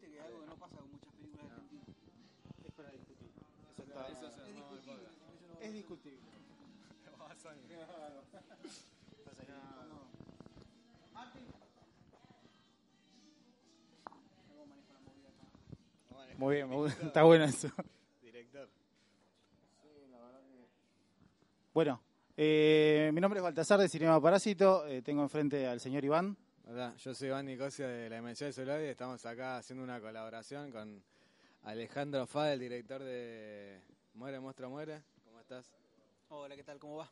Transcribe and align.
viste 0.00 0.10
que 0.10 0.18
es 0.18 0.24
algo 0.24 0.40
que 0.40 0.46
no 0.46 0.56
pasa 0.56 0.76
con 0.76 0.90
muchas 0.92 1.12
películas 1.14 1.46
argentinas. 1.50 1.86
Es 2.64 2.72
para 2.72 2.90
discutir. 2.90 3.28
Eso 3.28 3.84
No, 3.84 3.86
está- 4.00 4.08
eso 4.08 4.26
Es 4.26 4.36
no, 4.36 4.44
discutible. 4.54 5.04
eso 5.04 5.54
no- 5.54 5.60
es 5.60 5.72
discutible. 5.72 6.20
Muy 16.38 16.56
bien, 16.56 16.70
gusta. 16.70 17.02
está 17.06 17.22
bueno 17.22 17.44
eso. 17.44 17.68
Director. 18.22 18.68
Bueno, 21.72 22.00
eh, 22.36 23.10
mi 23.12 23.20
nombre 23.20 23.38
es 23.38 23.44
Baltasar 23.44 23.78
de 23.80 23.88
Cinema 23.88 24.20
Parásito. 24.20 24.86
eh, 24.86 25.02
tengo 25.02 25.22
enfrente 25.22 25.66
al 25.66 25.80
señor 25.80 26.04
Iván. 26.04 26.36
Hola, 26.72 26.94
yo 26.98 27.12
soy 27.12 27.26
Iván 27.26 27.46
Nicosia 27.46 27.88
de 27.88 28.08
la 28.08 28.14
Dimensión 28.14 28.48
de 28.48 28.52
Celular 28.52 28.80
y 28.80 28.84
estamos 28.84 29.26
acá 29.26 29.56
haciendo 29.56 29.82
una 29.82 30.00
colaboración 30.00 30.70
con 30.70 31.02
Alejandro 31.64 32.28
Fa, 32.28 32.52
el 32.52 32.60
director 32.60 33.02
de 33.02 33.80
Muere, 34.14 34.38
Monstruo, 34.38 34.70
Muere. 34.70 35.02
¿Cómo 35.24 35.40
estás? 35.40 35.66
Hola, 36.28 36.54
¿qué 36.54 36.62
tal? 36.62 36.78
¿Cómo 36.78 36.98
va? 36.98 37.10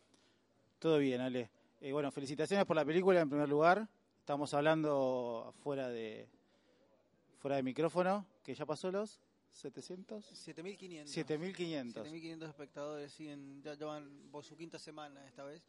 Todo 0.79 0.99
bien, 0.99 1.21
Ale. 1.21 1.51
Eh, 1.81 1.91
bueno, 1.91 2.13
felicitaciones 2.13 2.67
por 2.67 2.77
la 2.77 2.85
película 2.85 3.21
en 3.21 3.29
primer 3.29 3.49
lugar. 3.49 3.89
Estamos 4.21 4.55
hablando 4.55 5.53
fuera 5.65 5.89
de 5.89 6.29
fuera 7.41 7.57
de 7.57 7.65
micrófono, 7.65 8.27
que 8.45 8.55
ya 8.55 8.65
pasó 8.65 8.93
los 8.93 9.19
700, 9.51 10.25
7500. 10.25 11.13
7500. 11.13 12.05
7500 12.05 12.49
espectadores, 12.49 13.13
siguen, 13.13 13.61
ya, 13.61 13.75
ya 13.75 13.87
van 13.87 14.09
por 14.31 14.45
su 14.45 14.57
quinta 14.57 14.79
semana 14.79 15.27
esta 15.27 15.43
vez. 15.43 15.65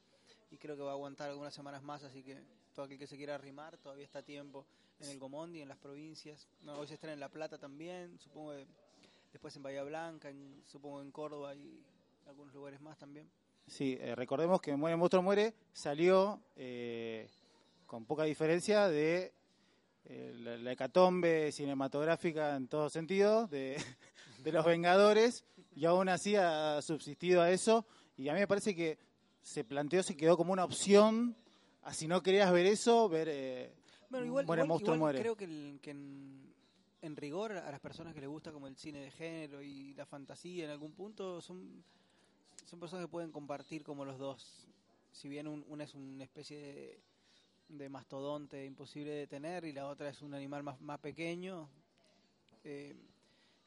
Y 0.51 0.57
creo 0.57 0.75
que 0.77 0.83
va 0.83 0.91
a 0.91 0.93
aguantar 0.93 1.31
algunas 1.31 1.55
semanas 1.55 1.81
más, 1.81 2.03
así 2.03 2.21
que 2.21 2.37
todo 2.79 2.85
aquel 2.85 2.97
que 2.97 3.07
se 3.07 3.17
quiera 3.17 3.35
arrimar 3.35 3.77
todavía 3.77 4.05
está 4.05 4.19
a 4.19 4.23
tiempo 4.23 4.65
en 5.01 5.09
el 5.09 5.19
Gomondi, 5.19 5.61
en 5.61 5.67
las 5.67 5.77
provincias. 5.77 6.47
No, 6.61 6.75
hoy 6.79 6.87
se 6.87 6.93
estrena 6.93 7.11
en 7.13 7.19
La 7.19 7.27
Plata 7.27 7.57
también, 7.57 8.17
supongo 8.19 8.51
que 8.53 8.65
después 9.33 9.53
en 9.57 9.63
Bahía 9.63 9.83
Blanca, 9.83 10.29
en- 10.29 10.63
supongo 10.65 11.01
en 11.01 11.11
Córdoba 11.11 11.53
y 11.55 11.83
algunos 12.25 12.53
lugares 12.53 12.79
más 12.79 12.97
también. 12.97 13.29
Sí, 13.67 13.97
eh, 13.99 14.15
recordemos 14.15 14.61
que 14.61 14.73
Muere 14.77 14.95
Monstruo 14.95 15.21
Muere 15.21 15.53
salió 15.73 16.39
eh, 16.55 17.27
con 17.85 18.05
poca 18.05 18.23
diferencia 18.23 18.87
de 18.87 19.33
eh, 20.05 20.33
la, 20.39 20.55
la 20.57 20.71
hecatombe 20.71 21.51
cinematográfica 21.51 22.55
en 22.55 22.69
todo 22.69 22.89
sentido 22.89 23.45
de, 23.47 23.75
de 24.41 24.51
los 24.53 24.63
Vengadores 24.65 25.43
y 25.75 25.83
aún 25.83 26.07
así 26.07 26.37
ha 26.37 26.81
subsistido 26.81 27.41
a 27.41 27.51
eso 27.51 27.85
y 28.15 28.29
a 28.29 28.33
mí 28.33 28.39
me 28.39 28.47
parece 28.47 28.73
que 28.73 28.97
se 29.43 29.65
planteó, 29.65 30.01
se 30.01 30.15
quedó 30.15 30.37
como 30.37 30.53
una 30.53 30.63
opción 30.63 31.35
a 31.83 31.93
si 31.93 32.07
no 32.07 32.21
querías 32.21 32.51
ver 32.51 32.65
eso, 32.65 33.07
ver 33.09 33.27
eh, 33.29 33.73
Bueno, 34.09 34.25
igual, 34.25 34.45
Monstruo 34.45 34.79
igual 34.95 34.99
Muere. 34.99 35.19
creo 35.19 35.35
que, 35.35 35.45
el- 35.45 35.79
que 35.81 35.91
en, 35.91 36.53
en 37.01 37.15
rigor 37.15 37.53
a 37.53 37.71
las 37.71 37.79
personas 37.79 38.13
que 38.13 38.19
les 38.19 38.29
gusta 38.29 38.51
como 38.51 38.67
el 38.67 38.75
cine 38.77 38.99
de 38.99 39.11
género 39.11 39.61
y 39.61 39.93
la 39.93 40.05
fantasía 40.05 40.65
en 40.65 40.71
algún 40.71 40.91
punto 40.93 41.41
son, 41.41 41.83
son 42.65 42.79
personas 42.79 43.05
que 43.05 43.11
pueden 43.11 43.31
compartir 43.31 43.83
como 43.83 44.03
los 44.05 44.17
dos. 44.17 44.67
Si 45.11 45.29
bien 45.29 45.47
un- 45.47 45.65
una 45.69 45.85
es 45.85 45.95
una 45.95 46.23
especie 46.23 46.57
de, 46.61 46.99
de 47.69 47.89
mastodonte 47.89 48.65
imposible 48.65 49.11
de 49.11 49.27
tener 49.27 49.63
y 49.65 49.71
la 49.73 49.87
otra 49.87 50.09
es 50.09 50.21
un 50.21 50.33
animal 50.33 50.63
más, 50.63 50.79
más 50.81 50.99
pequeño, 50.99 51.69
eh, 52.63 52.95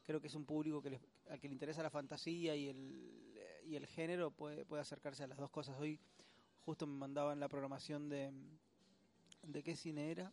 creo 0.05 0.21
que 0.21 0.27
es 0.27 0.35
un 0.35 0.45
público 0.45 0.81
que 0.81 0.91
les- 0.91 1.01
al 1.29 1.39
que 1.39 1.47
le 1.47 1.53
interesa 1.53 1.81
la 1.81 1.89
fantasía 1.89 2.55
y 2.55 2.67
el, 2.69 3.33
y 3.65 3.75
el 3.75 3.87
género 3.87 4.29
puede, 4.29 4.65
puede 4.65 4.81
acercarse 4.81 5.23
a 5.23 5.27
las 5.27 5.37
dos 5.37 5.49
cosas. 5.49 5.79
Hoy 5.79 5.99
justo 6.65 6.87
me 6.87 6.97
mandaban 6.97 7.39
la 7.39 7.47
programación 7.49 8.09
de... 8.09 8.31
¿De 9.43 9.61
qué 9.61 9.75
cine 9.75 10.09
era? 10.11 10.31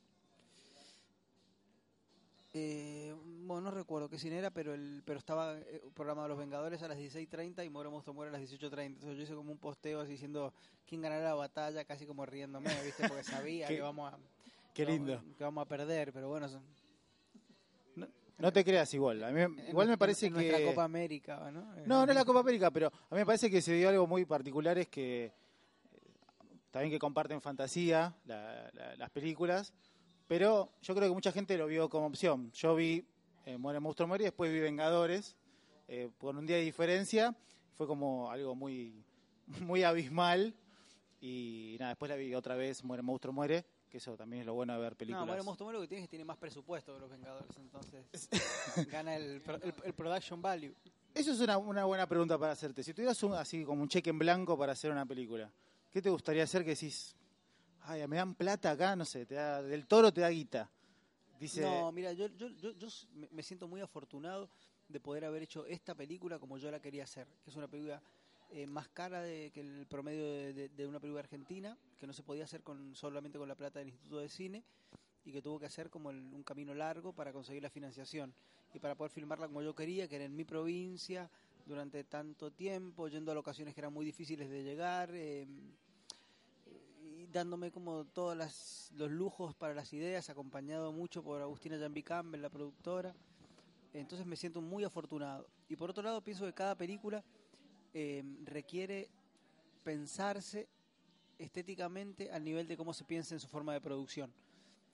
Eh, 2.53 3.14
bueno, 3.47 3.62
no 3.62 3.70
recuerdo 3.70 4.09
qué 4.09 4.19
cine 4.19 4.39
era, 4.39 4.51
pero 4.51 4.75
el 4.75 5.03
pero 5.05 5.19
estaba 5.20 5.56
eh, 5.58 5.83
programado 5.95 6.28
Los 6.28 6.39
Vengadores 6.39 6.83
a 6.83 6.89
las 6.89 6.98
16.30 6.98 7.64
y 7.64 7.70
Muere 7.70 7.91
Monstruo 7.91 8.12
Muere 8.14 8.34
a 8.34 8.39
las 8.39 8.42
18.30. 8.51 8.86
Entonces 8.86 9.17
yo 9.17 9.23
hice 9.23 9.34
como 9.34 9.53
un 9.53 9.58
posteo 9.58 10.01
así 10.01 10.13
diciendo 10.13 10.52
quién 10.89 11.01
ganará 11.01 11.23
la 11.24 11.35
batalla, 11.35 11.85
casi 11.85 12.07
como 12.07 12.27
riéndome, 12.27 12.68
¿viste? 12.85 13.08
Porque 13.08 13.23
sabía 13.24 13.67
Qué- 13.68 13.77
que 13.77 13.80
vamos 13.83 14.12
a... 14.12 14.17
qué 14.17 14.23
que 14.74 14.85
vamos- 14.85 14.98
lindo. 14.98 15.23
Que 15.39 15.45
vamos 15.45 15.62
a 15.62 15.68
perder, 15.68 16.12
pero 16.12 16.29
bueno... 16.29 16.48
son- 16.48 16.62
No, 17.95 18.08
no 18.39 18.52
te 18.52 18.64
creas 18.64 18.92
igual, 18.95 19.23
a 19.23 19.30
mí 19.30 19.41
en 19.42 19.57
igual 19.68 19.86
me 19.89 19.97
parece 19.98 20.27
en 20.27 20.35
que 20.35 20.41
nuestra 20.48 20.64
Copa 20.67 20.85
América, 20.85 21.51
¿no? 21.52 21.77
Eh, 21.77 21.85
No, 21.86 22.05
no 22.05 22.11
es 22.11 22.17
la 22.18 22.24
Copa 22.24 22.41
América, 22.41 22.70
pero 22.73 22.89
a 22.89 23.14
mí 23.14 23.18
me 23.20 23.27
parece 23.27 23.48
que 23.48 23.62
se 23.62 23.74
dio 23.74 23.89
algo 23.89 24.07
muy 24.08 24.24
particular, 24.24 24.77
es 24.79 24.89
que 24.89 25.27
eh, 25.27 25.33
también 26.70 26.91
que 26.92 26.98
comparten 26.98 27.41
fantasía 27.41 28.14
la- 28.25 28.70
la- 28.73 28.97
las 28.97 29.11
películas, 29.11 29.73
pero 30.27 30.73
yo 30.83 30.95
creo 30.95 31.08
que 31.08 31.14
mucha 31.14 31.33
gente 31.33 31.57
lo 31.58 31.67
vio 31.67 31.89
como 31.89 32.07
opción. 32.07 32.51
Yo 32.53 32.75
vi 32.75 33.05
eh, 33.47 33.57
Muere 33.57 33.81
Monstruo 33.81 34.07
Muere 34.07 34.25
y 34.25 34.27
después 34.27 34.53
vi 34.53 34.61
Vengadores, 34.61 35.36
eh, 35.89 36.09
por 36.19 36.36
un 36.36 36.47
día 36.47 36.57
de 36.57 36.63
diferencia, 36.63 37.35
fue 37.75 37.86
como 37.86 38.30
algo 38.30 38.55
muy, 38.55 39.03
muy 39.61 39.83
abismal, 39.83 40.55
y 41.20 41.77
nada, 41.79 41.91
después 41.92 42.09
la 42.11 42.17
vi 42.17 42.35
otra 42.35 42.55
vez 42.55 42.85
Muere 42.85 43.03
Monstruo 43.03 43.33
Muere, 43.33 43.64
que 43.91 43.98
eso 43.98 44.17
también 44.17 44.41
es 44.41 44.47
lo 44.47 44.55
bueno 44.55 44.73
de 44.75 44.79
ver 44.80 44.95
películas. 44.97 45.23
No, 45.23 45.27
Muere 45.27 45.42
Monstruo 45.42 45.67
Muere 45.67 45.79
lo 45.79 45.83
que 45.83 45.89
tiene 45.89 46.03
es 46.03 46.07
que 46.07 46.11
tiene 46.11 46.25
más 46.25 46.36
presupuesto 46.39 46.95
que 46.95 47.01
Los 47.01 47.11
Vengadores, 47.11 47.57
entonces 47.57 48.07
gana 48.91 49.17
el, 49.17 49.42
el, 49.63 49.75
el 49.85 49.92
production 49.95 50.41
value. 50.41 50.75
Eso 51.13 51.33
es 51.33 51.41
una, 51.41 51.59
una 51.59 51.85
buena 51.86 52.07
pregunta 52.07 52.39
para 52.39 52.53
hacerte. 52.53 52.85
Si 52.85 52.95
tuvieras 52.95 53.20
un, 53.25 53.35
así 53.35 53.64
como 53.64 53.83
un 53.83 53.89
cheque 53.89 54.11
en 54.11 54.19
blanco 54.19 54.57
para 54.57 54.73
hacer 54.73 54.92
una 54.92 55.05
película, 55.05 55.51
¿qué 55.92 56.01
te 56.02 56.11
gustaría 56.11 56.45
hacer 56.45 56.64
que 56.64 56.70
decís, 56.70 57.14
ay, 57.83 58.06
me 58.06 58.17
dan 58.17 58.34
plata 58.34 58.70
acá, 58.70 58.96
no 58.96 59.05
sé, 59.05 59.27
te 59.27 59.34
da, 59.34 59.62
del 59.62 59.86
toro 59.86 60.12
te 60.12 60.20
da 60.20 60.30
guita? 60.30 60.70
Dice, 61.39 61.62
No, 61.62 61.90
mira, 61.92 62.12
yo, 62.12 62.27
yo, 62.36 62.48
yo, 62.51 62.73
yo 62.73 62.89
me 63.33 63.42
siento 63.42 63.67
muy 63.67 63.80
afortunado 63.80 64.48
de 64.89 65.00
poder 65.00 65.24
haber 65.24 65.42
hecho 65.42 65.64
esta 65.67 65.95
película 65.95 66.39
como 66.39 66.58
yo 66.58 66.70
la 66.70 66.80
quería 66.80 67.05
hacer, 67.05 67.27
que 67.45 67.50
es 67.50 67.56
una 67.56 67.68
película 67.68 68.02
eh, 68.52 68.67
más 68.67 68.89
cara 68.89 69.23
de, 69.23 69.50
que 69.52 69.61
el 69.61 69.86
promedio 69.86 70.52
de 70.52 70.86
una 70.86 70.98
película 71.00 71.20
argentina, 71.20 71.79
que 71.98 72.06
no 72.06 72.12
se 72.12 72.23
podía 72.23 72.45
hacer 72.45 72.62
con 72.62 72.95
solamente 72.95 73.39
con 73.39 73.48
la 73.48 73.55
plata 73.55 73.79
del 73.79 73.89
Instituto 73.89 74.18
de 74.18 74.29
Cine 74.29 74.64
y 75.24 75.33
que 75.33 75.40
tuvo 75.40 75.58
que 75.61 75.67
hacer 75.67 75.89
como 75.90 76.11
el- 76.11 76.34
un 76.34 76.42
camino 76.42 76.74
largo 76.74 77.12
para 77.12 77.33
conseguir 77.33 77.62
la 77.62 77.70
financiación 77.70 78.34
y 78.74 78.79
para 78.80 78.95
poder 78.96 79.11
filmarla 79.12 79.46
como 79.46 79.62
yo 79.62 79.74
quería, 79.74 80.08
que 80.08 80.17
era 80.17 80.24
en 80.24 80.34
mi 80.34 80.45
provincia 80.45 81.30
durante 81.67 82.05
tanto 82.05 82.51
tiempo, 82.51 83.09
yendo 83.09 83.33
a 83.33 83.35
locaciones 83.35 83.75
que 83.75 83.81
eran 83.81 83.93
muy 83.93 84.05
difíciles 84.05 84.48
de 84.51 84.63
llegar. 84.63 85.11
eh, 85.15 85.47
y 87.03 87.27
dándome 87.27 87.71
como 87.71 88.05
todos 88.07 88.37
los 88.37 89.11
lujos 89.11 89.55
para 89.55 89.75
las 89.75 89.93
ideas, 89.93 90.29
acompañado 90.31 90.93
mucho 90.93 91.23
por 91.23 91.41
Agustina 91.41 91.79
Jambi 91.79 92.03
Campbell, 92.03 92.41
la 92.43 92.51
productora. 92.51 93.15
Entonces 93.93 94.27
me 94.27 94.37
siento 94.37 94.61
muy 94.61 94.85
afortunado. 94.85 95.47
Y 95.69 95.77
por 95.77 95.91
otro 95.91 96.03
lado, 96.03 96.21
pienso 96.23 96.47
que 96.47 96.53
cada 96.53 96.75
película 96.77 97.25
eh, 97.92 98.23
requiere 98.45 99.09
pensarse 99.83 100.69
estéticamente 101.39 102.31
al 102.31 102.45
nivel 102.45 102.69
de 102.69 102.77
cómo 102.77 102.92
se 102.95 103.05
piensa 103.05 103.35
en 103.35 103.41
su 103.41 103.48
forma 103.48 103.73
de 103.73 103.81
producción. 103.81 104.33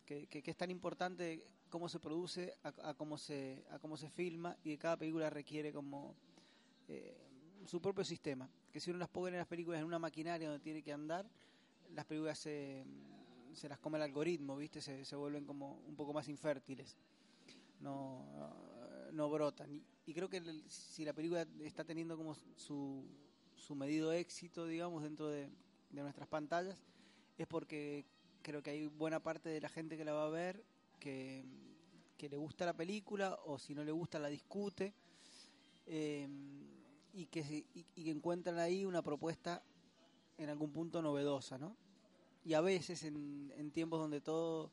Que, 0.06 0.26
que- 0.28 0.42
que 0.42 0.50
es 0.50 0.56
tan 0.56 0.70
importante 0.70 1.44
cómo 1.68 1.88
se 1.88 1.98
produce 1.98 2.54
a, 2.62 2.90
a 2.90 2.94
cómo 2.94 3.18
se, 3.18 3.64
a 3.70 3.78
cómo 3.78 3.96
se 3.96 4.08
filma 4.08 4.56
y 4.62 4.70
que 4.70 4.78
cada 4.78 4.96
película 4.96 5.28
requiere 5.30 5.72
como 5.72 6.14
eh, 6.88 7.16
su 7.66 7.80
propio 7.80 8.04
sistema. 8.04 8.48
Que 8.72 8.80
si 8.80 8.90
uno 8.90 8.98
las 8.98 9.08
pone 9.08 9.30
en 9.30 9.38
las 9.38 9.46
películas 9.46 9.80
en 9.80 9.86
una 9.86 9.98
maquinaria 9.98 10.48
donde 10.48 10.62
tiene 10.62 10.82
que 10.82 10.92
andar, 10.92 11.26
las 11.94 12.04
películas 12.04 12.38
se, 12.38 12.84
se 13.52 13.68
las 13.68 13.78
come 13.78 13.98
el 13.98 14.02
algoritmo, 14.02 14.56
¿viste? 14.56 14.80
Se, 14.80 15.04
se 15.04 15.16
vuelven 15.16 15.44
como 15.44 15.80
un 15.86 15.96
poco 15.96 16.12
más 16.12 16.28
infértiles. 16.28 16.96
No, 17.80 18.24
no 19.12 19.30
brotan. 19.30 19.70
Y, 20.06 20.14
creo 20.14 20.28
que 20.28 20.40
si 20.68 21.04
la 21.04 21.12
película 21.12 21.46
está 21.62 21.84
teniendo 21.84 22.16
como 22.16 22.34
su, 22.56 23.04
su 23.56 23.74
medido 23.74 24.12
éxito, 24.12 24.66
digamos, 24.66 25.02
dentro 25.02 25.28
de, 25.28 25.50
de 25.90 26.02
nuestras 26.02 26.28
pantallas, 26.28 26.80
es 27.36 27.46
porque 27.46 28.04
creo 28.42 28.62
que 28.62 28.70
hay 28.70 28.86
buena 28.86 29.20
parte 29.20 29.48
de 29.48 29.60
la 29.60 29.68
gente 29.68 29.96
que 29.96 30.04
la 30.04 30.12
va 30.12 30.26
a 30.26 30.30
ver 30.30 30.62
que, 31.00 31.44
que 32.16 32.28
le 32.28 32.36
gusta 32.36 32.64
la 32.64 32.76
película 32.76 33.38
o 33.44 33.58
si 33.58 33.74
no 33.74 33.84
le 33.84 33.92
gusta 33.92 34.18
la 34.18 34.28
discute 34.28 34.94
eh, 35.86 36.28
y, 37.16 37.26
que, 37.26 37.40
y, 37.74 37.84
y 37.96 38.04
que 38.04 38.10
encuentran 38.10 38.58
ahí 38.58 38.84
una 38.84 39.02
propuesta 39.02 39.62
en 40.36 40.50
algún 40.50 40.70
punto 40.70 41.00
novedosa, 41.00 41.56
¿no? 41.58 41.74
Y 42.44 42.52
a 42.54 42.60
veces 42.60 43.02
en, 43.04 43.70
tiempos 43.72 43.98
donde 43.98 44.20
todo 44.20 44.70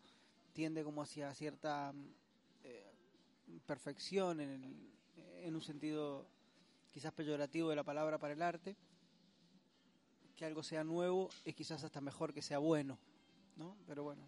tiende 0.54 0.84
como 0.84 1.02
hacia 1.02 1.34
cierta 1.34 1.94
eh, 2.64 2.92
perfección 3.66 4.42
en, 4.42 4.50
el- 4.64 4.92
en 5.46 5.56
un 5.56 5.62
sentido 5.62 6.26
quizás 6.92 7.14
peyorativo 7.14 7.70
de 7.70 7.76
la 7.78 7.84
palabra 7.84 8.18
para 8.20 8.34
el 8.34 8.42
arte, 8.42 8.76
que 10.36 10.46
algo 10.46 10.64
sea 10.64 10.84
nuevo 10.84 11.30
es 11.46 11.56
quizás 11.56 11.84
hasta 11.84 12.02
mejor 12.02 12.34
que 12.34 12.42
sea 12.42 12.58
bueno, 12.60 12.98
¿no? 13.56 13.76
Pero 13.88 14.04
bueno, 14.04 14.22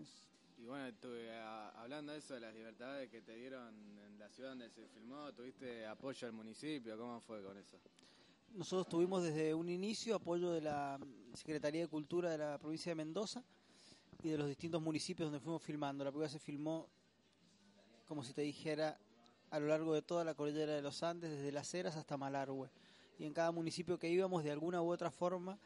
es- 0.00 0.33
Y 0.64 0.66
bueno, 0.66 0.88
eh, 0.88 1.42
hablando 1.76 2.12
de 2.12 2.18
eso, 2.20 2.32
de 2.32 2.40
las 2.40 2.54
libertades 2.54 3.10
que 3.10 3.20
te 3.20 3.36
dieron 3.36 3.68
en 3.98 4.18
la 4.18 4.30
ciudad 4.30 4.48
donde 4.48 4.70
se 4.70 4.88
filmó, 4.88 5.30
¿tuviste 5.34 5.84
apoyo 5.86 6.26
al 6.26 6.32
municipio? 6.32 6.96
¿Cómo 6.96 7.20
fue 7.20 7.42
con 7.42 7.58
eso? 7.58 7.76
Nosotros 8.54 8.88
tuvimos 8.88 9.22
desde 9.22 9.52
un 9.52 9.68
inicio 9.68 10.14
apoyo 10.16 10.52
de 10.52 10.62
la 10.62 10.98
Secretaría 11.34 11.82
de 11.82 11.88
Cultura 11.88 12.30
de 12.30 12.38
la 12.38 12.56
provincia 12.56 12.92
de 12.92 12.96
Mendoza 12.96 13.44
y 14.22 14.30
de 14.30 14.38
los 14.38 14.48
distintos 14.48 14.80
municipios 14.80 15.26
donde 15.26 15.38
fuimos 15.38 15.62
filmando. 15.62 16.02
La 16.02 16.10
película 16.10 16.30
se 16.30 16.38
filmó 16.38 16.88
como 18.08 18.24
si 18.24 18.32
te 18.32 18.40
dijera, 18.40 18.98
a 19.50 19.60
lo 19.60 19.66
largo 19.66 19.92
de 19.92 20.00
toda 20.00 20.24
la 20.24 20.32
cordillera 20.32 20.72
de 20.72 20.80
los 20.80 21.02
Andes, 21.02 21.30
desde 21.30 21.52
Las 21.52 21.74
Heras 21.74 21.96
hasta 21.96 22.16
Malargüe. 22.16 22.70
Y 23.18 23.26
en 23.26 23.34
cada 23.34 23.52
municipio 23.52 23.98
que 23.98 24.08
íbamos, 24.08 24.42
de 24.42 24.52
alguna 24.52 24.80
u 24.80 24.90
otra 24.90 25.10
forma, 25.10 25.58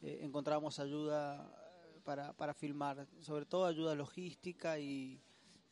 eh, 0.00 0.20
encontrábamos 0.22 0.78
ayuda 0.78 1.65
para, 2.06 2.32
para 2.32 2.54
filmar, 2.54 3.06
sobre 3.20 3.44
todo 3.44 3.66
ayuda 3.66 3.94
logística 3.96 4.78
y, 4.78 5.20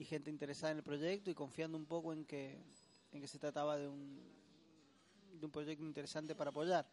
gente 0.01 0.29
interesada 0.29 0.73
en 0.73 0.79
el 0.79 0.85
proyecto 0.85 1.31
y 1.31 1.35
confiando 1.35 1.79
un 1.79 1.87
poco 1.87 2.13
en 2.13 2.27
que, 2.27 2.63
en 3.13 3.23
que 3.23 3.27
se 3.27 3.39
trataba 3.39 3.79
de 3.79 3.89
un, 3.89 4.21
de 5.33 5.47
un 5.47 5.51
proyecto 5.51 5.83
interesante 5.83 6.35
para 6.35 6.51
apoyar. 6.51 6.87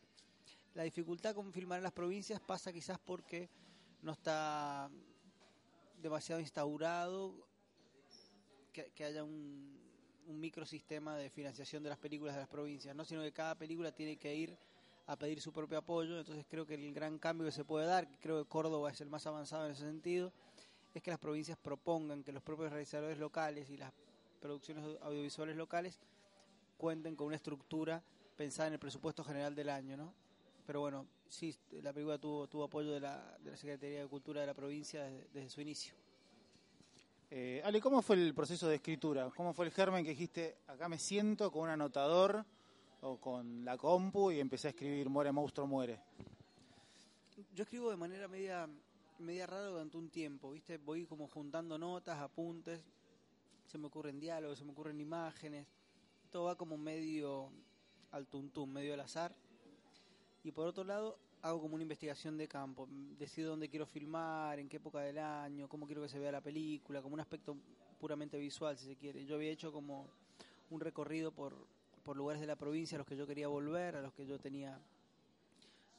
La 0.75 0.83
dificultad 0.83 1.35
con 1.35 1.51
filmar 1.51 1.79
en 1.79 1.83
las 1.83 1.91
provincias 1.91 2.39
pasa 2.39 2.71
quizás 2.71 2.97
porque 2.99 3.49
no 4.01 4.13
está 4.13 4.89
demasiado 6.01 6.39
instaurado 6.39 7.35
que, 8.71 8.93
que 8.93 9.03
haya 9.03 9.25
un, 9.25 9.77
un 10.27 10.39
microsistema 10.39 11.17
de 11.17 11.29
financiación 11.29 11.83
de 11.83 11.89
las 11.89 11.99
películas 11.99 12.35
de 12.35 12.41
las 12.41 12.49
provincias, 12.49 12.95
no 12.95 13.03
sino 13.03 13.21
que 13.23 13.33
cada 13.33 13.55
película 13.55 13.91
tiene 13.91 14.15
que 14.15 14.33
ir 14.33 14.57
a 15.07 15.15
pedir 15.17 15.41
su 15.41 15.51
propio 15.51 15.77
apoyo, 15.77 16.19
entonces 16.19 16.45
creo 16.49 16.65
que 16.65 16.75
el 16.75 16.93
gran 16.93 17.17
cambio 17.19 17.45
que 17.45 17.51
se 17.51 17.65
puede 17.65 17.85
dar, 17.85 18.07
creo 18.19 18.41
que 18.41 18.49
Córdoba 18.49 18.91
es 18.91 19.01
el 19.01 19.09
más 19.09 19.25
avanzado 19.27 19.65
en 19.65 19.71
ese 19.71 19.83
sentido, 19.83 20.31
es 20.93 21.01
que 21.01 21.11
las 21.11 21.19
provincias 21.19 21.57
propongan 21.57 22.23
que 22.23 22.31
los 22.31 22.43
propios 22.43 22.71
realizadores 22.71 23.17
locales 23.17 23.69
y 23.69 23.77
las 23.77 23.91
producciones 24.39 24.83
audiovisuales 25.01 25.55
locales 25.55 25.99
cuenten 26.77 27.15
con 27.15 27.27
una 27.27 27.35
estructura 27.35 28.01
pensada 28.35 28.67
en 28.67 28.73
el 28.73 28.79
presupuesto 28.79 29.23
general 29.23 29.53
del 29.55 29.69
año, 29.69 29.97
¿no? 29.97 30.13
Pero 30.65 30.81
bueno, 30.81 31.05
sí, 31.27 31.55
la 31.81 31.93
película 31.93 32.17
tuvo, 32.17 32.47
tuvo 32.47 32.63
apoyo 32.63 32.91
de 32.91 32.99
la, 32.99 33.37
de 33.43 33.51
la 33.51 33.57
Secretaría 33.57 34.01
de 34.01 34.07
Cultura 34.07 34.41
de 34.41 34.47
la 34.47 34.53
provincia 34.53 35.03
desde, 35.03 35.27
desde 35.33 35.49
su 35.49 35.61
inicio. 35.61 35.93
Eh, 37.29 37.61
Ale, 37.63 37.79
¿cómo 37.79 38.01
fue 38.01 38.17
el 38.17 38.33
proceso 38.33 38.67
de 38.67 38.75
escritura? 38.75 39.29
¿Cómo 39.35 39.53
fue 39.53 39.65
el 39.65 39.71
germen 39.71 40.03
que 40.03 40.11
dijiste, 40.11 40.57
acá 40.67 40.89
me 40.89 40.99
siento 40.99 41.51
con 41.51 41.63
un 41.63 41.69
anotador 41.69 42.45
o 43.01 43.17
con 43.17 43.65
la 43.65 43.77
compu 43.77 44.31
y 44.31 44.39
empecé 44.39 44.67
a 44.67 44.71
escribir 44.71 45.09
Muere, 45.09 45.31
monstruo, 45.31 45.67
muere? 45.67 45.99
Yo 47.55 47.63
escribo 47.63 47.89
de 47.89 47.97
manera 47.97 48.27
media, 48.27 48.69
media 49.19 49.47
rara 49.47 49.67
durante 49.67 49.97
un 49.97 50.09
tiempo, 50.09 50.51
¿viste? 50.51 50.77
Voy 50.77 51.05
como 51.05 51.27
juntando 51.27 51.77
notas, 51.77 52.19
apuntes, 52.19 52.81
se 53.67 53.77
me 53.77 53.87
ocurren 53.87 54.19
diálogos, 54.19 54.59
se 54.59 54.65
me 54.65 54.71
ocurren 54.71 54.99
imágenes, 54.99 55.65
todo 56.31 56.45
va 56.45 56.55
como 56.55 56.77
medio 56.77 57.49
al 58.11 58.27
tuntum, 58.27 58.69
medio 58.69 58.93
al 58.93 58.99
azar. 58.99 59.33
Y 60.43 60.51
por 60.51 60.67
otro 60.67 60.83
lado, 60.83 61.17
hago 61.41 61.61
como 61.61 61.75
una 61.75 61.83
investigación 61.83 62.37
de 62.37 62.47
campo, 62.47 62.87
decido 63.17 63.51
dónde 63.51 63.69
quiero 63.69 63.85
filmar, 63.85 64.59
en 64.59 64.69
qué 64.69 64.77
época 64.77 64.99
del 64.99 65.17
año, 65.17 65.67
cómo 65.67 65.85
quiero 65.85 66.01
que 66.01 66.09
se 66.09 66.19
vea 66.19 66.31
la 66.31 66.41
película, 66.41 67.01
como 67.01 67.15
un 67.15 67.19
aspecto 67.19 67.57
puramente 67.99 68.37
visual, 68.37 68.77
si 68.77 68.85
se 68.85 68.95
quiere. 68.95 69.25
Yo 69.25 69.35
había 69.35 69.49
hecho 69.49 69.71
como 69.71 70.07
un 70.69 70.79
recorrido 70.79 71.31
por, 71.31 71.55
por 72.03 72.17
lugares 72.17 72.41
de 72.41 72.47
la 72.47 72.55
provincia 72.55 72.95
a 72.95 72.99
los 72.99 73.07
que 73.07 73.15
yo 73.15 73.27
quería 73.27 73.47
volver, 73.47 73.95
a 73.95 74.01
los 74.01 74.13
que 74.13 74.25
yo 74.25 74.39
tenía 74.39 74.77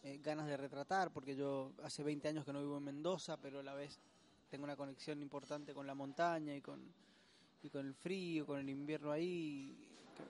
eh, 0.04 0.20
ganas 0.22 0.46
de 0.46 0.56
retratar, 0.56 1.12
porque 1.12 1.37
yo 1.37 1.72
hace 1.82 2.02
20 2.02 2.28
años 2.28 2.44
que 2.44 2.52
no 2.52 2.60
vivo 2.60 2.78
en 2.78 2.84
Mendoza, 2.84 3.37
pero 3.37 3.60
a 3.60 3.62
la 3.62 3.75
vez 3.75 3.99
tengo 4.50 4.64
una 4.64 4.76
conexión 4.76 5.22
importante 5.22 5.72
con 5.72 5.87
la 5.87 5.94
montaña 5.94 6.54
y 6.54 6.60
con, 6.60 6.81
y 7.62 7.70
con 7.70 7.87
el 7.87 7.94
frío, 7.94 8.44
con 8.44 8.58
el 8.58 8.69
invierno 8.69 9.12
ahí, 9.12 9.76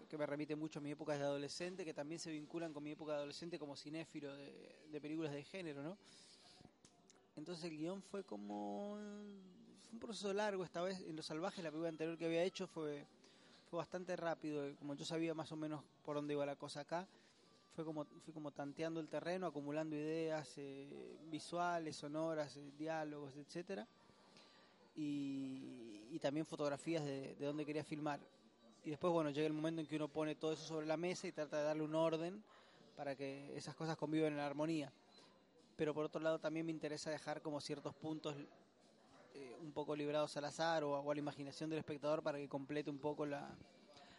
que, 0.09 0.19
me 0.19 0.27
remite 0.27 0.55
mucho 0.57 0.79
a 0.79 0.83
mi 0.83 0.91
época 0.91 1.17
de 1.17 1.25
adolescente, 1.25 1.85
que 1.85 1.95
también 1.95 2.19
se 2.19 2.31
vinculan 2.31 2.73
con 2.73 2.83
mi 2.83 2.91
época 2.91 3.13
de 3.13 3.19
adolescente 3.19 3.59
como 3.59 3.77
cinéfilo 3.77 4.37
de, 4.37 4.53
de 4.91 5.01
películas 5.01 5.33
de 5.33 5.43
género, 5.43 5.83
¿no? 5.83 5.97
Entonces 7.35 7.65
el 7.65 7.79
guion 7.79 8.03
fue 8.03 8.25
como 8.25 8.99
fue 9.81 9.95
un 9.95 9.99
proceso 10.01 10.33
largo 10.33 10.65
esta 10.65 10.83
vez 10.83 11.01
en 11.01 11.17
Los 11.17 11.27
Salvajes, 11.27 11.65
la 11.65 11.71
película 11.71 11.89
anterior 11.89 12.17
que 12.17 12.27
había 12.27 12.43
hecho 12.45 12.67
fue 12.67 13.07
fue 13.73 13.79
bastante 13.79 14.15
rápido, 14.17 14.77
como 14.77 14.93
yo 14.93 15.03
sabía 15.07 15.33
más 15.33 15.51
o 15.51 15.57
menos 15.57 15.83
por 16.05 16.15
dónde 16.15 16.35
iba 16.35 16.45
la 16.45 16.57
cosa 16.57 16.81
acá, 16.81 17.09
fue 17.75 17.87
como 17.87 18.05
fui 18.05 18.35
como 18.35 18.51
tanteando 18.51 19.01
el 19.01 19.09
terreno, 19.09 19.47
acumulando 19.47 19.97
ideas 19.97 20.53
eh, 20.59 21.17
visuales, 21.31 21.97
sonoras, 21.97 22.55
eh, 22.59 22.71
diálogos, 22.77 23.35
etcétera. 23.35 23.89
Y, 24.95 26.07
y, 26.11 26.19
también 26.19 26.45
fotografías 26.45 27.03
de, 27.03 27.35
de 27.35 27.47
dónde 27.47 27.65
quería 27.65 27.83
filmar 27.83 28.21
y 28.85 28.91
después, 28.91 29.11
bueno, 29.11 29.31
llega 29.31 29.47
el 29.47 29.55
momento 29.55 29.81
en 29.81 29.87
que 29.87 29.97
uno 29.97 30.09
pone 30.09 30.35
todo 30.35 30.53
eso 30.53 30.67
sobre 30.67 30.85
la 30.85 30.99
mesa 30.99 31.27
y 31.27 31.33
trata 31.33 31.57
de 31.57 31.65
darle 31.65 31.83
un 31.83 31.95
orden 31.95 32.45
para 32.95 33.17
que 33.17 33.57
esas 33.57 33.75
cosas 33.75 33.97
convivan 33.97 34.35
en 34.35 34.41
armonía. 34.41 34.93
Pero 35.77 35.95
por 35.95 36.05
otro 36.05 36.21
lado 36.21 36.39
también 36.39 36.67
me 36.67 36.73
interesa 36.73 37.09
dejar 37.09 37.41
como 37.41 37.59
ciertos 37.59 37.95
puntos 37.95 38.37
eh, 39.35 39.57
un 39.61 39.73
poco 39.73 39.95
librados 39.97 40.37
al 40.37 40.45
azar 40.45 40.85
o, 40.85 40.93
o, 40.93 41.11
a 41.11 41.15
la 41.15 41.21
imaginación 41.21 41.71
del 41.71 41.79
espectador 41.79 42.23
para 42.23 42.39
que 42.39 42.49
complete 42.49 42.91
un 42.91 42.99
poco 42.99 43.27
la, 43.27 43.49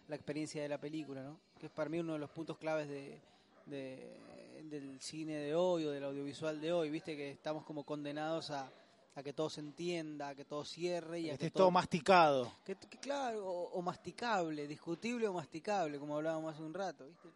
la, 0.08 0.16
experiencia 0.16 0.62
de 0.62 0.70
la 0.70 0.80
película, 0.80 1.24
¿no? 1.24 1.40
Que 1.60 1.68
es 1.68 1.72
para 1.72 1.90
mí 1.90 2.00
uno 2.00 2.14
de 2.14 2.20
los 2.20 2.30
puntos 2.30 2.58
claves 2.58 2.88
de, 2.88 3.20
de, 3.66 4.62
del 4.64 5.00
cine 5.00 5.36
de 5.36 5.56
hoy 5.56 5.86
o 5.86 5.92
del 5.92 6.04
audiovisual 6.04 6.60
de 6.60 6.72
hoy, 6.72 6.90
viste 6.90 7.16
que 7.16 7.32
estamos 7.32 7.64
como 7.64 7.84
condenados 7.84 8.52
a 8.52 8.72
a 9.16 9.22
que 9.22 9.34
todo 9.34 9.50
se 9.50 9.62
entienda, 9.62 10.30
a 10.30 10.36
que 10.36 10.46
todo 10.46 10.66
cierre 10.66 11.20
y 11.20 11.30
a 11.30 11.34
Esté 11.34 11.46
que 11.46 11.52
todo, 11.52 11.64
todo 11.64 11.72
masticado. 11.72 12.52
Que, 12.66 12.76
que 12.76 12.98
claro, 12.98 13.46
o, 13.48 13.70
o, 13.72 13.82
masticable, 13.82 14.68
discutible 14.68 15.28
o 15.28 15.34
masticable, 15.34 16.00
como 16.00 16.16
hablábamos 16.16 16.54
hace 16.54 16.64
un 16.64 16.74
rato, 16.74 17.08
¿viste? 17.08 17.30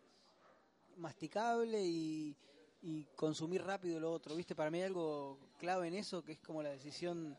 Masticable 0.97 1.83
y, 1.83 2.35
y, 2.81 3.05
consumir 3.15 3.63
rápido 3.63 3.99
lo 3.99 4.11
otro, 4.11 4.35
¿viste? 4.35 4.55
Para 4.55 4.71
mí 4.71 4.79
hay 4.79 4.85
algo 4.85 5.37
clave 5.59 5.87
en 5.87 5.93
eso, 5.93 6.23
que 6.23 6.33
es 6.33 6.39
como 6.39 6.63
la 6.63 6.69
decisión 6.69 7.37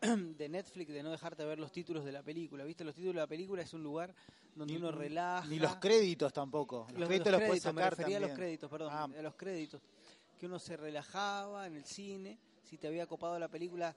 de 0.36 0.48
Netflix 0.48 0.92
de 0.92 1.02
no 1.02 1.10
dejarte 1.10 1.44
ver 1.44 1.58
los 1.58 1.72
títulos 1.72 2.04
de 2.04 2.12
la 2.12 2.22
película, 2.22 2.64
¿viste? 2.64 2.84
Los 2.84 2.94
títulos 2.94 3.14
de 3.14 3.20
la 3.20 3.26
película 3.26 3.62
es 3.62 3.72
un 3.74 3.82
lugar 3.82 4.14
donde 4.54 4.74
ni, 4.74 4.78
uno 4.78 4.92
relaja. 4.92 5.46
Ni 5.48 5.58
los 5.58 5.76
créditos 5.76 6.32
tampoco. 6.32 6.86
Los, 6.90 7.00
los 7.00 7.08
créditos 7.08 7.32
los, 7.32 7.42
puedes 7.42 7.62
sacar 7.62 7.74
me 7.74 7.90
refería 7.90 8.04
también. 8.04 8.24
a 8.24 8.26
los 8.28 8.36
créditos, 8.36 8.70
perdón, 8.70 8.88
ah. 8.92 9.08
a 9.18 9.22
los 9.22 9.34
créditos. 9.34 9.82
Que 10.38 10.46
uno 10.46 10.58
se 10.58 10.76
relajaba 10.76 11.66
en 11.66 11.76
el 11.76 11.84
cine 11.84 12.38
si 12.68 12.76
te 12.76 12.86
había 12.86 13.06
copado 13.06 13.38
la 13.38 13.48
película, 13.48 13.96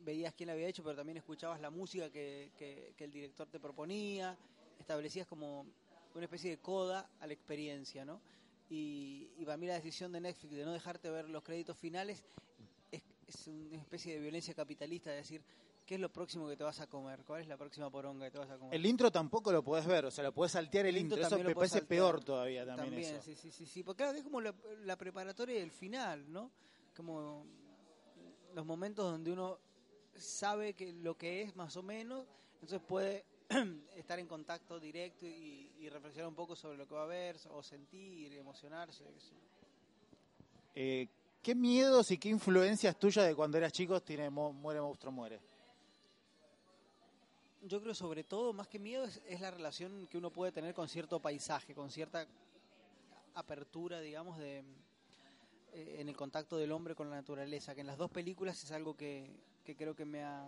veías 0.00 0.34
quién 0.34 0.48
la 0.48 0.54
había 0.54 0.66
hecho, 0.66 0.82
pero 0.82 0.96
también 0.96 1.16
escuchabas 1.18 1.60
la 1.60 1.70
música 1.70 2.10
que, 2.10 2.50
que, 2.58 2.92
que, 2.96 3.04
el 3.04 3.12
director 3.12 3.48
te 3.48 3.60
proponía, 3.60 4.36
establecías 4.80 5.26
como 5.28 5.64
una 6.14 6.24
especie 6.24 6.50
de 6.50 6.58
coda 6.58 7.08
a 7.20 7.26
la 7.26 7.32
experiencia, 7.32 8.04
¿no? 8.04 8.20
Y, 8.68 9.28
y 9.38 9.44
para 9.44 9.56
mí 9.56 9.66
la 9.66 9.74
decisión 9.74 10.10
de 10.12 10.20
Netflix 10.20 10.54
de 10.54 10.64
no 10.64 10.72
dejarte 10.72 11.08
ver 11.08 11.30
los 11.30 11.42
créditos 11.42 11.78
finales 11.78 12.24
es, 13.28 13.46
una 13.46 13.76
especie 13.76 14.14
de 14.14 14.20
violencia 14.20 14.54
capitalista, 14.54 15.10
de 15.10 15.16
decir, 15.16 15.42
¿qué 15.86 15.94
es 15.94 16.00
lo 16.00 16.10
próximo 16.10 16.48
que 16.48 16.56
te 16.56 16.64
vas 16.64 16.80
a 16.80 16.86
comer? 16.86 17.24
¿Cuál 17.24 17.42
es 17.42 17.48
la 17.48 17.56
próxima 17.56 17.90
poronga 17.90 18.26
que 18.26 18.32
te 18.32 18.38
vas 18.38 18.50
a 18.50 18.58
comer? 18.58 18.74
El 18.74 18.86
intro 18.86 19.10
tampoco 19.10 19.52
lo 19.52 19.62
puedes 19.62 19.86
ver, 19.86 20.06
o 20.06 20.10
sea, 20.10 20.24
lo 20.24 20.32
puedes 20.32 20.52
saltear 20.52 20.86
el, 20.86 20.96
el 20.96 21.02
intro, 21.02 21.18
intro. 21.18 21.36
eso 21.36 21.44
me 21.44 21.54
parece 21.54 21.78
saltear. 21.78 21.88
peor 21.88 22.24
todavía 22.24 22.66
también, 22.66 22.90
también 22.90 23.14
eso. 23.14 23.22
Sí, 23.22 23.34
sí, 23.34 23.50
sí, 23.50 23.66
sí, 23.66 23.82
porque 23.82 24.02
claro, 24.02 24.18
es 24.18 24.24
como 24.24 24.40
la, 24.40 24.54
la 24.84 24.96
preparatoria 24.96 25.60
del 25.60 25.70
final, 25.70 26.30
¿no? 26.32 26.50
Como 26.96 27.44
los 28.54 28.66
momentos 28.66 29.10
donde 29.10 29.30
uno 29.32 29.58
sabe 30.16 30.74
que 30.74 30.92
lo 30.92 31.16
que 31.16 31.42
es 31.42 31.54
más 31.54 31.76
o 31.76 31.82
menos, 31.82 32.26
entonces 32.54 32.80
puede 32.86 33.24
estar 33.96 34.18
en 34.18 34.26
contacto 34.26 34.80
directo 34.80 35.26
y, 35.26 35.70
y, 35.78 35.88
reflexionar 35.88 36.28
un 36.28 36.34
poco 36.34 36.56
sobre 36.56 36.76
lo 36.76 36.86
que 36.86 36.94
va 36.94 37.04
a 37.04 37.06
ver, 37.06 37.36
o 37.50 37.62
sentir, 37.62 38.34
emocionarse. 38.34 39.04
Eh, 40.74 41.08
¿Qué 41.48 41.54
miedos 41.54 42.10
y 42.10 42.18
qué 42.18 42.28
influencias 42.28 42.98
tuyas 42.98 43.26
de 43.26 43.34
cuando 43.34 43.56
eras 43.56 43.72
chico 43.72 44.02
tiene 44.02 44.28
Muere 44.28 44.82
Monstruo 44.82 45.10
Muere? 45.10 45.40
Yo 47.62 47.80
creo 47.80 47.94
sobre 47.94 48.22
todo, 48.22 48.52
más 48.52 48.68
que 48.68 48.78
miedo, 48.78 49.06
es, 49.06 49.22
es 49.26 49.40
la 49.40 49.50
relación 49.50 50.06
que 50.08 50.18
uno 50.18 50.30
puede 50.30 50.52
tener 50.52 50.74
con 50.74 50.90
cierto 50.90 51.20
paisaje, 51.20 51.74
con 51.74 51.90
cierta 51.90 52.26
apertura, 53.34 53.98
digamos, 54.00 54.36
de, 54.36 54.58
eh, 55.72 55.96
en 56.00 56.10
el 56.10 56.16
contacto 56.18 56.58
del 56.58 56.70
hombre 56.70 56.94
con 56.94 57.08
la 57.08 57.16
naturaleza, 57.16 57.74
que 57.74 57.80
en 57.80 57.86
las 57.86 57.96
dos 57.96 58.10
películas 58.10 58.62
es 58.62 58.70
algo 58.70 58.94
que, 58.94 59.30
que 59.64 59.74
creo 59.74 59.96
que 59.96 60.04
me 60.04 60.24
ha, 60.24 60.46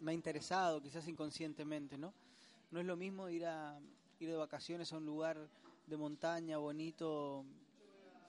me 0.00 0.12
ha, 0.12 0.14
interesado, 0.14 0.80
quizás 0.80 1.06
inconscientemente, 1.08 1.98
¿no? 1.98 2.14
No 2.70 2.80
es 2.80 2.86
lo 2.86 2.96
mismo 2.96 3.28
ir 3.28 3.44
a 3.44 3.78
ir 4.18 4.30
de 4.30 4.36
vacaciones 4.36 4.94
a 4.94 4.96
un 4.96 5.04
lugar 5.04 5.46
de 5.86 5.96
montaña 5.98 6.56
bonito 6.56 7.44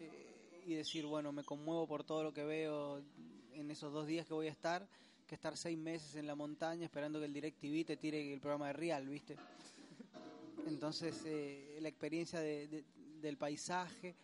eh, 0.01 0.30
y 0.65 0.73
decir, 0.75 1.05
bueno, 1.05 1.31
me 1.31 1.43
conmuevo 1.43 1.87
por 1.87 2.03
todo 2.03 2.23
lo 2.23 2.33
que 2.33 2.43
veo 2.43 3.01
en 3.53 3.71
esos 3.71 3.91
dos 3.91 4.07
días 4.07 4.25
que 4.25 4.33
voy 4.33 4.47
a 4.47 4.51
estar, 4.51 4.87
que 5.27 5.35
estar 5.35 5.57
seis 5.57 5.77
meses 5.77 6.15
en 6.15 6.27
la 6.27 6.35
montaña 6.35 6.85
esperando 6.85 7.19
que 7.19 7.25
el 7.25 7.33
DirecTV 7.33 7.85
te 7.85 7.97
tire 7.97 8.33
el 8.33 8.39
programa 8.39 8.67
de 8.67 8.73
Real, 8.73 9.07
¿viste? 9.07 9.37
Entonces, 10.67 11.23
eh, 11.25 11.79
la 11.81 11.89
experiencia 11.89 12.39
de, 12.39 12.67
de, 12.67 12.83
del 13.21 13.37
paisaje, 13.37 14.15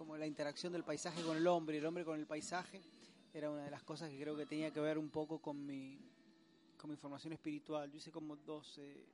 como 0.00 0.16
la 0.16 0.26
interacción 0.26 0.72
del 0.72 0.82
paisaje 0.82 1.22
con 1.22 1.36
el 1.36 1.46
hombre 1.46 1.76
y 1.76 1.78
el 1.78 1.84
hombre 1.84 2.06
con 2.06 2.18
el 2.18 2.26
paisaje 2.26 2.80
era 3.34 3.50
una 3.50 3.64
de 3.64 3.70
las 3.70 3.82
cosas 3.82 4.08
que 4.08 4.18
creo 4.18 4.34
que 4.34 4.46
tenía 4.46 4.70
que 4.70 4.80
ver 4.80 4.96
un 4.96 5.10
poco 5.10 5.40
con 5.40 5.66
mi, 5.66 5.98
con 6.78 6.88
mi 6.88 6.96
formación 6.96 7.34
espiritual. 7.34 7.90
Yo 7.90 7.98
hice 7.98 8.10
como 8.10 8.36
dos, 8.36 8.78
eh, 8.78 9.04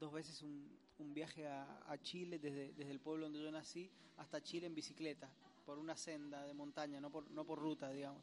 dos 0.00 0.12
veces 0.12 0.42
un, 0.42 0.68
un 0.98 1.14
viaje 1.14 1.46
a, 1.46 1.96
Chile 2.02 2.38
desde, 2.38 2.72
desde 2.72 2.90
el 2.90 3.00
pueblo 3.00 3.26
donde 3.26 3.42
yo 3.42 3.50
nací 3.50 3.90
hasta 4.16 4.42
Chile 4.42 4.66
en 4.66 4.74
bicicleta, 4.74 5.28
por 5.64 5.78
una 5.78 5.96
senda 5.96 6.44
de 6.46 6.54
montaña, 6.54 7.00
no 7.00 7.10
por, 7.10 7.30
no 7.30 7.44
por 7.44 7.58
ruta, 7.58 7.90
digamos, 7.90 8.22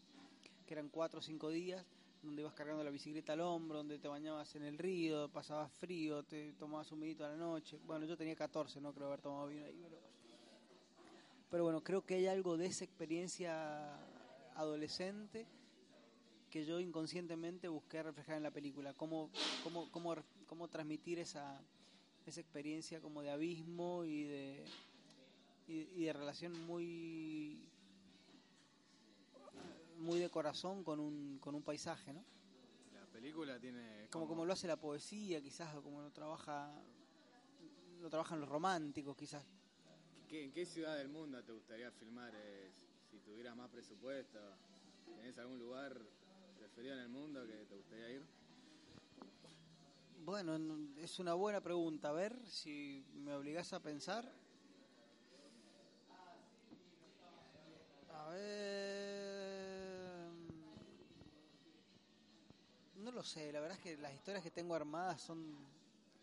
que 0.65 0.73
eran 0.73 0.89
cuatro 0.89 1.19
o 1.19 1.21
cinco 1.21 1.49
días, 1.49 1.85
donde 2.21 2.41
ibas 2.41 2.53
cargando 2.53 2.83
la 2.83 2.91
bicicleta 2.91 3.33
al 3.33 3.41
hombro, 3.41 3.79
donde 3.79 3.97
te 3.97 4.07
bañabas 4.07 4.55
en 4.55 4.63
el 4.63 4.77
río, 4.77 5.29
pasabas 5.29 5.71
frío, 5.73 6.23
te 6.23 6.53
tomabas 6.53 6.91
un 6.91 6.99
vinito 6.99 7.25
a 7.25 7.29
la 7.29 7.35
noche. 7.35 7.79
Bueno, 7.85 8.05
yo 8.05 8.15
tenía 8.15 8.35
14, 8.35 8.79
no 8.79 8.93
creo 8.93 9.07
haber 9.07 9.21
tomado 9.21 9.47
vino 9.47 9.65
ahí, 9.65 9.79
pero... 9.81 9.99
Pero 11.49 11.63
bueno, 11.65 11.83
creo 11.83 12.05
que 12.05 12.15
hay 12.15 12.27
algo 12.27 12.55
de 12.55 12.67
esa 12.67 12.85
experiencia 12.85 13.97
adolescente 14.55 15.45
que 16.49 16.63
yo 16.63 16.79
inconscientemente 16.79 17.67
busqué 17.67 18.01
reflejar 18.03 18.37
en 18.37 18.43
la 18.43 18.51
película. 18.51 18.93
Cómo, 18.93 19.29
cómo, 19.63 19.91
cómo, 19.91 20.15
cómo 20.47 20.67
transmitir 20.69 21.19
esa, 21.19 21.61
esa 22.25 22.41
experiencia 22.41 22.99
como 23.01 23.21
de 23.21 23.31
abismo 23.31 24.03
y 24.05 24.23
de, 24.23 24.63
y, 25.67 25.79
y 26.01 26.05
de 26.05 26.13
relación 26.13 26.53
muy 26.65 27.57
muy 29.99 30.19
de 30.19 30.29
corazón 30.29 30.83
con 30.83 30.99
un, 30.99 31.37
con 31.39 31.53
un 31.55 31.61
paisaje, 31.61 32.11
¿no? 32.13 32.23
La 32.93 33.05
película 33.13 33.59
tiene... 33.59 34.07
Como, 34.09 34.27
como 34.27 34.45
lo 34.45 34.53
hace 34.53 34.67
la 34.67 34.77
poesía, 34.77 35.41
quizás, 35.41 35.75
o 35.75 35.81
como 35.83 36.01
lo 36.01 36.09
trabaja 36.11 36.71
lo 38.01 38.09
trabajan 38.09 38.39
los 38.39 38.49
románticos, 38.49 39.15
quizás. 39.15 39.45
¿Qué- 40.27 40.43
¿En 40.45 40.51
qué 40.51 40.65
ciudad 40.65 40.97
del 40.97 41.09
mundo 41.09 41.43
te 41.43 41.51
gustaría 41.51 41.91
filmar 41.91 42.33
eh, 42.35 42.71
si 43.11 43.19
tuvieras 43.19 43.55
más 43.55 43.69
presupuesto? 43.69 44.39
¿Tenés 45.05 45.37
algún 45.37 45.59
lugar 45.59 45.95
preferido 46.57 46.95
en 46.95 47.01
el 47.01 47.09
mundo 47.09 47.45
que 47.45 47.53
te 47.69 47.75
gustaría 47.75 48.09
ir? 48.09 48.23
Bueno, 50.25 50.55
es 50.97 51.19
una 51.19 51.33
buena 51.33 51.61
pregunta. 51.61 52.09
A 52.09 52.13
ver 52.13 52.35
si 52.47 53.03
me 53.15 53.33
obligás 53.33 53.73
a 53.73 53.79
pensar. 53.79 54.31
A 58.13 58.29
ver. 58.29 60.31
No 62.95 63.11
lo 63.11 63.23
sé, 63.23 63.51
la 63.51 63.59
verdad 63.59 63.77
es 63.77 63.83
que 63.83 63.97
las 63.97 64.13
historias 64.13 64.43
que 64.43 64.51
tengo 64.51 64.75
armadas 64.75 65.21
son 65.21 65.55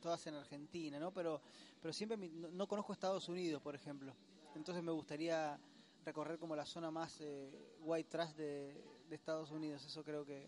todas 0.01 0.25
en 0.29 0.35
Argentina, 0.35 0.99
¿no? 1.01 1.13
Pero, 1.13 1.41
pero 1.83 1.93
siempre 1.93 2.17
mi- 2.17 2.29
no, 2.29 2.49
no 2.51 2.69
conozco 2.69 2.93
Estados 2.93 3.29
Unidos, 3.29 3.61
por 3.63 3.75
ejemplo. 3.75 4.15
Entonces 4.55 4.83
me 4.85 4.93
gustaría 4.93 5.59
recorrer 6.05 6.39
como 6.39 6.55
la 6.55 6.65
zona 6.65 6.91
más 6.91 7.21
eh, 7.21 7.51
white 7.81 8.09
trash 8.09 8.33
de, 8.35 8.81
de 9.09 9.17
Estados 9.17 9.51
Unidos. 9.51 9.85
Eso 9.85 10.05
creo 10.05 10.25
que, 10.25 10.47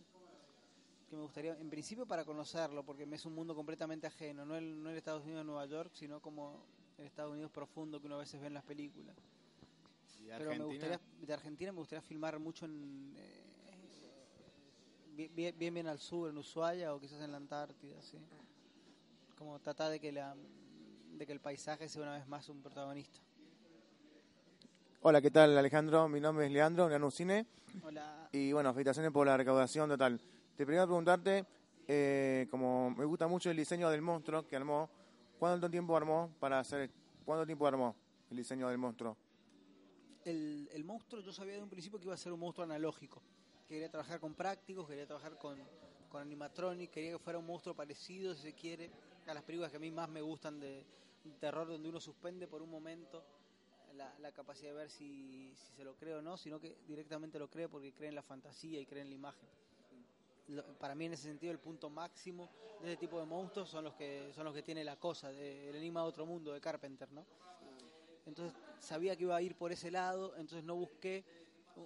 que 1.11 1.17
me 1.17 1.23
gustaría, 1.23 1.59
en 1.59 1.69
principio 1.69 2.07
para 2.07 2.25
conocerlo, 2.25 2.85
porque 2.85 3.05
me 3.05 3.17
es 3.17 3.26
un 3.26 3.35
mundo 3.35 3.55
completamente 3.55 4.07
ajeno, 4.07 4.47
no 4.47 4.57
el, 4.57 4.81
no 4.81 4.90
el 4.90 4.97
Estados 4.97 5.25
Unidos 5.25 5.40
de 5.40 5.45
Nueva 5.45 5.67
York, 5.67 5.90
sino 5.93 6.21
como 6.21 6.62
el 6.99 7.07
Estados 7.07 7.33
Unidos 7.33 7.50
profundo 7.50 8.00
que 8.00 8.07
uno 8.07 8.14
a 8.14 8.21
veces 8.21 8.40
ve 8.40 8.47
en 8.47 8.55
las 8.55 8.62
películas. 8.62 9.17
¿Y 10.21 10.26
de 10.26 10.38
Pero 10.38 10.50
me 10.50 10.64
gustaría, 10.64 11.00
de 11.21 11.35
Argentina 11.35 11.73
me 11.73 11.79
gustaría 11.79 12.00
filmar 12.00 12.38
mucho 12.38 12.64
en, 12.64 13.12
eh, 13.17 13.43
bien, 15.17 15.35
bien, 15.35 15.59
bien 15.59 15.75
bien 15.75 15.87
al 15.88 15.99
sur, 15.99 16.31
en 16.31 16.38
Ushuaia 16.38 16.95
o 16.95 17.00
quizás 17.00 17.21
en 17.23 17.33
la 17.33 17.38
Antártida, 17.38 18.00
sí. 18.02 18.17
Como 19.37 19.59
tratar 19.59 19.90
de 19.90 19.99
que 19.99 20.12
la 20.12 20.37
de 21.12 21.26
que 21.26 21.33
el 21.33 21.40
paisaje 21.40 21.88
sea 21.88 22.02
una 22.02 22.14
vez 22.14 22.26
más 22.29 22.49
un 22.49 22.62
protagonista. 22.62 23.19
Hola, 25.02 25.21
¿qué 25.21 25.31
tal 25.31 25.59
Alejandro? 25.59 26.09
Mi 26.09 26.21
nombre 26.21 26.47
es 26.47 26.52
Leandro, 26.52 26.88
Leandro 26.88 27.11
Cine. 27.11 27.47
Hola. 27.83 28.29
Y 28.33 28.52
bueno, 28.52 28.73
felicitaciones 28.73 29.11
por 29.11 29.26
la 29.26 29.37
recaudación 29.37 29.88
total. 29.88 30.21
Te 30.61 30.67
primero 30.67 30.87
preguntarte, 30.87 31.47
eh, 31.88 32.47
como 32.50 32.90
me 32.90 33.07
gusta 33.07 33.26
mucho 33.26 33.50
el 33.50 33.57
diseño 33.57 33.88
del 33.88 34.02
monstruo 34.02 34.47
que 34.47 34.57
armó, 34.57 34.90
¿cuánto 35.38 35.71
tiempo 35.71 35.97
armó 35.97 36.31
para 36.38 36.59
hacer, 36.59 36.90
cuánto 37.25 37.47
tiempo 37.47 37.67
armó 37.67 37.97
el 38.31 38.37
diseño 38.37 38.69
del 38.69 38.76
monstruo? 38.76 39.17
el, 40.26 40.85
monstruo, 40.85 41.23
yo 41.23 41.33
sabía 41.33 41.55
de 41.55 41.62
un 41.62 41.71
principio 41.71 41.99
que 41.99 42.05
iba 42.05 42.12
a 42.12 42.19
ser 42.19 42.31
un 42.35 42.40
monstruo 42.40 42.64
analógico. 42.64 43.23
Que 43.67 43.76
quería 43.76 43.90
trabajar 43.90 44.21
con 44.21 44.35
prácticos, 44.35 44.87
quería 44.87 45.07
trabajar 45.07 45.38
con, 45.38 45.57
con 46.11 46.29
quería 46.29 47.12
que 47.12 47.19
fuera 47.19 47.38
un 47.38 47.47
monstruo 47.47 47.75
parecido, 47.75 48.35
si 48.35 48.43
se 48.43 48.52
quiere, 48.52 48.90
a 49.26 49.33
las 49.33 49.43
películas 49.43 49.71
que 49.71 49.79
a 49.79 49.81
mí 49.81 49.90
más 49.90 50.11
me 50.11 50.21
gustan 50.21 50.61
de 50.61 50.85
terror, 51.40 51.69
donde 51.69 51.88
uno 51.88 52.00
suspende 52.00 52.47
por 52.47 52.61
un 52.61 52.69
momento 52.69 53.25
la, 53.95 54.14
la 54.19 54.31
capacidad 54.33 54.73
de 54.73 54.76
ver 54.76 54.90
si, 54.90 55.55
si 55.57 55.75
se 55.76 55.85
lo 55.85 55.97
cree 55.97 56.17
o 56.17 56.21
no, 56.21 56.37
sino 56.37 56.61
que 56.61 56.76
directamente 56.87 57.38
lo 57.38 57.49
cree 57.49 57.67
porque 57.67 57.95
cree 57.95 58.11
en 58.11 58.14
la 58.14 58.23
fantasía 58.23 58.79
y 58.79 58.85
cree 58.85 59.00
en 59.00 59.09
la 59.09 59.14
imagen. 59.14 59.49
Para 60.78 60.95
mí 60.95 61.07
en 61.07 61.12
ese 61.12 61.25
sentido 61.25 61.52
el 61.52 61.59
punto 61.59 61.90
máximo 61.90 62.49
de 62.80 62.92
ese 62.92 62.97
tipo 62.97 63.19
de 63.21 63.26
monstruos 63.26 63.69
son 63.69 63.85
los 63.85 63.95
que 63.95 64.33
son 64.35 64.45
los 64.45 64.54
que 64.54 64.62
tiene 64.62 64.83
la 64.83 64.97
cosa, 64.97 65.30
de, 65.30 65.69
el 65.69 65.76
enigma 65.76 66.00
de 66.02 66.07
otro 66.07 66.26
mundo 66.26 66.52
de 66.52 66.61
Carpenter, 66.61 67.11
¿no? 67.12 67.25
Entonces 68.26 68.54
sabía 68.78 69.16
que 69.16 69.25
iba 69.25 69.37
a 69.37 69.42
ir 69.42 69.57
por 69.57 69.73
ese 69.73 69.90
lado, 69.90 70.35
entonces 70.37 70.64
no 70.64 70.76
busqué 70.76 71.25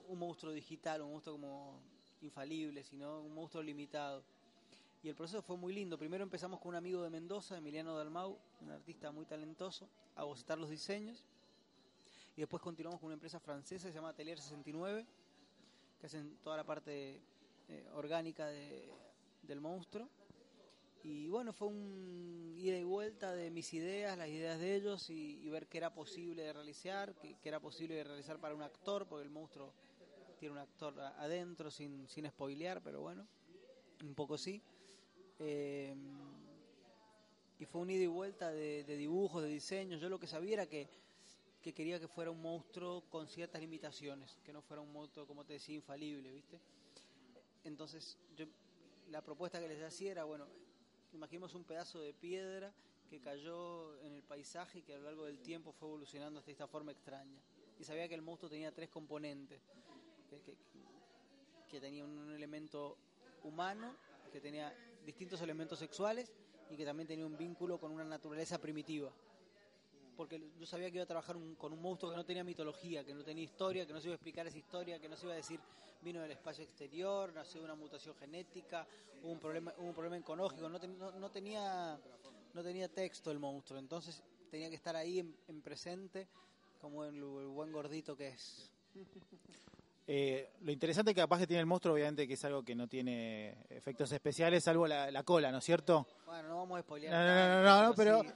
un, 0.09 0.19
monstruo 0.19 0.53
digital, 0.53 1.03
un 1.03 1.13
monstruo 1.13 1.37
como 1.37 1.81
infalible, 2.23 2.83
sino 2.83 3.21
un 3.21 3.35
monstruo 3.35 3.63
limitado. 3.63 4.25
Y 5.03 5.09
el 5.09 5.15
proceso 5.15 5.43
fue 5.43 5.57
muy 5.57 5.75
lindo. 5.75 5.99
Primero 5.99 6.25
empezamos 6.25 6.61
con 6.61 6.71
un 6.71 6.77
amigo 6.77 7.03
de 7.03 7.11
Mendoza, 7.11 7.59
Emiliano 7.59 7.97
Dalmau, 7.97 8.39
un 8.63 8.71
artista 8.71 9.13
muy 9.13 9.27
talentoso, 9.27 9.89
a 10.17 10.25
bocetar 10.25 10.59
los 10.59 10.71
diseños. 10.71 11.25
Y 12.37 12.41
después 12.41 12.63
continuamos 12.63 13.01
con 13.01 13.07
una 13.07 13.15
empresa 13.15 13.39
francesa 13.39 13.87
que 13.87 13.93
se 13.93 13.99
llama 13.99 14.09
Atelier 14.09 14.39
69, 14.39 15.07
que 16.01 16.07
hacen 16.07 16.39
toda 16.43 16.57
la 16.57 16.65
parte 16.65 17.21
eh, 17.69 17.87
orgánica 17.95 18.47
de- 18.47 18.93
del 19.43 19.61
monstruo. 19.61 20.09
Y 21.03 21.29
bueno, 21.29 21.53
fue 21.53 21.69
un 21.69 22.55
ida 22.59 22.79
y 22.79 22.85
vuelta 22.85 23.33
de 23.35 23.51
mis 23.51 23.75
ideas, 23.75 24.17
las 24.19 24.29
ideas 24.29 24.59
de 24.59 24.75
ellos 24.77 25.11
y, 25.11 25.41
y 25.45 25.51
ver 25.51 25.67
qué 25.69 25.79
era 25.79 25.93
posible 25.95 26.43
de 26.45 26.53
realizar, 26.53 27.15
qué, 27.17 27.37
era 27.45 27.61
posible 27.61 27.97
de 27.97 28.05
realizar 28.05 28.39
para 28.41 28.55
un 28.55 28.63
actor, 28.63 29.07
porque 29.07 29.25
el 29.25 29.31
monstruo 29.31 29.75
tiene 30.39 30.53
un 30.55 30.59
actor 30.61 30.99
adentro 31.01 31.71
sin, 31.71 32.09
sin 32.09 32.27
spoilear, 32.29 32.83
pero 32.83 33.03
bueno, 33.03 33.27
un 34.05 34.15
poco 34.15 34.39
sí. 34.39 34.63
Eh, 35.41 35.95
y 37.59 37.65
fue 37.67 37.81
un 37.81 37.91
ida 37.91 38.03
y 38.03 38.07
vuelta 38.07 38.51
de, 38.51 38.85
de 38.85 38.97
dibujos, 38.97 39.43
de 39.43 39.49
diseños. 39.49 40.01
Yo 40.01 40.09
lo 40.09 40.19
que 40.19 40.27
sabía 40.27 40.55
era 40.55 40.67
que, 40.67 40.89
que 41.63 41.73
quería 41.75 42.01
que 42.01 42.09
fuera 42.09 42.31
un 42.31 42.43
monstruo 42.43 43.03
con 43.11 43.29
ciertas 43.29 43.61
limitaciones, 43.61 44.39
que 44.45 44.53
no 44.53 44.63
fuera 44.63 44.83
un 44.83 44.93
monstruo, 44.93 45.27
como 45.27 45.45
te 45.45 45.55
decía, 45.55 45.75
infalible, 45.77 46.33
¿viste? 46.33 46.61
Entonces, 47.65 48.19
yo, 48.37 48.47
la 49.11 49.23
propuesta 49.23 49.59
que 49.59 49.69
les 49.69 49.83
hacía 49.83 50.13
era, 50.13 50.25
bueno, 50.25 50.47
imaginemos 51.13 51.55
un 51.55 51.65
pedazo 51.65 52.01
de 52.01 52.13
piedra 52.13 52.73
que 53.09 53.21
cayó 53.21 53.99
en 54.03 54.13
el 54.13 54.23
paisaje 54.23 54.79
y 54.79 54.83
que 54.83 54.95
a 54.95 54.99
lo 54.99 55.05
largo 55.05 55.25
del 55.25 55.41
tiempo 55.41 55.73
fue 55.73 55.89
evolucionando 55.89 56.39
hasta 56.39 56.51
esta 56.51 56.67
forma 56.67 56.93
extraña. 56.93 57.41
Y 57.79 57.85
sabía 57.85 58.09
que 58.09 58.15
el 58.15 58.23
monstruo 58.23 58.51
tenía 58.51 58.73
tres 58.73 58.89
componentes, 58.89 59.61
que, 61.71 61.81
tenía 61.81 62.05
un 62.05 62.31
elemento 62.31 62.97
humano, 63.43 63.97
que 64.33 64.41
tenía 64.41 64.73
distintos 65.05 65.41
elementos 65.41 65.79
sexuales 65.79 66.33
y 66.71 66.77
que 66.77 66.85
también 66.85 67.09
tenía 67.09 67.27
un 67.27 67.37
vínculo 67.37 67.79
con 67.79 67.91
una 67.91 68.05
naturaleza 68.05 68.61
primitiva. 68.61 69.11
Porque 70.17 70.41
yo 70.59 70.67
sabía 70.67 70.89
que 70.91 70.97
iba 70.97 71.05
a 71.05 71.07
trabajar 71.07 71.37
un- 71.37 71.55
con 71.57 71.73
un 71.73 71.81
monstruo 71.83 72.11
que 72.11 72.17
no 72.17 72.25
tenía 72.25 72.45
mitología, 72.45 73.05
que 73.05 73.15
no 73.15 73.25
tenía 73.25 73.43
historia, 73.45 73.87
que 73.87 73.93
no 73.93 74.01
se 74.01 74.07
iba 74.09 74.15
a 74.15 74.17
explicar 74.17 74.47
esa 74.47 74.59
historia, 74.59 74.99
que 75.01 75.09
no 75.09 75.17
se 75.17 75.27
iba 75.27 75.33
a 75.33 75.37
decir 75.37 75.59
vino 76.03 76.21
del 76.21 76.31
espacio 76.33 76.63
exterior, 76.65 77.33
nació 77.33 77.61
de 77.61 77.65
una 77.65 77.75
mutación 77.75 78.15
genética, 78.17 78.87
hubo 79.23 79.33
un 79.33 79.39
problema, 79.41 79.73
hubo 79.79 79.87
un 79.89 79.95
problema 79.95 80.17
oncológico, 80.17 80.69
no, 80.69 80.79
ten- 80.79 80.99
no- 80.99 81.13
no 81.13 81.31
tenía, 81.31 81.99
no 82.53 82.63
tenía 82.63 82.89
texto 82.89 83.31
el 83.31 83.39
monstruo, 83.39 83.79
entonces 83.79 84.23
tenía 84.51 84.69
que 84.69 84.77
estar 84.77 84.95
ahí 84.97 85.19
en, 85.21 85.35
en 85.49 85.63
presente 85.63 86.29
como 86.81 87.05
el, 87.05 87.15
el 87.17 87.23
buen 87.49 87.73
gordito 87.73 88.17
que 88.17 88.29
es. 88.29 88.71
Eh, 90.07 90.51
lo 90.61 90.71
interesante 90.71 91.15
que 91.15 91.23
capaz 91.23 91.39
que 91.39 91.47
tiene 91.47 91.61
el 91.61 91.67
monstruo, 91.67 91.95
obviamente 91.95 92.29
que 92.29 92.35
es 92.35 92.45
algo 92.45 92.63
que 92.63 92.75
no 92.75 92.87
tiene 92.87 93.57
efectos 93.71 94.13
especiales, 94.13 94.63
salvo 94.63 94.87
la, 94.87 95.11
la 95.11 95.23
cola, 95.23 95.51
¿no 95.51 95.57
es 95.59 95.65
cierto? 95.65 96.07
Bueno, 96.27 96.47
no 96.51 96.57
vamos 96.59 96.79
a 96.79 96.83
spoilear. 96.83 97.15
No, 97.15 97.25
no, 97.25 97.49
no, 97.49 97.83
no, 97.83 97.89
no, 97.89 97.95
pero- 97.95 98.21
sí. 98.21 98.29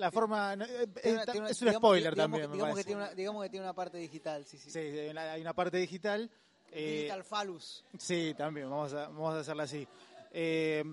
La 0.00 0.10
forma... 0.10 0.54
eh, 0.54 0.56
Tiene 0.56 1.12
una- 1.12 1.22
eh, 1.24 1.38
una- 1.38 1.48
es 1.50 1.62
un 1.62 1.72
spoiler 1.74 2.14
digamos 2.14 2.40
también, 2.40 2.50
me 2.50 2.56
digamos, 2.56 2.76
que 2.78 2.84
tiene 2.84 3.02
una, 3.02 3.14
digamos 3.14 3.42
que 3.44 3.50
tiene 3.50 3.64
una 3.66 3.74
parte 3.74 3.98
digital, 3.98 4.44
sí, 4.46 4.58
sí. 4.58 4.70
Sí, 4.70 4.78
hay 4.78 5.40
una, 5.42 5.54
parte 5.54 5.76
digital. 5.78 6.30
eh, 6.72 6.96
Digital 6.96 7.24
Falus. 7.24 7.84
Sí, 7.98 8.34
también, 8.36 8.68
vamos 8.70 8.92
a, 8.94 9.08
vamos 9.08 9.34
a 9.34 9.40
hacerla 9.40 9.64
así. 9.64 9.86
Eh, 10.32 10.84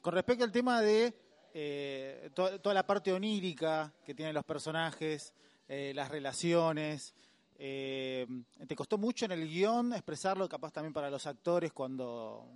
con 0.00 0.14
respecto 0.14 0.44
al 0.44 0.52
tema 0.52 0.80
de 0.80 1.12
eh, 1.54 2.30
to- 2.34 2.60
toda 2.60 2.74
la 2.74 2.86
parte 2.86 3.12
onírica 3.12 3.92
que 4.04 4.14
tienen 4.14 4.34
los 4.34 4.44
personajes, 4.44 5.32
eh, 5.68 5.92
las 5.94 6.08
relaciones, 6.10 7.14
eh, 7.58 8.26
¿te 8.66 8.76
costó 8.76 8.96
mucho 8.98 9.24
en 9.24 9.32
el 9.32 9.48
guion 9.48 9.92
expresarlo, 9.92 10.48
capaz 10.48 10.70
también 10.72 10.92
para 10.92 11.10
los 11.10 11.26
actores 11.26 11.72
cuando 11.72 12.46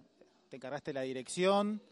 te 0.48 0.56
encargaste 0.56 0.92
la 0.92 1.00
dirección? 1.02 1.82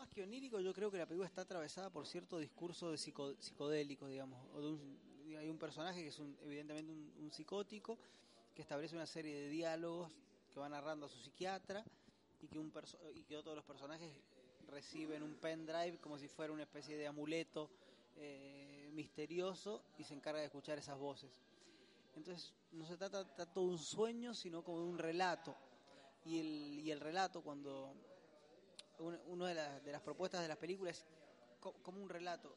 Más 0.00 0.08
que 0.08 0.22
onírico, 0.22 0.58
yo 0.60 0.72
creo 0.72 0.90
que 0.90 0.96
la 0.96 1.04
película 1.04 1.28
está 1.28 1.42
atravesada 1.42 1.90
por 1.90 2.06
cierto 2.06 2.38
discurso 2.38 2.90
de 2.90 2.96
psico- 2.96 3.36
psicodélico, 3.38 4.06
digamos. 4.06 4.42
O 4.54 4.62
de 4.62 4.68
un- 4.68 5.36
hay 5.36 5.50
un 5.50 5.58
personaje 5.58 6.00
que 6.00 6.08
es 6.08 6.18
un- 6.18 6.38
evidentemente 6.42 6.90
un, 6.90 7.30
psicótico 7.30 7.98
que 8.54 8.62
establece 8.62 8.96
una 8.96 9.04
serie 9.04 9.34
de 9.38 9.50
diálogos 9.50 10.10
que 10.50 10.58
va 10.58 10.70
narrando 10.70 11.04
a 11.04 11.08
su 11.10 11.18
psiquiatra 11.18 11.84
y 12.40 12.48
que, 12.48 12.58
un 12.58 12.72
y 13.14 13.24
que 13.24 13.34
los 13.34 13.62
personajes 13.64 14.10
reciben 14.68 15.22
un 15.22 15.34
pendrive 15.34 15.98
como 15.98 16.16
si 16.16 16.28
fuera 16.28 16.50
una 16.50 16.62
especie 16.62 16.96
de 16.96 17.06
amuleto 17.06 17.68
eh, 18.16 18.88
misterioso 18.94 19.84
y 19.98 20.04
se 20.04 20.14
encarga 20.14 20.40
de 20.40 20.46
escuchar 20.46 20.78
esas 20.78 20.98
voces. 20.98 21.42
Entonces, 22.16 22.54
no 22.72 22.86
se 22.86 22.96
trata 22.96 23.26
tanto 23.34 23.60
de 23.60 23.66
un 23.66 23.78
sueño, 23.78 24.32
sino 24.32 24.64
como 24.64 24.80
de 24.80 24.86
un 24.86 24.96
relato. 24.98 25.54
Y 26.24 26.38
el, 26.38 26.80
y 26.80 26.90
el 26.90 27.00
relato, 27.00 27.42
cuando 27.42 27.94
una, 29.00 29.48
de, 29.48 29.54
las- 29.54 29.84
de 29.84 29.92
las 29.92 30.00
propuestas 30.02 30.42
de 30.42 30.48
las 30.48 30.56
películas 30.58 30.98
es 30.98 31.04
co- 31.58 31.74
como 31.82 32.02
un 32.02 32.08
relato 32.08 32.54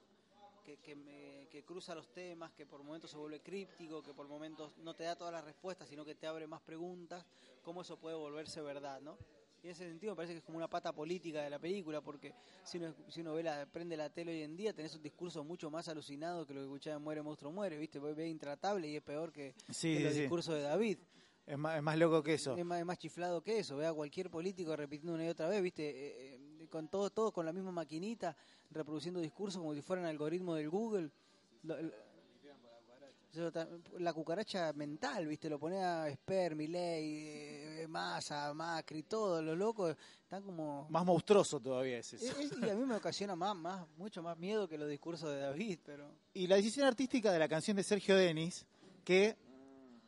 que, 0.66 0.78
que, 0.78 0.96
me- 0.96 1.48
que 1.52 1.64
cruza 1.64 1.94
los 1.96 2.08
temas, 2.14 2.52
que 2.54 2.66
por 2.66 2.84
momentos 2.84 3.12
se 3.12 3.18
vuelve 3.18 3.42
críptico, 3.42 4.02
que 4.02 4.14
por 4.14 4.28
momentos 4.28 4.72
no 4.78 4.94
te 4.94 5.04
da 5.04 5.16
todas 5.16 5.34
las 5.34 5.44
respuestas, 5.44 5.88
sino 5.90 6.06
que 6.06 6.16
te 6.16 6.26
abre 6.28 6.48
más 6.48 6.62
preguntas, 6.62 7.26
cómo 7.64 7.82
eso 7.82 7.98
puede 7.98 8.16
volverse 8.16 8.62
verdad, 8.62 9.02
¿no? 9.02 9.18
Y 9.62 9.68
en 9.68 9.72
ese 9.72 9.88
sentido 9.88 10.12
me 10.14 10.18
parece 10.18 10.34
que 10.34 10.40
es 10.40 10.44
como 10.44 10.58
una 10.58 10.70
pata 10.70 10.92
política 10.92 11.42
de 11.42 11.50
la 11.50 11.58
película, 11.60 12.02
porque 12.02 12.34
si 12.66 12.78
uno, 12.78 12.94
si 13.08 13.22
uno 13.22 13.34
ve 13.34 13.44
la, 13.44 13.66
prende 13.66 13.96
la 13.96 14.10
tele 14.10 14.34
hoy 14.34 14.42
en 14.42 14.58
día, 14.58 14.74
tenés 14.74 14.94
un 14.96 15.02
discurso 15.02 15.42
mucho 15.46 15.70
más 15.70 15.88
alucinado 15.88 16.46
que 16.46 16.54
lo 16.54 16.60
que 16.62 16.66
escuchaba 16.66 16.98
en 16.98 17.02
Muere, 17.04 17.22
Monstruo, 17.22 17.52
Muere, 17.52 17.78
¿viste? 17.78 18.00
Ves 18.00 18.28
Intratable 18.28 18.90
y 18.90 18.98
es 18.98 19.04
peor 19.04 19.32
que, 19.32 19.54
Sí, 19.70 19.94
que 19.94 19.98
sí, 20.00 20.04
los 20.04 20.14
sí. 20.14 20.20
discursos 20.22 20.56
de 20.56 20.62
David. 20.64 20.98
Es 21.46 21.58
más, 21.58 21.76
es 21.78 21.84
más 21.84 21.98
loco 21.98 22.24
que 22.24 22.36
eso. 22.36 22.56
Es 22.58 22.66
más, 22.66 22.80
es 22.80 22.86
más 22.86 22.98
chiflado 22.98 23.42
que 23.42 23.60
eso, 23.60 23.76
ve 23.78 23.86
a 23.86 23.94
cualquier 23.94 24.30
político 24.30 24.76
repitiendo 24.76 25.14
una 25.14 25.26
y 25.26 25.30
otra 25.30 25.48
vez, 25.50 25.62
¿viste? 25.62 25.90
Eh, 25.90 26.36
eh, 26.62 26.68
con 26.70 26.88
todo, 26.88 27.10
todo 27.10 27.32
con 27.34 27.46
la 27.46 27.52
misma 27.54 27.72
maquinita, 27.72 28.36
reproduciendo 28.72 29.20
discursos 29.20 29.60
como 29.62 29.74
si 29.74 29.82
fueran 29.82 30.06
algoritmos 30.06 30.58
del 30.58 30.70
Google. 30.70 31.10
Lo- 31.64 31.78
el- 31.78 31.94
la 33.98 34.14
cucaracha 34.14 34.72
mental, 34.74 35.26
¿viste? 35.26 35.50
Lo 35.50 35.58
pone 35.58 35.84
a 35.84 36.08
Esper, 36.08 36.56
Milei, 36.56 37.82
eh, 37.82 37.88
Massa, 37.90 38.54
Macri, 38.54 39.02
todos 39.04 39.44
los 39.44 39.58
locos, 39.58 39.96
están 40.22 40.44
como... 40.44 40.86
Más 40.90 41.04
monstruoso 41.04 41.60
todavía 41.60 41.98
es 41.98 42.14
eso. 42.14 42.26
Es- 42.40 42.52
es- 42.52 42.58
y 42.62 42.70
a 42.70 42.76
mí 42.76 42.86
me 42.86 42.96
ocasiona 42.96 43.36
más, 43.36 43.56
más, 43.56 43.88
mucho 43.98 44.22
más 44.22 44.38
miedo 44.38 44.68
que 44.68 44.78
los 44.78 44.88
discursos 44.88 45.32
de 45.32 45.40
David, 45.40 45.80
pero... 45.84 46.12
Y 46.36 46.46
la 46.46 46.58
decisión 46.58 46.86
artística 46.86 47.32
de 47.32 47.40
la 47.40 47.50
canción 47.50 47.76
de 47.76 47.82
Sergio 47.84 48.16
Denis, 48.16 48.68
que 49.04 49.36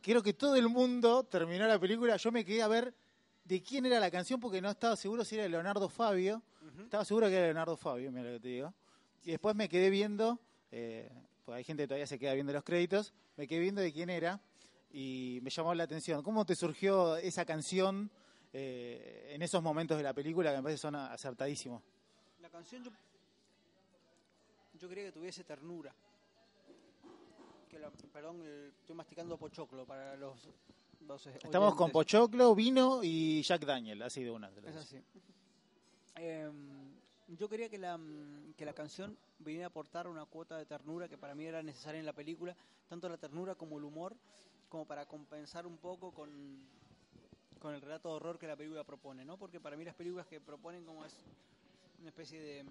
creo 0.06 0.22
que 0.22 0.34
todo 0.34 0.54
el 0.54 0.68
mundo 0.68 1.24
terminó 1.24 1.66
la 1.66 1.80
película, 1.80 2.16
yo 2.16 2.30
me 2.30 2.44
quedé 2.44 2.62
a 2.62 2.68
ver 2.68 2.94
de 3.42 3.60
quién 3.60 3.86
era 3.86 3.98
la 3.98 4.08
canción 4.08 4.38
porque 4.38 4.62
no 4.62 4.70
estaba 4.70 4.94
seguro 4.94 5.24
si 5.24 5.34
era 5.34 5.42
de 5.42 5.50
Leonardo 5.50 5.88
Fabio. 5.88 6.44
Estaba 6.78 7.04
seguro 7.04 7.26
que 7.26 7.34
era 7.34 7.46
Leonardo 7.46 7.76
Fabio, 7.76 8.12
mira 8.12 8.26
lo 8.26 8.34
que 8.34 8.40
te 8.40 8.48
digo. 8.48 8.72
Y 9.24 9.32
después 9.32 9.56
me 9.56 9.68
quedé 9.68 9.90
viendo, 9.90 10.38
eh, 10.70 11.10
pues 11.44 11.56
hay 11.56 11.64
gente 11.64 11.82
que 11.82 11.88
todavía 11.88 12.06
se 12.06 12.20
queda 12.20 12.34
viendo 12.34 12.52
los 12.52 12.62
créditos, 12.62 13.14
me 13.36 13.48
quedé 13.48 13.58
viendo 13.58 13.80
de 13.80 13.92
quién 13.92 14.08
era 14.08 14.40
y 14.92 15.40
me 15.42 15.50
llamó 15.50 15.74
la 15.74 15.82
atención. 15.82 16.22
¿Cómo 16.22 16.46
te 16.46 16.54
surgió 16.54 17.16
esa 17.16 17.44
canción 17.44 18.08
eh, 18.52 19.32
en 19.34 19.42
esos 19.42 19.60
momentos 19.60 19.96
de 19.96 20.04
la 20.04 20.14
película 20.14 20.52
que 20.52 20.58
me 20.58 20.62
parece 20.62 20.82
son 20.82 20.94
acertadísimos? 20.94 21.82
La 22.40 22.48
canción 22.48 22.84
yo, 22.84 22.92
yo 24.78 24.88
quería 24.88 25.06
que 25.06 25.12
tuviese 25.12 25.42
ternura. 25.42 25.92
Que 27.76 28.08
perdón, 28.08 28.42
estoy 28.80 28.96
masticando 28.96 29.36
pochoclo 29.36 29.84
para 29.84 30.16
los, 30.16 30.48
los 31.06 31.26
eh, 31.26 31.38
Estamos 31.42 31.74
con. 31.74 31.90
Pochoclo, 31.90 32.54
Vino 32.54 33.00
y 33.02 33.42
Jack 33.42 33.66
Daniel, 33.66 34.02
ha 34.02 34.10
sido 34.10 34.34
una 34.34 34.50
de 34.50 34.62
las 34.62 34.74
Es 34.74 34.82
así. 34.82 35.02
Eh, 36.16 36.50
yo 37.28 37.48
quería 37.48 37.68
que 37.68 37.78
la, 37.78 38.00
que 38.56 38.64
la 38.64 38.72
canción 38.72 39.18
viniera 39.40 39.66
a 39.66 39.68
aportar 39.68 40.08
una 40.08 40.24
cuota 40.24 40.56
de 40.56 40.64
ternura 40.64 41.08
que 41.08 41.18
para 41.18 41.34
mí 41.34 41.44
era 41.44 41.62
necesaria 41.62 41.98
en 41.98 42.06
la 42.06 42.14
película, 42.14 42.56
tanto 42.88 43.08
la 43.08 43.18
ternura 43.18 43.54
como 43.54 43.76
el 43.76 43.84
humor, 43.84 44.16
como 44.70 44.86
para 44.86 45.04
compensar 45.04 45.66
un 45.66 45.76
poco 45.76 46.12
con, 46.12 46.30
con 47.58 47.74
el 47.74 47.82
relato 47.82 48.08
de 48.08 48.14
horror 48.14 48.38
que 48.38 48.46
la 48.46 48.56
película 48.56 48.84
propone, 48.84 49.24
¿no? 49.24 49.36
Porque 49.36 49.60
para 49.60 49.76
mí 49.76 49.84
las 49.84 49.94
películas 49.94 50.26
que 50.26 50.40
proponen 50.40 50.84
como 50.84 51.04
es 51.04 51.14
una 52.00 52.08
especie 52.08 52.40
de 52.40 52.64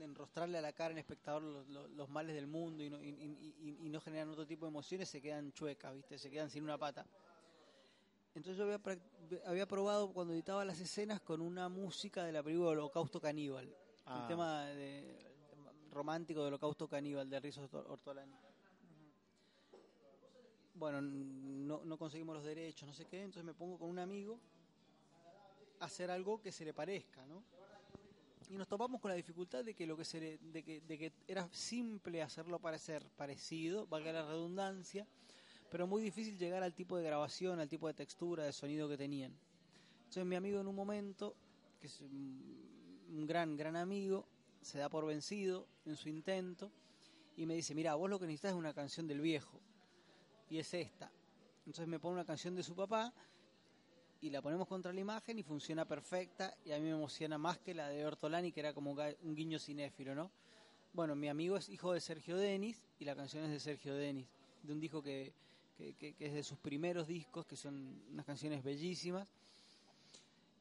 enrostrarle 0.00 0.58
a 0.58 0.60
la 0.62 0.72
cara 0.72 0.92
al 0.92 0.98
espectador 0.98 1.42
los, 1.42 1.68
los- 1.68 1.90
los 1.90 2.08
males 2.08 2.34
del 2.34 2.46
mundo 2.46 2.82
y 2.82 2.90
no, 2.90 3.00
y, 3.02 3.08
y- 3.08 3.54
y- 3.60 3.86
y 3.86 3.88
no 3.88 4.00
generan 4.00 4.28
otro 4.30 4.46
tipo 4.46 4.64
de 4.66 4.70
emociones, 4.70 5.08
se 5.08 5.20
quedan 5.20 5.52
chuecas, 5.52 5.94
¿viste? 5.94 6.18
Se 6.18 6.30
quedan 6.30 6.50
sin 6.50 6.64
una 6.64 6.78
pata. 6.78 7.06
Entonces 8.34 8.56
yo 8.56 8.64
había, 8.64 8.80
había 9.46 9.66
probado 9.68 10.12
cuando 10.12 10.32
editaba 10.32 10.64
las 10.64 10.80
escenas 10.80 11.20
con 11.20 11.40
una 11.42 11.68
música 11.68 12.24
de 12.24 12.32
la 12.32 12.42
película 12.42 12.70
Holocausto 12.70 13.20
Caníbal. 13.20 13.74
Ah. 14.06 14.20
El 14.22 14.28
tema 14.28 14.64
de- 14.66 15.30
romántico 15.90 16.40
de 16.40 16.48
Holocausto 16.48 16.88
Caníbal 16.88 17.28
de 17.28 17.38
Rizzo 17.40 17.62
Orto- 17.62 17.84
Ortolani. 17.90 18.32
Bueno, 20.74 21.02
no, 21.02 21.84
no 21.84 21.98
conseguimos 21.98 22.34
los 22.34 22.44
derechos, 22.44 22.88
no 22.88 22.94
sé 22.94 23.04
qué, 23.06 23.18
entonces 23.22 23.44
me 23.44 23.52
pongo 23.54 23.78
con 23.78 23.90
un 23.90 23.98
amigo 23.98 24.40
a 25.80 25.84
hacer 25.84 26.10
algo 26.10 26.40
que 26.40 26.50
se 26.50 26.64
le 26.64 26.72
parezca, 26.72 27.24
¿no? 27.26 27.42
Y 28.50 28.56
nos 28.56 28.68
topamos 28.68 29.00
con 29.00 29.10
la 29.10 29.16
dificultad 29.16 29.64
de 29.64 29.74
que 29.74 29.86
lo 29.86 29.96
que 29.96 30.04
se 30.04 30.38
de 30.38 30.62
que, 30.62 30.80
de 30.80 30.98
que 30.98 31.12
era 31.26 31.48
simple 31.52 32.22
hacerlo 32.22 32.58
parecer 32.58 33.04
parecido, 33.16 33.86
valga 33.86 34.12
la 34.12 34.26
redundancia, 34.26 35.06
pero 35.70 35.86
muy 35.86 36.02
difícil 36.02 36.38
llegar 36.38 36.62
al 36.62 36.74
tipo 36.74 36.96
de 36.96 37.04
grabación, 37.04 37.60
al 37.60 37.68
tipo 37.68 37.88
de 37.88 37.94
textura, 37.94 38.44
de 38.44 38.52
sonido 38.52 38.88
que 38.88 38.96
tenían. 38.96 39.32
Entonces 40.00 40.26
mi 40.26 40.36
amigo 40.36 40.60
en 40.60 40.66
un 40.66 40.74
momento, 40.74 41.34
que 41.80 41.86
es 41.86 42.00
un, 42.00 43.06
un 43.10 43.26
gran, 43.26 43.56
gran 43.56 43.76
amigo, 43.76 44.26
se 44.60 44.78
da 44.78 44.88
por 44.88 45.06
vencido 45.06 45.66
en 45.86 45.96
su 45.96 46.08
intento 46.08 46.70
y 47.36 47.46
me 47.46 47.54
dice, 47.54 47.74
mira, 47.74 47.94
vos 47.94 48.10
lo 48.10 48.18
que 48.18 48.26
necesitas 48.26 48.52
es 48.52 48.58
una 48.58 48.74
canción 48.74 49.06
del 49.06 49.20
viejo. 49.20 49.60
Y 50.50 50.58
es 50.58 50.74
esta. 50.74 51.10
Entonces 51.66 51.86
me 51.86 51.98
pone 51.98 52.14
una 52.14 52.24
canción 52.24 52.54
de 52.54 52.62
su 52.62 52.74
papá 52.74 53.12
y 54.22 54.30
la 54.30 54.40
ponemos 54.40 54.68
contra 54.68 54.92
la 54.92 55.00
imagen 55.00 55.38
y 55.38 55.42
funciona 55.42 55.84
perfecta 55.84 56.56
y 56.64 56.70
a 56.70 56.78
mí 56.78 56.84
me 56.84 56.90
emociona 56.92 57.38
más 57.38 57.58
que 57.58 57.74
la 57.74 57.88
de 57.88 58.06
Ortolani, 58.06 58.52
que 58.52 58.60
era 58.60 58.72
como 58.72 58.92
un 58.92 59.34
guiño 59.34 59.58
cinéfilo, 59.58 60.14
¿no? 60.14 60.30
Bueno, 60.92 61.16
mi 61.16 61.28
amigo 61.28 61.56
es 61.56 61.68
hijo 61.68 61.92
de 61.92 62.00
Sergio 62.00 62.36
Denis 62.36 62.86
y 63.00 63.04
la 63.04 63.16
canción 63.16 63.44
es 63.44 63.50
de 63.50 63.58
Sergio 63.58 63.94
Denis, 63.94 64.28
de 64.62 64.72
un 64.72 64.78
disco 64.80 65.02
que- 65.02 65.32
que 65.98 66.14
es 66.20 66.32
de 66.32 66.44
sus 66.44 66.58
primeros 66.58 67.08
discos, 67.08 67.44
que 67.46 67.56
son 67.56 68.00
unas 68.12 68.24
canciones 68.24 68.62
bellísimas. 68.62 69.26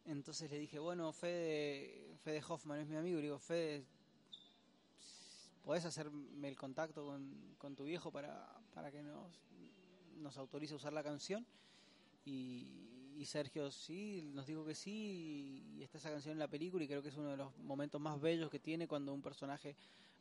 Entonces 0.07 0.49
le 0.49 0.57
dije, 0.57 0.79
bueno, 0.79 1.13
Fede, 1.13 2.15
Fede 2.23 2.41
Hoffman 2.47 2.79
es 2.79 2.87
mi 2.87 2.95
amigo, 2.95 3.19
y 3.19 3.21
le 3.21 3.27
digo, 3.27 3.37
Fede, 3.37 3.83
¿podés 5.63 5.85
hacerme 5.85 6.47
el 6.47 6.57
contacto 6.57 7.05
con, 7.05 7.55
con 7.59 7.75
tu 7.75 7.83
viejo 7.83 8.11
para, 8.11 8.49
para 8.73 8.91
que 8.91 9.03
nos, 9.03 9.31
nos 10.17 10.35
autorice 10.37 10.73
a 10.73 10.77
usar 10.77 10.93
la 10.93 11.03
canción? 11.03 11.45
Y, 12.25 12.90
y 13.17 13.25
Sergio 13.25 13.71
sí, 13.71 14.21
nos 14.33 14.45
dijo 14.45 14.65
que 14.65 14.75
sí, 14.75 15.63
y 15.77 15.83
está 15.83 15.97
esa 15.97 16.09
canción 16.09 16.33
en 16.33 16.39
la 16.39 16.47
película 16.47 16.83
y 16.83 16.87
creo 16.87 17.01
que 17.01 17.09
es 17.09 17.17
uno 17.17 17.29
de 17.29 17.37
los 17.37 17.55
momentos 17.59 17.99
más 17.99 18.19
bellos 18.19 18.49
que 18.49 18.59
tiene 18.59 18.87
cuando 18.87 19.13
un 19.13 19.21
personaje 19.21 19.75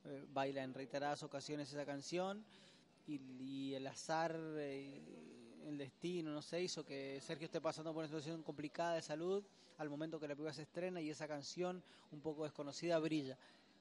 eh, 0.04 0.24
baila 0.32 0.62
en 0.62 0.74
reiteradas 0.74 1.22
ocasiones 1.22 1.72
esa 1.72 1.84
canción 1.84 2.44
y, 3.06 3.20
y 3.40 3.74
el 3.74 3.86
azar, 3.86 4.34
eh, 4.56 5.02
el 5.66 5.78
destino, 5.78 6.32
no 6.32 6.42
sé, 6.42 6.62
hizo 6.62 6.84
que 6.84 7.20
Sergio 7.20 7.46
esté 7.46 7.60
pasando 7.60 7.92
por 7.92 8.00
una 8.00 8.08
situación 8.08 8.42
complicada 8.42 8.94
de 8.94 9.02
salud 9.02 9.44
al 9.78 9.88
momento 9.88 10.18
que 10.20 10.28
la 10.28 10.34
película 10.34 10.52
se 10.52 10.62
estrena 10.62 11.00
y 11.00 11.10
esa 11.10 11.26
canción 11.26 11.82
un 12.10 12.20
poco 12.20 12.44
desconocida 12.44 12.98
brilla. 12.98 13.38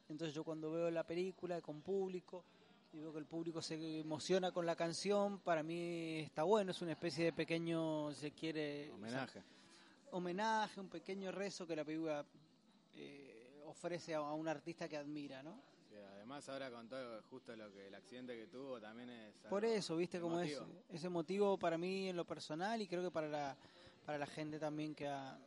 Entonces 0.07 0.33
yo 0.33 0.43
cuando 0.43 0.71
veo 0.71 0.89
la 0.89 1.05
película 1.05 1.61
con 1.61 1.81
público 1.81 2.43
y 2.93 2.99
veo 2.99 3.11
que 3.13 3.19
el 3.19 3.25
público 3.25 3.61
se 3.61 3.99
emociona 3.99 4.51
con 4.51 4.65
la 4.65 4.75
canción, 4.75 5.39
para 5.39 5.61
mí 5.63 6.19
está 6.19 6.43
bueno, 6.43 6.71
es 6.71 6.81
una 6.81 6.91
especie 6.93 7.25
de 7.25 7.33
pequeño, 7.33 8.11
si 8.13 8.21
se 8.21 8.31
quiere, 8.31 8.89
Homenaje. 8.91 9.43
homenaje, 10.11 10.79
un 10.79 10.89
pequeño 10.89 11.31
rezo 11.31 11.67
que 11.67 11.75
la 11.75 11.85
película 11.85 12.25
eh, 12.95 13.61
ofrece 13.67 14.15
a, 14.15 14.19
a 14.19 14.33
un 14.33 14.47
artista 14.47 14.87
que 14.89 14.97
admira, 14.97 15.43
¿no? 15.43 15.61
Sí, 15.89 15.95
además 16.15 16.47
ahora 16.49 16.71
con 16.71 16.87
todo 16.89 17.21
justo 17.29 17.55
lo 17.55 17.71
que 17.71 17.87
el 17.87 17.95
accidente 17.95 18.35
que 18.35 18.47
tuvo 18.47 18.79
también 18.79 19.09
es 19.09 19.33
Por 19.49 19.63
eso, 19.65 19.95
viste 19.95 20.19
cómo 20.19 20.39
es 20.39 20.59
ese 20.89 21.09
motivo 21.09 21.57
para 21.57 21.77
mí 21.77 22.09
en 22.09 22.15
lo 22.15 22.25
personal 22.25 22.81
y 22.81 22.87
creo 22.87 23.03
que 23.03 23.11
para 23.11 23.27
la, 23.27 23.57
para 24.05 24.17
la 24.17 24.25
gente 24.27 24.59
también 24.59 24.95
que, 24.95 25.07
ha- 25.07 25.37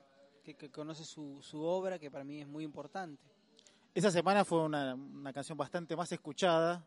que, 0.44 0.54
que 0.54 0.70
conoce 0.70 1.04
su, 1.04 1.40
su 1.42 1.60
obra, 1.60 1.98
que 1.98 2.10
para 2.10 2.24
mí 2.24 2.40
es 2.40 2.46
muy 2.46 2.62
importante. 2.64 3.20
Esa 3.94 4.10
semana 4.10 4.44
fue 4.44 4.60
una, 4.62 4.94
una 4.94 5.32
canción 5.32 5.58
bastante 5.58 5.94
más 5.96 6.10
escuchada 6.12 6.84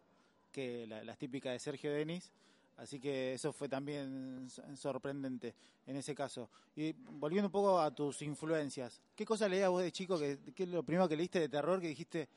que 0.56 0.88
la- 0.88 1.04
de 1.52 1.60
Sergio 1.60 1.92
Denis, 1.92 2.32
así 2.78 2.98
que 3.00 3.34
eso 3.34 3.52
fue 3.52 3.68
también 3.68 4.50
so- 4.50 4.64
sorprendente 4.78 5.54
en 5.86 5.98
ese 5.98 6.16
caso. 6.16 6.50
Y 6.78 6.94
volviendo 6.94 7.48
un 7.50 7.52
poco 7.52 7.80
a 7.80 7.94
tus 7.94 8.22
influencias, 8.22 9.02
¿qué 9.16 9.26
cosa 9.26 9.50
leías 9.50 9.70
vos 9.70 9.84
de 9.84 9.92
chico? 9.92 10.18
Que, 10.18 10.40
¿Qué 10.56 10.64
es 10.64 10.70
lo 10.70 10.82
primero 10.84 11.10
que 11.10 11.18
leíste 11.18 11.40
de 11.42 11.50
terror 11.50 11.82
que 11.82 11.88
dijiste, 11.90 12.30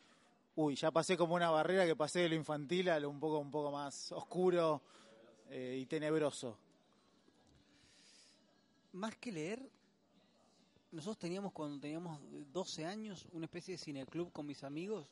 uy, 0.56 0.74
ya 0.74 0.90
pasé 0.90 1.16
como 1.16 1.34
una 1.36 1.50
barrera 1.50 1.86
que 1.86 1.94
pasé 1.94 2.20
de 2.20 2.28
lo 2.30 2.34
infantil 2.34 2.88
a 2.90 2.98
lo 2.98 3.08
un 3.08 3.20
poco, 3.20 3.38
un 3.38 3.50
poco 3.52 3.70
más 3.70 4.10
oscuro 4.12 4.82
eh, 5.50 5.78
y 5.80 5.86
tenebroso? 5.86 6.58
Más 8.92 9.14
que 9.16 9.30
leer, 9.30 9.62
nosotros 10.90 11.18
teníamos 11.18 11.52
cuando 11.52 11.78
teníamos 11.78 12.20
12 12.52 12.84
años 12.84 13.26
una 13.32 13.44
especie 13.44 13.74
de 13.74 13.78
cineclub 13.78 14.32
con 14.32 14.44
mis 14.46 14.64
amigos. 14.64 15.08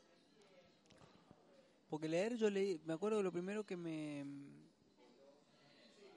Porque 1.88 2.08
leer 2.08 2.36
yo 2.36 2.50
leí, 2.50 2.80
me 2.84 2.94
acuerdo 2.94 3.18
de 3.18 3.22
lo 3.24 3.32
primero 3.32 3.64
que 3.64 3.76
me 3.76 4.24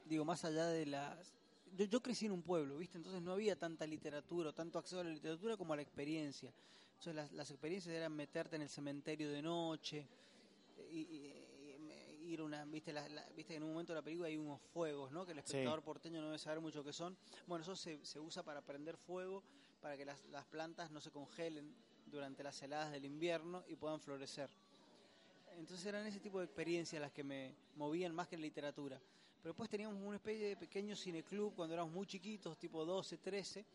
digo 0.05 0.25
más 0.25 0.43
allá 0.45 0.65
de 0.67 0.86
las 0.86 1.34
yo, 1.75 1.86
yo 1.86 2.01
crecí 2.01 2.25
en 2.25 2.32
un 2.32 2.41
pueblo, 2.41 2.77
¿viste? 2.77 2.97
Entonces 2.97 3.21
no 3.21 3.32
había 3.32 3.55
tanta 3.55 3.86
literatura, 3.86 4.49
o 4.49 4.53
tanto 4.53 4.79
acceso 4.79 4.99
a 5.01 5.03
la 5.03 5.12
literatura 5.12 5.55
como 5.55 5.73
a 5.73 5.75
la 5.75 5.84
experiencia. 5.84 6.51
Entonces 6.93 7.15
las, 7.15 7.32
las 7.32 7.51
experiencias 7.51 7.93
eran 7.95 8.12
meterte 8.13 8.55
en 8.55 8.63
el 8.63 8.69
cementerio 8.69 9.29
de 9.32 9.41
noche 9.43 10.08
y, 10.91 10.97
y- 10.97 11.34
y- 12.23 12.29
ir 12.34 12.39
a 12.41 12.43
una, 12.43 12.65
viste, 12.65 12.91
la- 12.91 13.08
la- 13.10 13.27
viste 13.36 13.55
en 13.55 13.63
un 13.63 13.69
momento 13.71 13.93
de 13.93 13.99
la 13.99 14.03
película 14.03 14.27
hay 14.27 14.38
unos 14.38 14.60
fuegos, 14.73 15.12
¿no? 15.12 15.25
Que 15.25 15.32
el 15.34 15.38
Sí. 15.39 15.45
espectador 15.45 15.82
porteño 15.84 16.19
no 16.21 16.27
debe 16.27 16.39
saber 16.39 16.60
mucho 16.60 16.84
qué 16.84 16.91
son. 16.93 17.15
Bueno, 17.47 17.62
eso 17.63 17.75
se, 17.75 18.03
se 18.05 18.19
usa 18.19 18.43
para 18.43 18.62
prender 18.62 18.97
fuego, 18.97 19.43
para 19.82 19.95
que 19.95 20.05
las, 20.05 20.23
las 20.25 20.45
plantas 20.45 20.89
no 20.91 20.99
se 21.01 21.12
congelen 21.12 21.73
durante 22.08 22.43
las 22.43 22.62
heladas 22.63 22.91
del 22.91 23.05
invierno 23.05 23.63
y 23.67 23.75
puedan 23.75 23.99
florecer. 23.99 24.49
Entonces 25.60 25.86
eran 25.86 26.08
ese 26.08 26.22
tipo 26.22 26.39
de 26.39 26.45
experiencias 26.45 27.02
las 27.02 27.12
que 27.12 27.24
me 27.24 27.54
movían 27.76 28.15
más 28.15 28.30
que 28.30 28.36
en 28.36 28.41
literatura. 28.41 28.98
Pero 29.41 29.52
después 29.52 29.69
teníamos 29.69 30.02
una 30.02 30.15
especie 30.15 30.48
de 30.48 30.56
pequeño 30.56 30.95
cineclub 30.95 31.54
cuando 31.54 31.74
éramos 31.74 31.93
muy 31.93 32.08
chiquitos, 32.08 32.58
tipo 32.58 32.86
12, 32.86 33.17
13, 33.17 33.65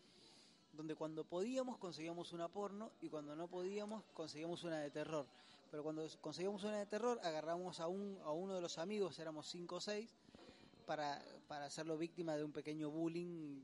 donde 0.73 0.95
cuando 0.95 1.25
podíamos 1.25 1.77
conseguíamos 1.77 2.33
una 2.33 2.49
porno 2.49 2.91
y 3.03 3.09
cuando 3.11 3.37
no 3.37 3.49
podíamos 3.49 4.03
conseguíamos 4.15 4.65
una 4.65 4.81
de 4.81 4.91
terror. 4.91 5.27
Pero 5.71 5.83
cuando 5.83 6.07
conseguíamos 6.23 6.65
una 6.65 6.79
de 6.79 6.87
terror 6.87 7.21
agarramos 7.23 7.79
a, 7.81 7.87
un, 7.87 8.19
a 8.25 8.33
uno 8.33 8.55
de 8.55 8.63
los 8.63 8.79
amigos, 8.79 9.19
éramos 9.19 9.47
5 9.49 9.77
o 9.77 9.81
6, 9.81 10.11
para, 10.87 11.23
para 11.49 11.67
hacerlo 11.67 11.99
víctima 11.99 12.35
de 12.35 12.45
un 12.45 12.53
pequeño 12.53 12.91
bullying 12.91 13.63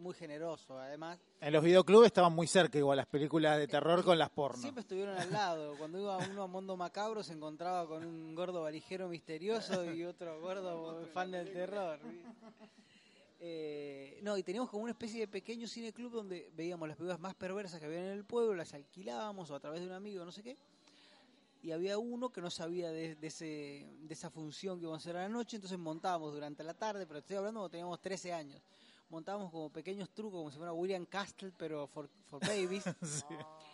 muy 0.00 0.14
generoso. 0.14 0.78
Además, 0.78 1.18
En 1.40 1.52
los 1.52 1.62
videoclubes 1.62 2.06
estaban 2.06 2.32
muy 2.32 2.46
cerca 2.46 2.78
igual 2.78 2.96
las 2.96 3.06
películas 3.06 3.58
de 3.58 3.68
terror 3.68 4.04
con 4.04 4.18
las 4.18 4.30
porno. 4.30 4.60
Siempre 4.60 4.82
estuvieron 4.82 5.16
al 5.16 5.30
lado. 5.30 5.76
Cuando 5.78 6.00
iba 6.00 6.16
uno 6.16 6.42
a 6.42 6.46
Mundo 6.46 6.76
Macabro 6.76 7.22
se 7.22 7.32
encontraba 7.32 7.86
con 7.86 8.04
un 8.04 8.34
gordo 8.34 8.62
valijero 8.62 9.08
misterioso 9.08 9.84
y 9.92 10.04
otro 10.04 10.40
gordo 10.40 11.06
fan 11.12 11.30
del 11.30 11.52
terror. 11.52 11.98
Eh, 13.42 14.20
no, 14.22 14.36
y 14.36 14.42
teníamos 14.42 14.68
como 14.68 14.82
una 14.82 14.92
especie 14.92 15.20
de 15.20 15.28
pequeño 15.28 15.66
cine 15.66 15.94
club 15.94 16.12
donde 16.12 16.50
veíamos 16.54 16.86
las 16.86 16.96
películas 16.98 17.20
más 17.20 17.34
perversas 17.34 17.80
que 17.80 17.86
había 17.86 18.00
en 18.00 18.12
el 18.12 18.24
pueblo, 18.24 18.54
las 18.54 18.74
alquilábamos 18.74 19.50
o 19.50 19.54
a 19.54 19.60
través 19.60 19.80
de 19.80 19.86
un 19.86 19.94
amigo, 19.94 20.24
no 20.26 20.32
sé 20.32 20.42
qué. 20.42 20.58
Y 21.62 21.72
había 21.72 21.96
uno 21.98 22.30
que 22.30 22.40
no 22.42 22.50
sabía 22.50 22.90
de, 22.90 23.14
de 23.16 23.26
ese, 23.26 23.86
de 24.02 24.12
esa 24.14 24.28
función 24.30 24.78
que 24.78 24.82
íbamos 24.82 25.00
a 25.00 25.02
hacer 25.02 25.16
a 25.16 25.22
la 25.22 25.28
noche, 25.30 25.56
entonces 25.56 25.78
montábamos 25.78 26.34
durante 26.34 26.62
la 26.62 26.74
tarde, 26.74 27.06
pero 27.06 27.20
estoy 27.20 27.36
hablando 27.36 27.60
cuando 27.60 27.70
teníamos 27.70 28.00
13 28.00 28.32
años. 28.32 28.62
Montábamos 29.10 29.50
como 29.50 29.70
pequeños 29.70 30.08
trucos, 30.10 30.38
como 30.38 30.50
si 30.50 30.56
fuera 30.56 30.72
William 30.72 31.04
Castle, 31.04 31.52
pero 31.56 31.86
for, 31.86 32.08
for 32.26 32.40
babies 32.40 32.84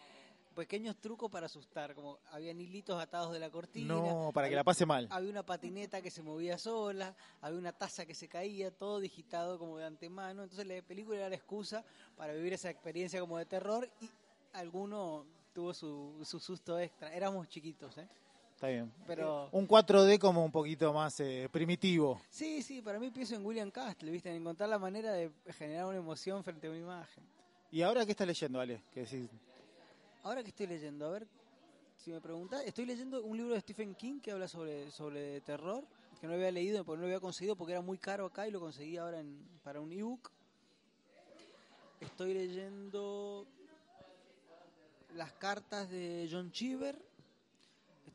pequeños 0.56 0.96
trucos 0.96 1.30
para 1.30 1.46
asustar, 1.46 1.94
como 1.94 2.18
habían 2.30 2.58
hilitos 2.58 3.00
atados 3.00 3.32
de 3.32 3.38
la 3.38 3.50
cortina. 3.50 3.94
No, 3.94 4.30
para 4.32 4.48
que 4.48 4.56
la 4.56 4.64
pase 4.64 4.86
mal. 4.86 5.06
Había 5.10 5.30
una 5.30 5.44
patineta 5.44 6.00
que 6.00 6.10
se 6.10 6.22
movía 6.22 6.58
sola, 6.58 7.14
había 7.42 7.58
una 7.58 7.72
taza 7.72 8.06
que 8.06 8.14
se 8.14 8.26
caía, 8.26 8.70
todo 8.70 8.98
digitado 8.98 9.58
como 9.58 9.76
de 9.78 9.84
antemano. 9.84 10.42
Entonces 10.42 10.66
la 10.66 10.82
película 10.82 11.18
era 11.18 11.28
la 11.28 11.36
excusa 11.36 11.84
para 12.16 12.32
vivir 12.32 12.54
esa 12.54 12.70
experiencia 12.70 13.20
como 13.20 13.38
de 13.38 13.44
terror 13.44 13.88
y 14.00 14.10
alguno 14.54 15.26
tuvo 15.52 15.74
su, 15.74 16.22
su 16.24 16.40
susto 16.40 16.78
extra. 16.80 17.14
Éramos 17.14 17.48
chiquitos, 17.48 17.98
¿eh? 17.98 18.08
Está 18.56 18.68
bien. 18.68 18.90
Pero 19.06 19.50
Un 19.52 19.68
4D 19.68 20.18
como 20.18 20.42
un 20.42 20.50
poquito 20.50 20.90
más 20.90 21.20
eh, 21.20 21.46
primitivo. 21.52 22.22
sí, 22.30 22.62
sí, 22.62 22.80
para 22.80 22.98
mí 22.98 23.10
pienso 23.10 23.34
en 23.34 23.44
William 23.44 23.70
Castle, 23.70 24.10
¿viste? 24.10 24.30
En 24.30 24.36
encontrar 24.36 24.70
la 24.70 24.78
manera 24.78 25.12
de 25.12 25.30
generar 25.58 25.84
una 25.84 25.98
emoción 25.98 26.42
frente 26.42 26.66
a 26.66 26.70
una 26.70 26.78
imagen. 26.78 27.22
¿Y 27.70 27.82
ahora 27.82 28.06
qué 28.06 28.12
estás 28.12 28.26
leyendo, 28.26 28.58
Ale? 28.58 28.82
Que 28.94 29.00
decís, 29.00 29.28
Ahora 30.22 30.42
que 30.42 30.48
estoy 30.48 30.66
leyendo, 30.68 31.06
a 31.06 31.10
ver, 31.10 31.26
si 31.96 32.10
me 32.10 32.20
preguntás, 32.22 32.64
estoy 32.64 32.86
leyendo 32.86 33.22
un 33.22 33.36
libro 33.36 33.52
de 33.52 33.60
Stephen 33.60 33.94
King 33.94 34.20
que 34.20 34.30
habla 34.32 34.48
sobre, 34.48 34.90
sobre 34.90 35.42
terror, 35.42 35.84
que 36.18 36.26
no 36.26 36.32
había 36.32 36.50
leído 36.50 36.82
porque 36.82 36.96
no 36.96 37.02
lo 37.02 37.08
había 37.08 37.20
conseguido 37.20 37.56
porque 37.56 37.74
era 37.74 37.82
muy 37.82 37.98
caro 37.98 38.24
acá 38.24 38.48
y 38.48 38.50
lo 38.50 38.58
conseguí 38.58 38.96
ahora 38.96 39.20
en, 39.20 39.38
para 39.62 39.82
un 39.82 39.92
ebook. 39.92 40.30
Estoy 42.00 42.32
leyendo 42.32 43.46
las 45.14 45.32
cartas 45.34 45.90
de 45.90 46.26
John 46.30 46.50
Cheever. 46.50 46.98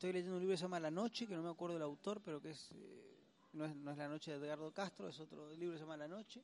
Estoy 0.02 0.14
leyendo 0.14 0.38
un 0.38 0.40
libro 0.42 0.54
que 0.54 0.58
se 0.58 0.64
llama 0.64 0.80
La 0.80 0.90
Noche, 0.90 1.28
que 1.28 1.36
no 1.36 1.44
me 1.44 1.52
acuerdo 1.52 1.76
del 1.76 1.84
autor, 1.84 2.22
pero 2.26 2.42
que 2.42 2.50
es, 2.50 2.72
eh, 2.72 3.20
no, 3.54 3.66
es 3.66 3.76
no 3.76 3.92
es 3.92 3.98
La 4.00 4.08
Noche 4.08 4.32
de 4.32 4.38
Edgardo 4.44 4.72
Castro, 4.72 5.08
es 5.08 5.20
otro 5.20 5.54
libro 5.54 5.74
que 5.74 5.78
se 5.78 5.84
llama 5.84 5.96
La 5.96 6.08
Noche. 6.08 6.42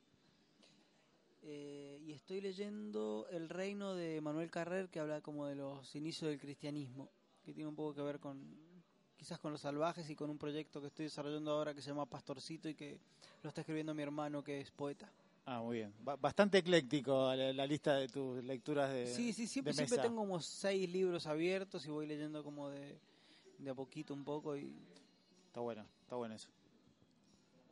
Eh, 1.42 2.00
y 2.06 2.12
estoy 2.12 2.40
leyendo 2.40 3.26
El 3.32 3.48
Reino 3.48 3.96
de 3.96 4.20
Manuel 4.20 4.48
Carrer, 4.48 4.88
que 4.90 5.00
habla 5.00 5.20
como 5.22 5.44
de 5.46 5.56
los 5.56 5.92
inicios 5.96 6.30
del 6.30 6.38
cristianismo, 6.38 7.08
que 7.44 7.52
tiene 7.52 7.68
un 7.68 7.74
poco 7.74 7.96
que 7.96 8.02
ver 8.02 8.20
con 8.20 8.38
quizás 9.16 9.40
con 9.40 9.50
los 9.50 9.60
salvajes 9.60 10.08
y 10.08 10.14
con 10.14 10.30
un 10.30 10.38
proyecto 10.38 10.80
que 10.80 10.86
estoy 10.86 11.06
desarrollando 11.06 11.50
ahora 11.50 11.74
que 11.74 11.82
se 11.82 11.88
llama 11.88 12.06
Pastorcito 12.06 12.68
y 12.68 12.76
que 12.76 13.00
lo 13.42 13.48
está 13.48 13.62
escribiendo 13.62 13.92
mi 13.92 14.04
hermano 14.04 14.44
que 14.44 14.60
es 14.60 14.70
poeta. 14.70 15.10
ah, 15.46 15.60
muy 15.62 15.78
bien. 15.78 15.92
Ba- 16.04 16.14
bastante 16.14 16.58
ecléctico 16.58 17.34
la, 17.34 17.52
la 17.52 17.66
lista 17.66 17.96
de 17.96 18.06
tus 18.06 18.44
lecturas 18.44 18.92
de 18.92 19.08
sí, 19.08 19.32
sí, 19.32 19.48
siempre, 19.48 19.72
de 19.72 19.76
siempre 19.76 19.98
tengo 19.98 20.20
como 20.20 20.40
seis 20.40 20.88
libros 20.88 21.26
abiertos 21.26 21.84
y 21.86 21.90
voy 21.90 22.06
leyendo 22.06 22.44
como 22.44 22.68
de, 22.68 23.00
de 23.58 23.70
a 23.70 23.74
poquito 23.74 24.14
un 24.14 24.24
poco 24.24 24.56
y 24.56 24.74
Está 25.48 25.60
bueno, 25.60 25.84
está 26.02 26.14
bueno 26.16 26.34
eso. 26.34 26.48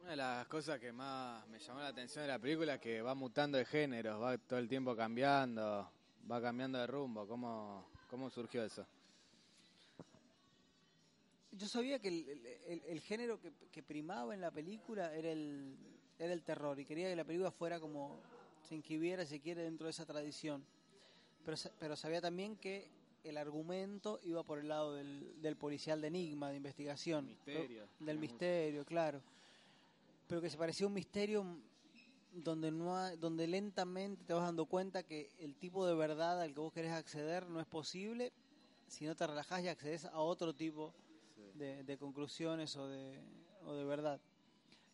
Una 0.01 0.11
de 0.11 0.17
las 0.17 0.47
cosas 0.49 0.81
que 0.81 0.93
más 0.93 1.47
me 1.49 1.59
llamó 1.59 1.81
la 1.81 1.89
atención 1.89 2.23
de 2.25 2.29
la 2.29 2.39
película 2.39 2.75
es 2.75 2.81
que 2.81 3.03
va 3.03 3.15
mutando 3.15 3.59
de 3.59 3.65
géneros, 3.65 4.21
va 4.21 4.37
todo 4.39 4.59
el 4.59 4.69
tiempo 4.69 4.97
cambiando, 4.97 5.89
va 6.31 6.41
cambiando 6.41 6.79
de 6.79 6.87
rumbo. 6.87 7.27
¿Cómo, 7.29 7.87
cómo 8.11 8.31
surgió 8.31 8.65
eso? 8.65 8.87
Yo 11.53 11.67
sabía 11.69 11.99
que 11.99 12.09
el, 12.09 12.29
el- 12.29 12.47
el- 12.67 12.83
el 12.87 13.01
género 13.01 13.41
que, 13.41 13.53
que 13.73 13.83
primaba 13.83 14.35
en 14.35 14.41
la 14.41 14.51
película 14.51 15.15
era 15.15 15.31
el, 15.31 15.77
era 16.19 16.33
el 16.33 16.43
terror 16.43 16.79
y 16.81 16.85
quería 16.85 17.09
que 17.09 17.17
la 17.17 17.25
película 17.25 17.51
fuera 17.51 17.81
como 17.81 18.21
se 18.69 18.75
inscribiera, 18.75 19.25
si 19.25 19.41
quiere, 19.41 19.63
dentro 19.63 19.87
de 19.87 19.91
esa 19.93 20.05
tradición. 20.05 20.65
Pero, 21.45 21.57
pero 21.79 21.97
sabía 21.97 22.21
también 22.21 22.57
que 22.57 22.89
el 23.29 23.37
argumento 23.39 24.21
iba 24.23 24.43
por 24.43 24.59
el 24.59 24.69
lado 24.69 24.95
del, 24.95 25.41
del 25.43 25.57
policial 25.57 26.01
de 26.01 26.09
enigma, 26.09 26.51
de 26.51 26.57
investigación. 26.57 27.27
Misterio, 27.27 27.87
Pero- 27.99 28.07
del 28.07 28.19
misterio, 28.19 28.85
claro. 28.85 29.21
Pero 30.29 30.41
que 30.41 30.51
se 30.51 30.57
parecía 30.57 30.87
un 30.87 30.93
misterio 30.95 31.45
donde 32.33 32.71
no 32.71 32.97
ha- 32.97 33.17
donde 33.17 33.47
lentamente 33.47 34.25
te 34.25 34.33
vas 34.35 34.45
dando 34.45 34.67
cuenta 34.67 35.03
que 35.03 35.31
el 35.39 35.55
tipo 35.57 35.87
de 35.87 35.95
verdad 35.95 36.41
al 36.41 36.53
que 36.53 36.61
vos 36.61 36.73
querés 36.73 36.93
acceder 36.93 37.49
no 37.49 37.61
es 37.61 37.67
posible 37.67 38.33
si 38.89 39.07
no 39.07 39.15
te 39.15 39.27
relajás 39.27 39.63
y 39.65 39.69
accedes 39.69 40.05
a 40.05 40.19
otro 40.21 40.55
tipo 40.55 40.93
de, 41.55 41.83
de 41.85 41.97
conclusiones 41.99 42.77
o 42.77 42.89
de, 42.89 43.19
o 43.65 43.75
de 43.75 43.85
verdad. 43.85 44.21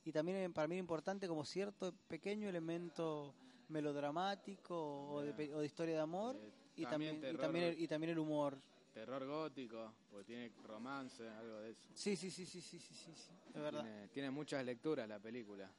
Y 0.05 0.13
también 0.13 0.39
eh, 0.39 0.51
para 0.51 0.69
mí 0.69 0.77
importante 0.77 1.27
como 1.29 1.45
cierto 1.45 1.93
pequeño 2.09 2.49
elemento 2.49 3.35
melodramático 3.69 5.09
o 5.11 5.23
de, 5.23 5.55
o 5.55 5.61
de 5.61 5.67
historia 5.67 5.95
de 5.95 6.01
amor 6.01 6.37
y 6.77 6.85
también, 6.87 7.17
y, 7.17 7.37
también 7.37 7.65
el, 7.67 7.81
y 7.81 7.89
también 7.89 8.11
el 8.13 8.19
humor. 8.19 8.59
terror 8.95 9.25
gótico, 9.27 9.93
porque 10.11 10.25
tiene 10.27 10.53
romance, 10.65 11.27
algo 11.29 11.59
de 11.61 11.71
eso. 11.71 11.89
Sí, 11.95 12.17
sí, 12.17 12.31
sí, 12.31 12.47
sí, 12.47 12.61
sí, 12.61 12.79
sí, 12.79 12.95
sí, 12.95 13.13
sí, 13.15 13.31
es 13.55 13.61
verdad. 13.61 13.83
Tiene, 13.83 14.09
tiene 14.09 14.31
muchas 14.31 14.65
lecturas 14.65 15.09
la 15.09 15.19
película, 15.19 15.71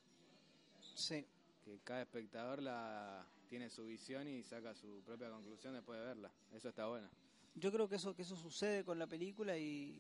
Sí. 0.96 1.26
que 1.64 1.80
cada 1.84 2.02
espectador 2.02 2.62
la 2.62 3.26
tiene 3.50 3.70
su 3.70 3.86
visión 3.86 4.28
y 4.28 4.44
saca 4.44 4.74
su 4.74 5.02
propia 5.06 5.30
conclusión 5.30 5.74
después 5.74 6.00
de 6.00 6.06
verla. 6.06 6.32
Eso 6.54 6.70
está 6.70 6.88
bueno. 6.88 7.08
Yo 7.56 7.72
creo 7.72 7.88
que 7.88 7.96
eso 7.96 8.16
que 8.16 8.24
eso 8.24 8.36
sucede 8.36 8.84
con 8.84 8.98
la 8.98 9.06
película 9.08 9.56
y 9.58 10.00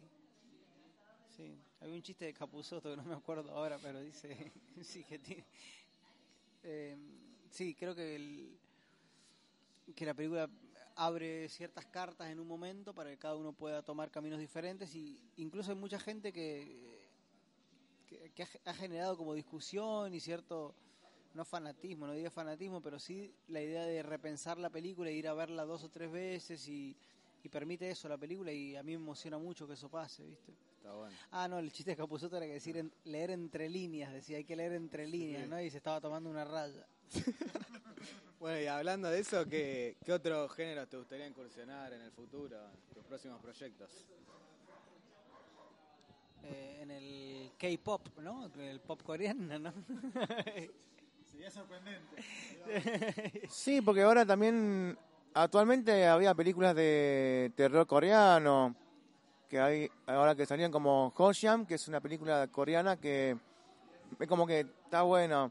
sí, 1.38 1.56
había 1.82 1.94
un 1.96 2.02
chiste 2.02 2.26
de 2.26 2.34
Capuzotto 2.34 2.90
que 2.92 2.98
no 2.98 3.04
me 3.04 3.14
acuerdo 3.14 3.52
ahora, 3.52 3.78
pero 3.82 4.02
dice 4.02 4.52
sí 4.82 5.04
que 5.04 5.20
tiene 5.20 5.46
eh, 6.64 6.98
sí, 7.52 7.76
creo 7.76 7.94
que 7.94 8.16
el, 8.16 8.58
que 9.96 10.06
la 10.06 10.14
película 10.16 10.50
abre 10.96 11.50
ciertas 11.50 11.86
cartas 11.86 12.30
en 12.30 12.40
un 12.40 12.48
momento 12.48 12.94
para 12.94 13.10
que 13.10 13.18
cada 13.18 13.36
uno 13.36 13.54
pueda 13.54 13.82
tomar 13.82 14.12
caminos 14.12 14.40
diferentes 14.40 14.94
y 14.96 15.20
incluso 15.38 15.72
hay 15.72 15.78
mucha 15.78 16.00
gente 16.00 16.32
que 16.32 16.94
que, 18.08 18.32
que 18.32 18.48
ha, 18.66 18.74
generado 18.74 19.18
como 19.18 19.34
discusión 19.34 20.14
y 20.14 20.20
cierto 20.20 20.76
no 21.34 21.46
fanatismo, 21.46 22.06
no 22.06 22.14
diría 22.14 22.30
fanatismo, 22.30 22.82
pero 22.82 23.00
sí 23.00 23.34
la 23.48 23.62
idea 23.62 23.86
de 23.86 24.04
repensar 24.04 24.58
la 24.60 24.70
película 24.70 25.10
e 25.10 25.14
ir 25.14 25.28
a 25.28 25.34
verla 25.34 25.66
dos 25.66 25.84
o 25.84 25.90
tres 25.90 26.12
veces 26.12 26.68
y, 26.68 26.96
y 27.44 27.50
permite 27.50 27.90
eso 27.90 28.08
la 28.08 28.18
película 28.18 28.52
y 28.52 28.76
a 28.76 28.84
mí 28.84 28.92
me 28.92 29.04
emociona 29.04 29.38
mucho 29.38 29.68
que 29.68 29.74
eso 29.74 29.90
pase, 29.90 30.24
¿viste? 30.26 30.54
Está 30.78 30.94
bueno. 30.94 31.16
Ah, 31.32 31.48
no, 31.48 31.60
el 31.60 31.72
chiste 31.72 31.92
de 31.92 31.98
Capuzotto 31.98 32.38
era 32.38 32.46
que 32.46 32.54
decir 32.54 32.78
en- 32.78 32.94
leer 33.06 33.32
entre 33.32 33.70
líneas, 33.70 34.14
decía 34.14 34.38
hay 34.38 34.44
que 34.44 34.56
leer 34.56 34.74
entre 34.74 35.08
líneas, 35.08 35.48
¿no? 35.50 35.60
Y 35.60 35.72
se 35.72 35.78
estaba 35.78 36.00
tomando 36.00 36.30
una 36.30 36.44
raya. 36.46 36.86
Bueno, 38.44 38.60
y 38.60 38.68
hablando 38.68 39.10
de 39.10 39.20
eso, 39.22 39.46
¿qué, 39.48 39.96
qué 40.04 40.12
otros 40.12 40.52
géneros 40.52 40.90
te 40.90 40.98
gustaría 40.98 41.26
incursionar 41.26 41.94
en 41.94 42.02
el 42.02 42.12
futuro, 42.12 42.58
en 42.58 42.94
tus 42.94 43.06
próximos 43.06 43.42
proyectos? 43.42 44.06
Eh, 46.44 46.80
en 46.82 46.92
el 46.92 47.52
K-pop, 47.58 48.02
¿no? 48.20 48.52
El 48.60 48.82
pop 48.82 49.02
coreano, 49.02 49.58
¿no? 49.60 49.72
Sería 51.32 51.50
sorprendente. 51.52 53.48
Sí, 53.48 53.80
porque 53.80 54.02
ahora 54.02 54.26
también, 54.26 54.98
actualmente 55.34 56.06
había 56.06 56.36
películas 56.36 56.76
de 56.76 57.50
terror 57.56 57.88
coreano, 57.88 58.76
que 59.48 59.58
hay 59.58 59.90
ahora 60.06 60.36
que 60.36 60.46
salían 60.46 60.70
como 60.70 61.14
Hosham, 61.16 61.66
que 61.66 61.76
es 61.76 61.88
una 61.88 62.02
película 62.02 62.46
coreana 62.50 62.98
que 62.98 63.38
es 64.20 64.28
como 64.28 64.46
que 64.46 64.68
está 64.84 65.04
bueno. 65.04 65.50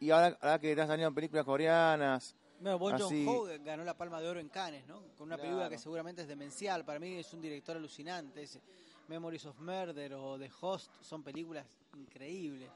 Y 0.00 0.10
ahora, 0.10 0.38
ahora 0.40 0.58
que 0.58 0.70
están 0.70 0.86
saliendo 0.86 1.14
películas 1.14 1.44
coreanas, 1.44 2.34
Bueno, 2.60 2.76
Bon 2.78 2.92
Así- 2.94 3.24
Joon-ho 3.24 3.64
ganó 3.64 3.84
la 3.84 3.94
Palma 3.96 4.20
de 4.20 4.28
Oro 4.28 4.40
en 4.40 4.48
Cannes, 4.48 4.84
¿no? 4.88 5.00
Con 5.16 5.26
una 5.28 5.36
Claro. 5.36 5.42
película 5.42 5.68
que 5.70 5.78
seguramente 5.78 6.22
es 6.22 6.28
demencial. 6.28 6.84
Para 6.84 6.98
mí 6.98 7.14
es 7.14 7.32
un 7.32 7.40
director 7.40 7.76
alucinante 7.76 8.42
ese. 8.42 8.60
Memories 9.06 9.46
of 9.46 9.58
Murder 9.60 10.14
o 10.14 10.36
The 10.38 10.50
Host 10.60 10.90
son 11.00 11.22
películas 11.22 11.64
increíbles. 11.96 12.68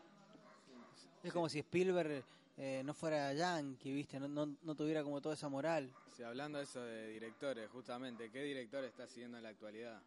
Es 1.22 1.32
como 1.32 1.48
si 1.48 1.58
Spielberg 1.58 2.24
eh, 2.58 2.82
no 2.84 2.94
fuera 2.94 3.32
yankee, 3.32 3.92
¿viste? 3.92 4.20
No, 4.20 4.28
no, 4.28 4.56
no 4.62 4.74
tuviera 4.76 5.02
como 5.02 5.20
toda 5.20 5.34
esa 5.34 5.48
moral. 5.48 5.90
Sí, 6.16 6.22
hablando 6.22 6.58
de 6.58 6.64
eso 6.64 6.80
de 6.82 7.08
directores, 7.08 7.68
justamente, 7.70 8.30
¿qué 8.30 8.42
director 8.42 8.84
está 8.84 9.06
siguiendo 9.08 9.38
en 9.38 9.42
la 9.42 9.48
actualidad? 9.48 10.00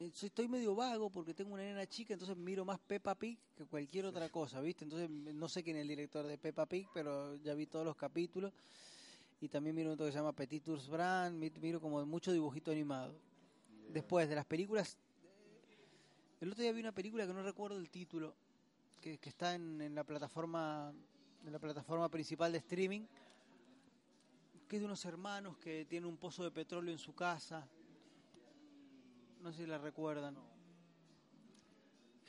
Eh, 0.00 0.10
Estoy 0.22 0.48
medio 0.48 0.74
vago 0.74 1.10
porque 1.10 1.34
tengo 1.34 1.52
una 1.54 1.62
nena 1.62 1.86
chica, 1.86 2.14
entonces 2.14 2.36
miro 2.36 2.64
más 2.64 2.78
Peppa 2.80 3.14
Pig 3.14 3.38
que 3.56 3.64
cualquier 3.66 4.06
otra 4.06 4.28
cosa, 4.30 4.60
¿viste? 4.60 4.84
Entonces 4.84 5.10
no 5.10 5.48
sé 5.48 5.62
quién 5.62 5.76
es 5.76 5.82
el 5.82 5.88
director 5.88 6.26
de 6.26 6.38
Peppa 6.38 6.66
Pig, 6.66 6.88
pero 6.94 7.36
ya 7.36 7.54
vi 7.54 7.66
todos 7.66 7.84
los 7.84 7.96
capítulos. 7.96 8.52
Y 9.42 9.48
también 9.48 9.74
miro 9.76 9.92
otro 9.92 10.06
que 10.06 10.12
se 10.12 10.18
llama 10.18 10.32
Petit 10.32 10.66
Ours 10.68 10.88
Brand, 10.88 11.36
mi- 11.38 11.50
miro 11.60 11.80
como 11.80 12.04
mucho 12.06 12.32
dibujito 12.32 12.70
animado. 12.70 13.14
Después 13.92 14.28
de 14.28 14.34
las 14.34 14.44
películas, 14.46 14.96
eh, 15.24 16.42
el 16.42 16.50
otro 16.52 16.62
día 16.62 16.72
vi 16.72 16.80
una 16.80 16.92
película 16.92 17.26
que 17.26 17.32
no 17.32 17.42
recuerdo 17.42 17.76
el 17.78 17.90
título, 17.90 18.34
que, 19.02 19.18
que 19.18 19.28
está 19.30 19.54
en, 19.54 19.80
en 19.80 19.94
la 19.94 20.04
plataforma 20.04 20.92
en 21.46 21.52
la 21.52 21.58
plataforma 21.58 22.06
principal 22.10 22.52
de 22.52 22.58
streaming, 22.58 23.00
que 24.68 24.76
es 24.76 24.80
de 24.82 24.86
unos 24.86 25.02
hermanos 25.06 25.56
que 25.56 25.86
tienen 25.86 26.08
un 26.08 26.18
pozo 26.18 26.44
de 26.44 26.50
petróleo 26.50 26.92
en 26.92 26.98
su 26.98 27.14
casa. 27.14 27.66
No 29.42 29.52
sé 29.52 29.58
si 29.62 29.66
la 29.66 29.78
recuerdan. 29.78 30.36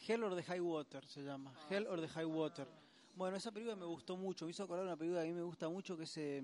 Hell 0.07 0.23
or 0.23 0.35
the 0.35 0.43
High 0.43 0.59
Water 0.61 1.05
se 1.05 1.21
llama. 1.23 1.53
Hell 1.69 1.87
or 1.87 1.99
the 2.01 2.07
High 2.07 2.25
Water. 2.25 2.67
Bueno, 3.15 3.37
esa 3.37 3.51
película 3.51 3.75
me 3.75 3.85
gustó 3.85 4.17
mucho. 4.17 4.45
Me 4.45 4.51
hizo 4.51 4.63
acordar 4.63 4.85
una 4.85 4.95
película 4.97 5.21
que 5.21 5.27
a 5.27 5.31
mí 5.31 5.35
me 5.37 5.43
gusta 5.43 5.69
mucho 5.69 5.95
que 5.97 6.03
es 6.03 6.17
eh, 6.17 6.41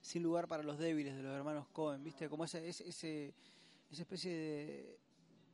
Sin 0.00 0.22
lugar 0.22 0.48
para 0.48 0.62
los 0.62 0.78
débiles 0.78 1.14
de 1.16 1.22
los 1.22 1.32
hermanos 1.36 1.66
Cohen. 1.72 2.02
¿Viste? 2.02 2.28
Como 2.28 2.44
ese, 2.44 2.66
ese, 2.68 2.88
ese- 2.88 3.34
esa 3.90 4.02
especie 4.02 4.32
de, 4.32 4.98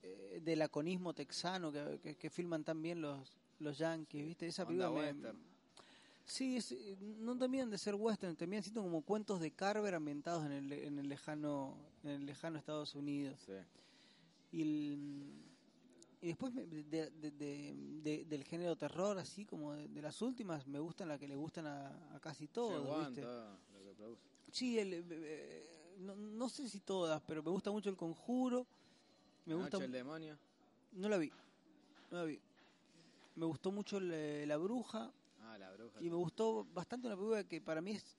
eh, 0.03 0.41
de 0.45 0.57
laconismo 0.57 1.15
texano 1.15 1.73
que, 1.73 1.99
que, 2.03 2.17
que 2.17 2.31
filman 2.31 2.63
tan 2.65 2.83
bien 2.83 3.01
los, 3.01 3.37
los 3.61 3.79
yankees. 3.79 4.25
¿Viste? 4.27 4.47
Esa 4.47 4.67
película 4.67 4.91
me- 4.91 4.97
western. 4.99 5.39
Sí, 6.27 6.57
es- 6.57 6.73
eh, 6.73 6.97
no 7.01 7.37
terminan 7.37 7.71
de 7.71 7.79
ser 7.79 7.95
western, 7.97 8.37
terminan 8.37 8.63
siendo 8.63 8.83
como 8.83 9.03
cuentos 9.03 9.41
de 9.41 9.51
Carver 9.51 9.95
ambientados 9.95 10.45
en 10.47 10.53
el, 10.53 10.73
en 10.73 10.99
el 10.99 11.09
lejano 11.09 11.77
en 12.05 12.11
el 12.11 12.27
lejano 12.27 12.59
Estados 12.59 12.95
Unidos. 12.95 13.41
Sí. 13.47 13.53
Y, 14.55 14.63
el- 14.63 15.43
y 16.21 16.29
después 16.29 16.55
me- 16.55 16.65
de- 16.67 16.85
de- 16.85 17.11
de- 17.11 17.75
de- 18.03 18.25
del 18.25 18.45
género 18.45 18.77
terror, 18.77 19.19
así 19.19 19.45
como 19.45 19.73
de, 19.73 20.01
las 20.01 20.23
últimas, 20.23 20.67
me 20.69 20.79
gustan 20.79 21.09
las 21.09 21.19
que 21.19 21.27
le 21.27 21.35
gustan 21.35 21.67
a, 21.67 22.15
a 22.15 22.21
casi 22.21 22.47
todos, 22.47 22.87
Wan, 22.89 23.07
¿viste? 23.13 23.23
lo 23.23 23.97
que. 23.97 24.17
Sí, 24.53 24.79
el, 24.79 24.95
eh, 24.95 25.05
eh, 25.11 25.97
no, 25.99 26.15
no 26.15 26.49
sé 26.49 26.69
si 26.69 26.81
todas, 26.81 27.21
pero 27.27 27.43
me 27.43 27.51
gusta 27.51 27.71
mucho 27.73 27.91
El 27.91 27.97
Conjuro. 27.97 28.67
Me 29.45 29.55
La 29.55 29.61
gusta 29.61 29.77
Noche 29.79 29.83
del 29.83 29.93
demonio. 29.93 30.39
No 30.93 31.09
la 31.09 31.19
vi. 31.19 31.31
No 32.11 32.19
la 32.19 32.25
vi. 32.25 32.39
Me 33.35 33.45
gustó 33.47 33.73
mucho 33.73 33.99
el- 33.99 34.47
La 34.49 34.57
Bruja. 34.57 35.13
Ah, 35.41 35.59
la 35.59 35.71
bruja. 35.73 36.01
Y 36.01 36.09
me 36.09 36.17
gustó 36.17 36.65
bastante 36.73 37.09
una 37.09 37.17
película 37.17 37.45
que 37.45 37.61
para 37.61 37.81
mí 37.83 37.91
es, 37.91 38.17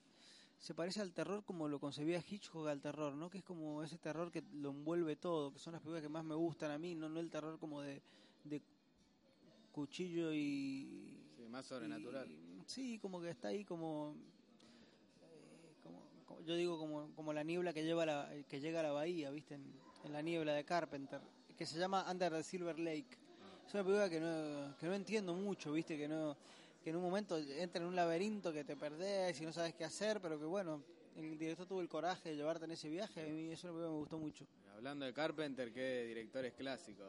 se 0.58 0.74
parece 0.74 1.00
al 1.00 1.12
terror 1.12 1.44
como 1.44 1.68
lo 1.68 1.78
concebía 1.78 2.22
Hitchcock 2.28 2.66
al 2.68 2.80
terror, 2.80 3.14
¿no? 3.14 3.28
Que 3.30 3.38
es 3.38 3.44
como 3.44 3.82
ese 3.82 3.98
terror 3.98 4.30
que 4.32 4.42
lo 4.54 4.70
envuelve 4.70 5.16
todo, 5.16 5.52
que 5.52 5.58
son 5.58 5.72
las 5.74 5.82
películas 5.82 6.02
que 6.02 6.08
más 6.08 6.24
me 6.24 6.34
gustan 6.34 6.70
a 6.70 6.78
mí, 6.78 6.94
no, 6.94 7.08
no 7.08 7.20
el 7.20 7.30
terror 7.30 7.58
como 7.58 7.80
de, 7.82 8.00
de 8.44 8.60
cuchillo 9.72 10.32
y... 10.32 11.14
Sí, 11.36 11.48
más 11.50 11.66
sobrenatural. 11.66 12.30
y- 12.30 12.62
sí, 12.66 12.98
como 12.98 13.20
que 13.20 13.30
está 13.30 13.48
ahí 13.48 13.64
como... 13.64 14.14
eh, 15.22 15.74
como- 15.82 16.02
como- 16.26 16.40
yo 16.42 16.56
digo 16.56 16.78
como, 16.78 17.10
como 17.14 17.32
la 17.32 17.42
niebla 17.42 17.72
que, 17.72 17.84
lleva 17.84 18.06
la, 18.06 18.30
que 18.48 18.60
llega 18.60 18.80
a 18.80 18.84
la 18.84 18.92
bahía, 18.92 19.30
¿viste? 19.30 19.54
En, 19.54 19.64
en 20.04 20.12
la 20.12 20.22
niebla 20.22 20.54
de 20.54 20.64
Carpenter, 20.64 21.20
que 21.56 21.66
se 21.66 21.78
llama 21.78 22.06
Under 22.10 22.32
the 22.32 22.42
Silver 22.42 22.78
Lake. 22.78 23.18
Es 23.66 23.74
una 23.74 23.82
película 23.84 24.08
que 24.08 24.20
no, 24.20 24.76
que 24.78 24.86
no 24.86 24.94
entiendo 24.94 25.34
mucho, 25.34 25.72
¿viste? 25.72 25.96
Que 25.98 26.08
no 26.08 26.36
que 26.86 26.90
en 26.90 26.96
un 26.98 27.02
momento 27.02 27.36
entra 27.36 27.82
en 27.82 27.88
un 27.88 27.96
laberinto 27.96 28.52
que 28.52 28.62
te 28.62 28.76
perdés 28.76 29.40
y 29.40 29.44
no 29.44 29.52
sabes 29.52 29.74
qué 29.74 29.82
hacer, 29.84 30.20
pero 30.20 30.38
que 30.38 30.44
bueno, 30.44 30.84
el 31.16 31.36
director 31.36 31.66
tuvo 31.66 31.80
el 31.80 31.88
coraje 31.88 32.28
de 32.28 32.36
llevarte 32.36 32.64
en 32.64 32.70
ese 32.70 32.88
viaje, 32.88 33.22
a 33.22 33.24
mí 33.24 33.50
eso 33.50 33.72
me 33.72 33.88
gustó 33.88 34.18
mucho. 34.18 34.46
Hablando 34.72 35.04
de 35.04 35.12
Carpenter, 35.12 35.72
¿qué 35.72 36.04
directores 36.06 36.52
clásicos 36.54 37.08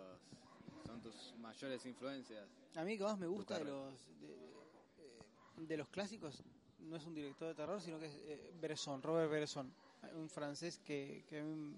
son 0.84 1.00
tus 1.00 1.36
mayores 1.38 1.86
influencias? 1.86 2.44
A 2.76 2.84
mí 2.84 2.98
que 2.98 3.04
más 3.04 3.20
me 3.20 3.28
gusta 3.28 3.60
de 3.60 3.66
los 3.66 3.94
de, 4.20 4.34
eh, 4.34 5.68
de 5.68 5.78
los 5.78 5.88
clásicos 5.90 6.42
no 6.80 6.96
es 6.96 7.06
un 7.06 7.14
director 7.14 7.48
de 7.50 7.54
terror, 7.54 7.80
sino 7.80 8.00
que 8.00 8.08
es 8.08 8.16
eh, 8.24 8.52
Bresson, 8.60 9.04
Robert 9.04 9.30
Bresson, 9.30 9.72
un 10.16 10.28
francés 10.28 10.82
que, 10.84 11.24
que 11.30 11.42
a 11.42 11.44
mí 11.44 11.76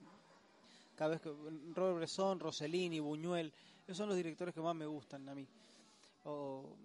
cada 0.95 1.09
vez 1.12 1.19
que 1.21 1.33
Robert 1.75 1.97
Bresson, 1.97 2.39
Rossellini, 2.39 3.01
Buñuel, 3.01 3.51
esos 3.83 3.97
son 3.97 4.07
los 4.07 4.15
directores 4.15 4.53
que 4.55 4.62
más 4.62 4.73
me 4.73 4.85
gustan 4.85 5.27
a 5.27 5.35
mí. 5.35 5.45
O- 6.23 6.77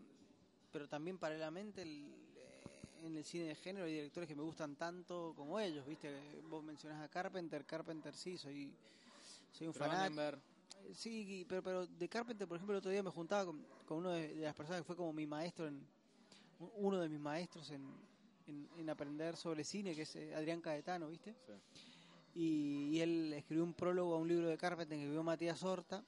pero 0.75 0.89
también 0.89 1.19
paralelamente 1.19 1.83
el- 1.83 2.05
eh, 2.37 3.07
en 3.07 3.17
el 3.17 3.25
cine 3.25 3.45
de 3.45 3.55
género 3.55 3.87
hay 3.87 3.93
directores 3.95 4.29
que 4.29 4.35
me 4.35 4.43
gustan 4.43 4.75
tanto 4.75 5.33
como 5.37 5.61
ellos, 5.61 5.87
¿viste? 5.87 6.13
Vos 6.51 6.65
mencionás 6.65 7.01
a 7.01 7.09
Carpenter, 7.09 7.65
Carpenter 7.65 8.13
sí, 8.13 8.37
soy 8.37 8.73
soy 9.53 9.69
un 9.69 9.73
fanático. 9.75 10.01
Cronenberg. 10.17 10.41
Sí, 10.97 11.47
pero, 11.49 11.63
pero 11.63 11.87
de 11.87 12.09
Carpenter, 12.09 12.49
por 12.49 12.57
ejemplo, 12.57 12.75
el 12.75 12.79
otro 12.81 12.91
día 12.91 13.05
me 13.05 13.11
juntaba 13.11 13.45
con, 13.47 13.65
con 13.87 13.99
uno 13.99 14.11
de, 14.11 14.35
de 14.35 14.43
las 14.43 14.55
personas 14.57 14.81
que 14.81 14.85
fue 14.85 14.97
como 14.97 15.13
mi 15.13 15.27
maestro, 15.29 15.69
en, 15.69 15.81
uno 16.77 16.99
de 17.01 17.09
mis 17.09 17.21
maestros 17.21 17.71
en, 17.71 17.87
en- 18.49 18.69
en 18.77 18.91
aprender 18.91 19.37
sobre 19.37 19.63
cine, 19.63 19.95
que 19.95 20.03
es 20.03 20.17
eh, 20.17 20.35
Adrián 20.35 20.61
Caetano, 20.61 21.07
¿viste? 21.09 21.35
Sí. 21.47 21.53
Y, 22.35 22.89
y 22.97 23.01
él 23.01 23.33
escribió 23.33 23.63
un 23.63 23.75
prólogo 23.75 24.15
a 24.15 24.19
un 24.19 24.27
libro 24.27 24.49
de 24.49 24.59
Carpenter 24.59 24.97
que 24.99 25.03
escribió 25.05 25.23
Matías 25.23 25.63
Horta, 25.63 26.05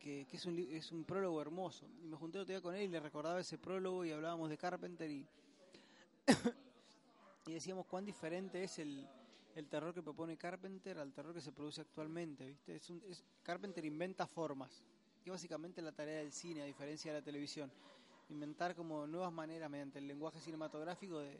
que, 0.00 0.26
es, 0.32 0.92
un, 0.92 1.04
prólogo 1.04 1.40
hermoso. 1.40 1.86
Y 2.02 2.06
me 2.06 2.16
junté 2.16 2.38
otro 2.38 2.52
día 2.52 2.62
con 2.62 2.74
él 2.74 2.82
y 2.84 2.88
le 2.88 3.00
recordaba 3.00 3.38
ese 3.38 3.58
prólogo 3.58 4.04
y 4.04 4.10
hablábamos 4.10 4.48
de 4.48 4.56
Carpenter 4.56 5.10
y, 5.10 5.26
decíamos 7.46 7.86
cuán 7.86 8.04
diferente 8.04 8.64
es 8.64 8.78
el, 8.78 9.06
terror 9.68 9.92
que 9.92 10.02
propone 10.02 10.38
Carpenter 10.38 10.98
al 10.98 11.12
terror 11.12 11.34
que 11.34 11.40
se 11.42 11.52
produce 11.52 11.82
actualmente, 11.82 12.46
¿viste? 12.46 12.80
Carpenter 13.42 13.84
inventa 13.84 14.26
formas, 14.26 14.82
que 15.22 15.28
es 15.28 15.32
básicamente 15.32 15.82
la 15.82 15.92
tarea 15.92 16.18
del 16.18 16.32
cine, 16.32 16.62
a 16.62 16.64
diferencia 16.64 17.12
de 17.12 17.18
la 17.18 17.24
televisión. 17.24 17.70
Inventar 18.30 18.74
como 18.74 19.06
nuevas 19.06 19.32
maneras 19.32 19.68
mediante 19.68 19.98
el 19.98 20.08
lenguaje 20.08 20.40
cinematográfico 20.40 21.18
de, 21.18 21.38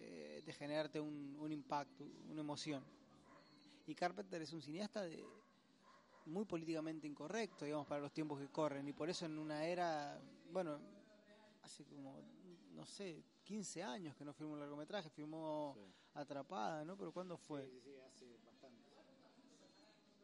eh, 0.00 0.42
de 0.46 0.52
generarte 0.52 1.00
un, 1.00 1.36
un 1.40 1.50
impacto, 1.50 2.04
una 2.30 2.42
emoción. 2.42 2.84
Y 3.88 3.94
Carpenter 3.96 4.40
es 4.40 4.52
un 4.52 4.62
cineasta 4.62 5.02
de, 5.02 5.24
muy 6.26 6.44
políticamente 6.44 7.06
incorrecto, 7.06 7.64
digamos, 7.64 7.86
para 7.86 8.00
los 8.00 8.12
tiempos 8.12 8.38
que 8.38 8.48
corren. 8.48 8.86
Y 8.88 8.92
por 8.92 9.08
eso 9.10 9.26
en 9.26 9.38
una 9.38 9.64
era, 9.66 10.20
bueno, 10.52 10.78
hace 11.62 11.84
como, 11.84 12.14
no 12.74 12.86
sé, 12.86 13.22
15 13.44 13.82
años 13.82 14.14
que 14.16 14.24
no 14.24 14.32
filmó 14.32 14.52
un 14.54 14.60
largometraje, 14.60 15.10
filmó 15.10 15.76
Atrapada, 16.14 16.84
¿no? 16.84 16.96
Pero 16.96 17.12
¿cuándo 17.12 17.36
fue? 17.36 17.62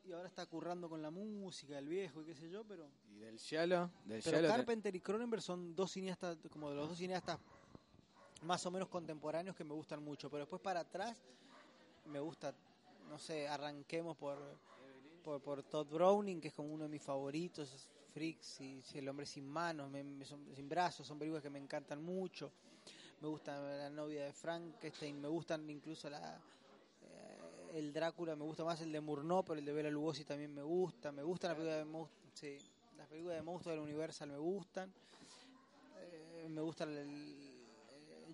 Y 0.05 0.13
ahora 0.13 0.29
está 0.29 0.47
currando 0.47 0.89
con 0.89 1.03
la 1.03 1.11
música, 1.11 1.77
el 1.79 1.87
viejo 1.89 2.23
y 2.23 2.27
qué 2.27 2.35
sé 2.35 2.49
yo, 2.49 2.65
pero... 2.65 2.89
¿Y 3.11 3.19
del 3.19 3.39
Giallo? 3.39 3.91
Del 4.07 4.23
Pero 4.23 4.41
te- 4.41 4.49
Carpenter 4.49 4.97
y 4.97 5.01
Cronenberg 5.01 5.43
son 5.43 5.75
dos 5.75 5.93
cineastas, 5.93 6.39
como 6.51 6.71
de 6.71 6.77
los 6.77 6.89
dos 6.89 6.97
cineastas 6.99 7.39
más 8.43 8.65
o 8.65 8.71
menos 8.71 8.89
contemporáneos 8.89 9.55
que 9.55 9.65
me 9.65 9.75
gustan 9.75 10.03
mucho. 10.03 10.31
Pero 10.31 10.41
después 10.45 10.63
para 10.63 10.81
atrás 10.81 11.19
me 12.07 12.21
gusta, 12.21 12.55
no 13.09 13.19
sé, 13.19 13.49
arranquemos 13.49 14.17
por, 14.17 14.39
por, 15.29 15.41
por 15.43 15.63
Todd 15.65 15.89
Browning, 15.89 16.41
que 16.41 16.49
es 16.49 16.55
como 16.55 16.73
uno 16.73 16.85
de 16.85 16.89
mis 16.91 17.03
favoritos, 17.03 17.89
Freaks 18.15 18.61
y 18.61 18.83
El 18.95 19.09
hombre 19.09 19.27
sin 19.27 19.47
manos, 19.47 19.91
me- 19.91 20.03
me- 20.05 20.25
sin 20.25 20.69
brazos, 20.69 21.07
son 21.07 21.19
películas 21.19 21.43
que 21.43 21.51
me 21.51 21.59
encantan 21.59 22.03
mucho. 22.03 22.53
Me 23.21 23.29
gusta 23.29 23.61
La 23.61 23.91
novia 23.91 24.25
de 24.27 24.33
Frankenstein, 24.33 25.21
me 25.21 25.29
gustan 25.29 25.69
incluso 25.71 26.09
la... 26.11 26.43
eh, 27.03 27.71
el 27.75 27.93
Drácula 27.93 28.37
me 28.37 28.45
gusta 28.45 28.65
más 28.65 28.81
el 28.81 28.93
de 28.93 29.01
Murnau, 29.01 29.45
pero 29.45 29.59
el 29.59 29.65
de 29.67 29.73
Bela 29.73 29.91
Lugosi 29.91 30.25
también 30.25 30.55
me 30.55 30.63
gusta. 30.63 31.13
Me 31.13 31.23
gustan 31.23 31.51
las 31.51 31.57
películas 31.59 31.79
de 31.81 31.85
monstruos, 31.87 32.35
sí, 32.35 32.59
las 32.97 33.09
películas 33.09 33.37
de 33.37 33.43
monstruos 33.43 33.73
de 33.75 33.77
la 33.79 33.83
Universal 33.85 34.29
me 34.31 34.39
gustan. 34.39 34.93
Eh, 36.01 36.47
me 36.49 36.61
gusta 36.61 36.85
el, 36.85 37.48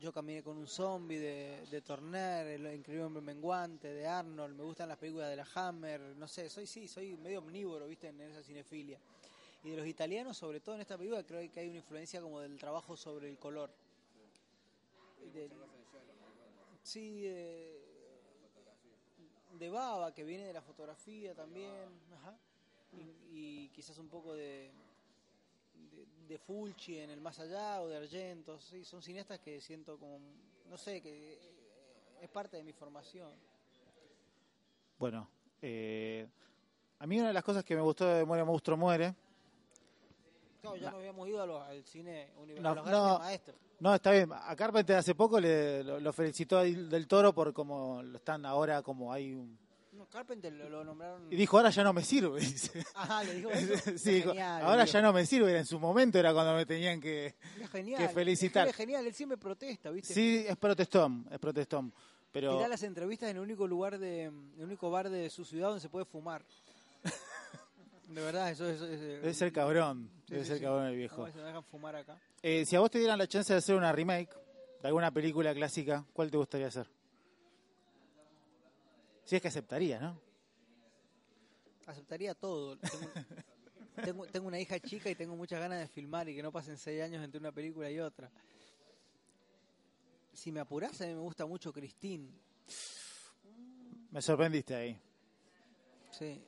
Yo 0.00 0.12
caminé 0.12 0.42
con 0.42 0.56
un 0.56 0.66
zombie 0.66 1.18
de, 1.18 1.66
de 1.70 1.80
Turner, 1.80 2.46
El 2.48 2.74
increíble 2.74 3.04
hombre 3.04 3.22
menguante 3.22 3.88
de 3.92 4.06
Arnold. 4.06 4.56
Me 4.56 4.64
gustan 4.64 4.88
las 4.88 4.98
películas 4.98 5.30
de 5.30 5.36
la 5.36 5.46
Hammer. 5.54 6.00
No 6.16 6.26
sé, 6.26 6.50
soy 6.50 6.66
sí, 6.66 6.88
soy 6.88 7.16
medio 7.16 7.38
omnívoro, 7.38 7.86
viste, 7.86 8.08
en 8.08 8.20
esa 8.20 8.42
cinefilia. 8.42 8.98
Y 9.62 9.70
de 9.70 9.76
los 9.76 9.86
italianos, 9.86 10.36
sobre 10.36 10.60
todo 10.60 10.74
en 10.74 10.80
esta 10.82 10.98
película, 10.98 11.22
creo 11.22 11.50
que 11.50 11.60
hay 11.60 11.68
una 11.68 11.78
influencia 11.78 12.20
como 12.20 12.40
del 12.40 12.58
trabajo 12.58 12.96
sobre 12.96 13.30
el 13.30 13.38
color. 13.38 13.70
Del- 15.32 15.50
sí, 16.82 17.22
de, 17.22 17.80
de 19.58 19.70
Baba, 19.70 20.12
que 20.12 20.24
viene 20.24 20.44
de 20.44 20.52
la 20.52 20.60
fotografía 20.62 21.34
también, 21.34 21.88
ajá. 22.18 22.36
Y, 23.32 23.64
y 23.64 23.68
quizás 23.70 23.96
un 23.98 24.08
poco 24.08 24.34
de, 24.34 24.70
de, 25.74 26.06
de 26.28 26.38
Fulci 26.38 26.98
en 26.98 27.10
el 27.10 27.20
más 27.20 27.38
allá 27.40 27.80
o 27.82 27.88
de 27.88 27.96
Argento, 27.96 28.58
sí, 28.60 28.84
son 28.84 29.02
cineastas 29.02 29.40
que 29.40 29.60
siento 29.60 29.98
como, 29.98 30.18
no 30.68 30.76
sé, 30.76 31.00
que 31.02 31.38
es 32.20 32.28
parte 32.30 32.56
de 32.56 32.62
mi 32.64 32.72
formación. 32.72 33.32
Bueno, 34.98 35.28
eh, 35.60 36.26
A 37.00 37.06
mí 37.06 37.18
una 37.18 37.28
de 37.28 37.34
las 37.34 37.44
cosas 37.44 37.64
que 37.64 37.74
me 37.74 37.82
gustó 37.82 38.06
de 38.06 38.24
Muere 38.24 38.44
Monstruo 38.44 38.76
Muere, 38.78 39.14
Claro, 40.62 40.76
ya 40.76 40.90
no 40.90 40.96
habíamos 40.96 41.28
ido 41.28 41.42
a 41.42 41.46
los- 41.46 41.60
al 41.62 41.84
cine 41.84 42.30
universal, 42.38 42.62
No, 42.76 42.82
a 42.82 42.84
los 42.90 42.92
no. 43.12 43.18
maestros. 43.18 43.56
no, 43.80 43.94
está 43.94 44.12
bien, 44.12 44.30
a 44.32 44.56
Carpenter 44.56 44.96
hace 44.96 45.14
poco 45.14 45.38
le, 45.38 45.84
lo, 45.84 46.00
lo 46.00 46.12
felicitó 46.14 46.56
a 46.58 46.62
Del 46.64 47.06
Toro 47.06 47.34
por 47.34 47.52
como 47.52 48.02
lo 48.02 48.16
están 48.16 48.46
ahora, 48.46 48.80
como 48.82 49.12
hay 49.12 49.34
un... 49.34 49.58
No, 49.94 50.06
Carpenter 50.06 50.52
lo, 50.52 50.68
lo 50.68 50.84
nombraron. 50.84 51.32
Y 51.32 51.36
dijo, 51.36 51.56
ahora 51.56 51.70
ya 51.70 51.84
no 51.84 51.92
me 51.92 52.02
sirve, 52.02 52.40
dice. 52.40 52.84
Ajá, 52.94 53.22
le 53.24 53.34
dijo 53.34 53.50
eso. 53.52 53.74
Sí, 53.96 54.08
Era 54.10 54.14
dijo, 54.16 54.28
genial, 54.30 54.62
ahora 54.62 54.84
digo. 54.84 54.92
ya 54.92 55.02
no 55.02 55.12
me 55.12 55.24
sirve, 55.26 55.56
en 55.58 55.64
su 55.66 55.78
momento 55.78 56.18
era 56.18 56.32
cuando 56.32 56.54
me 56.54 56.66
tenían 56.66 57.00
que... 57.00 57.34
Era 57.56 57.68
genial. 57.68 58.00
que 58.02 58.08
felicitar. 58.08 58.66
Es 58.68 58.74
genial, 58.74 59.06
él 59.06 59.14
siempre 59.14 59.38
protesta, 59.38 59.90
¿viste? 59.90 60.12
Sí, 60.12 60.44
es 60.48 60.56
protestón, 60.56 61.26
es 61.30 61.38
protestón, 61.38 61.92
pero... 62.32 62.54
Mirá 62.56 62.66
las 62.68 62.82
entrevistas 62.82 63.30
en 63.30 63.36
el 63.36 63.42
único 63.42 63.66
lugar 63.68 63.98
de, 63.98 64.24
el 64.24 64.32
único 64.64 64.90
bar 64.90 65.08
de 65.10 65.30
su 65.30 65.44
ciudad 65.44 65.68
donde 65.68 65.80
se 65.80 65.88
puede 65.88 66.04
fumar. 66.04 66.42
De 68.08 68.20
verdad, 68.20 68.50
eso, 68.50 68.68
eso, 68.68 68.86
eso- 68.86 69.02
Debe 69.02 69.32
ser 69.34 69.52
cabrón, 69.52 70.10
Sí, 70.26 70.32
debe 70.34 70.42
sí, 70.44 70.48
ser 70.48 70.58
sí. 70.58 70.64
cabrón 70.64 70.84
el 70.86 70.92
No, 70.92 70.98
viejo. 70.98 71.26
se 71.30 71.38
me 71.38 71.44
dejan 71.44 71.64
fumar 71.64 71.96
acá. 71.96 72.16
Eh, 72.42 72.64
si 72.66 72.76
a 72.76 72.80
vos 72.80 72.90
te 72.90 72.98
dieran 72.98 73.18
la 73.18 73.26
chance 73.26 73.52
de 73.52 73.58
hacer 73.58 73.74
una 73.76 73.92
remake 73.92 74.28
de 74.82 74.88
alguna 74.88 75.10
película 75.10 75.54
clásica, 75.54 76.04
¿cuál 76.12 76.30
te 76.30 76.36
gustaría 76.36 76.66
hacer? 76.66 76.86
Si 79.24 79.36
es 79.36 79.42
que 79.42 79.48
aceptaría, 79.48 79.98
¿no? 79.98 80.20
Aceptaría 81.86 82.34
todo. 82.34 82.76
Tengo, 82.78 83.10
tengo, 84.04 84.26
tengo 84.26 84.48
una 84.48 84.60
hija 84.60 84.78
chica 84.80 85.10
y 85.10 85.14
tengo 85.14 85.34
muchas 85.36 85.60
ganas 85.60 85.80
de 85.80 85.88
filmar 85.88 86.28
y 86.28 86.36
que 86.36 86.42
no 86.42 86.52
pasen 86.52 86.76
seis 86.76 87.02
años 87.02 87.24
entre 87.24 87.40
una 87.40 87.52
película 87.52 87.90
y 87.90 87.98
otra. 88.00 88.30
Si 90.32 90.50
me 90.52 90.60
apurás, 90.60 91.00
a 91.00 91.06
mí 91.06 91.14
me 91.14 91.20
gusta 91.20 91.46
mucho 91.46 91.72
Christine. 91.72 92.28
Me 94.10 94.20
sorprendiste 94.20 94.74
ahí. 94.74 94.98
Sí. 96.10 96.40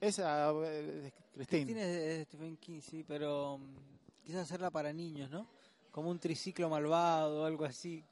Esa, 0.00 0.50
eh, 0.66 1.12
Christine. 1.34 1.64
Christine 1.64 1.82
es 1.82 1.88
de, 1.88 2.12
es 2.12 2.18
de 2.18 2.24
Stephen 2.24 2.56
King, 2.58 2.80
sí, 2.80 3.04
pero 3.04 3.58
mm, 3.58 3.76
quizás 4.22 4.42
hacerla 4.42 4.70
para 4.70 4.92
niños, 4.92 5.30
¿no? 5.30 5.48
Como 5.90 6.10
un 6.10 6.18
triciclo 6.18 6.68
malvado 6.68 7.42
o 7.42 7.44
algo 7.44 7.64
así. 7.64 8.04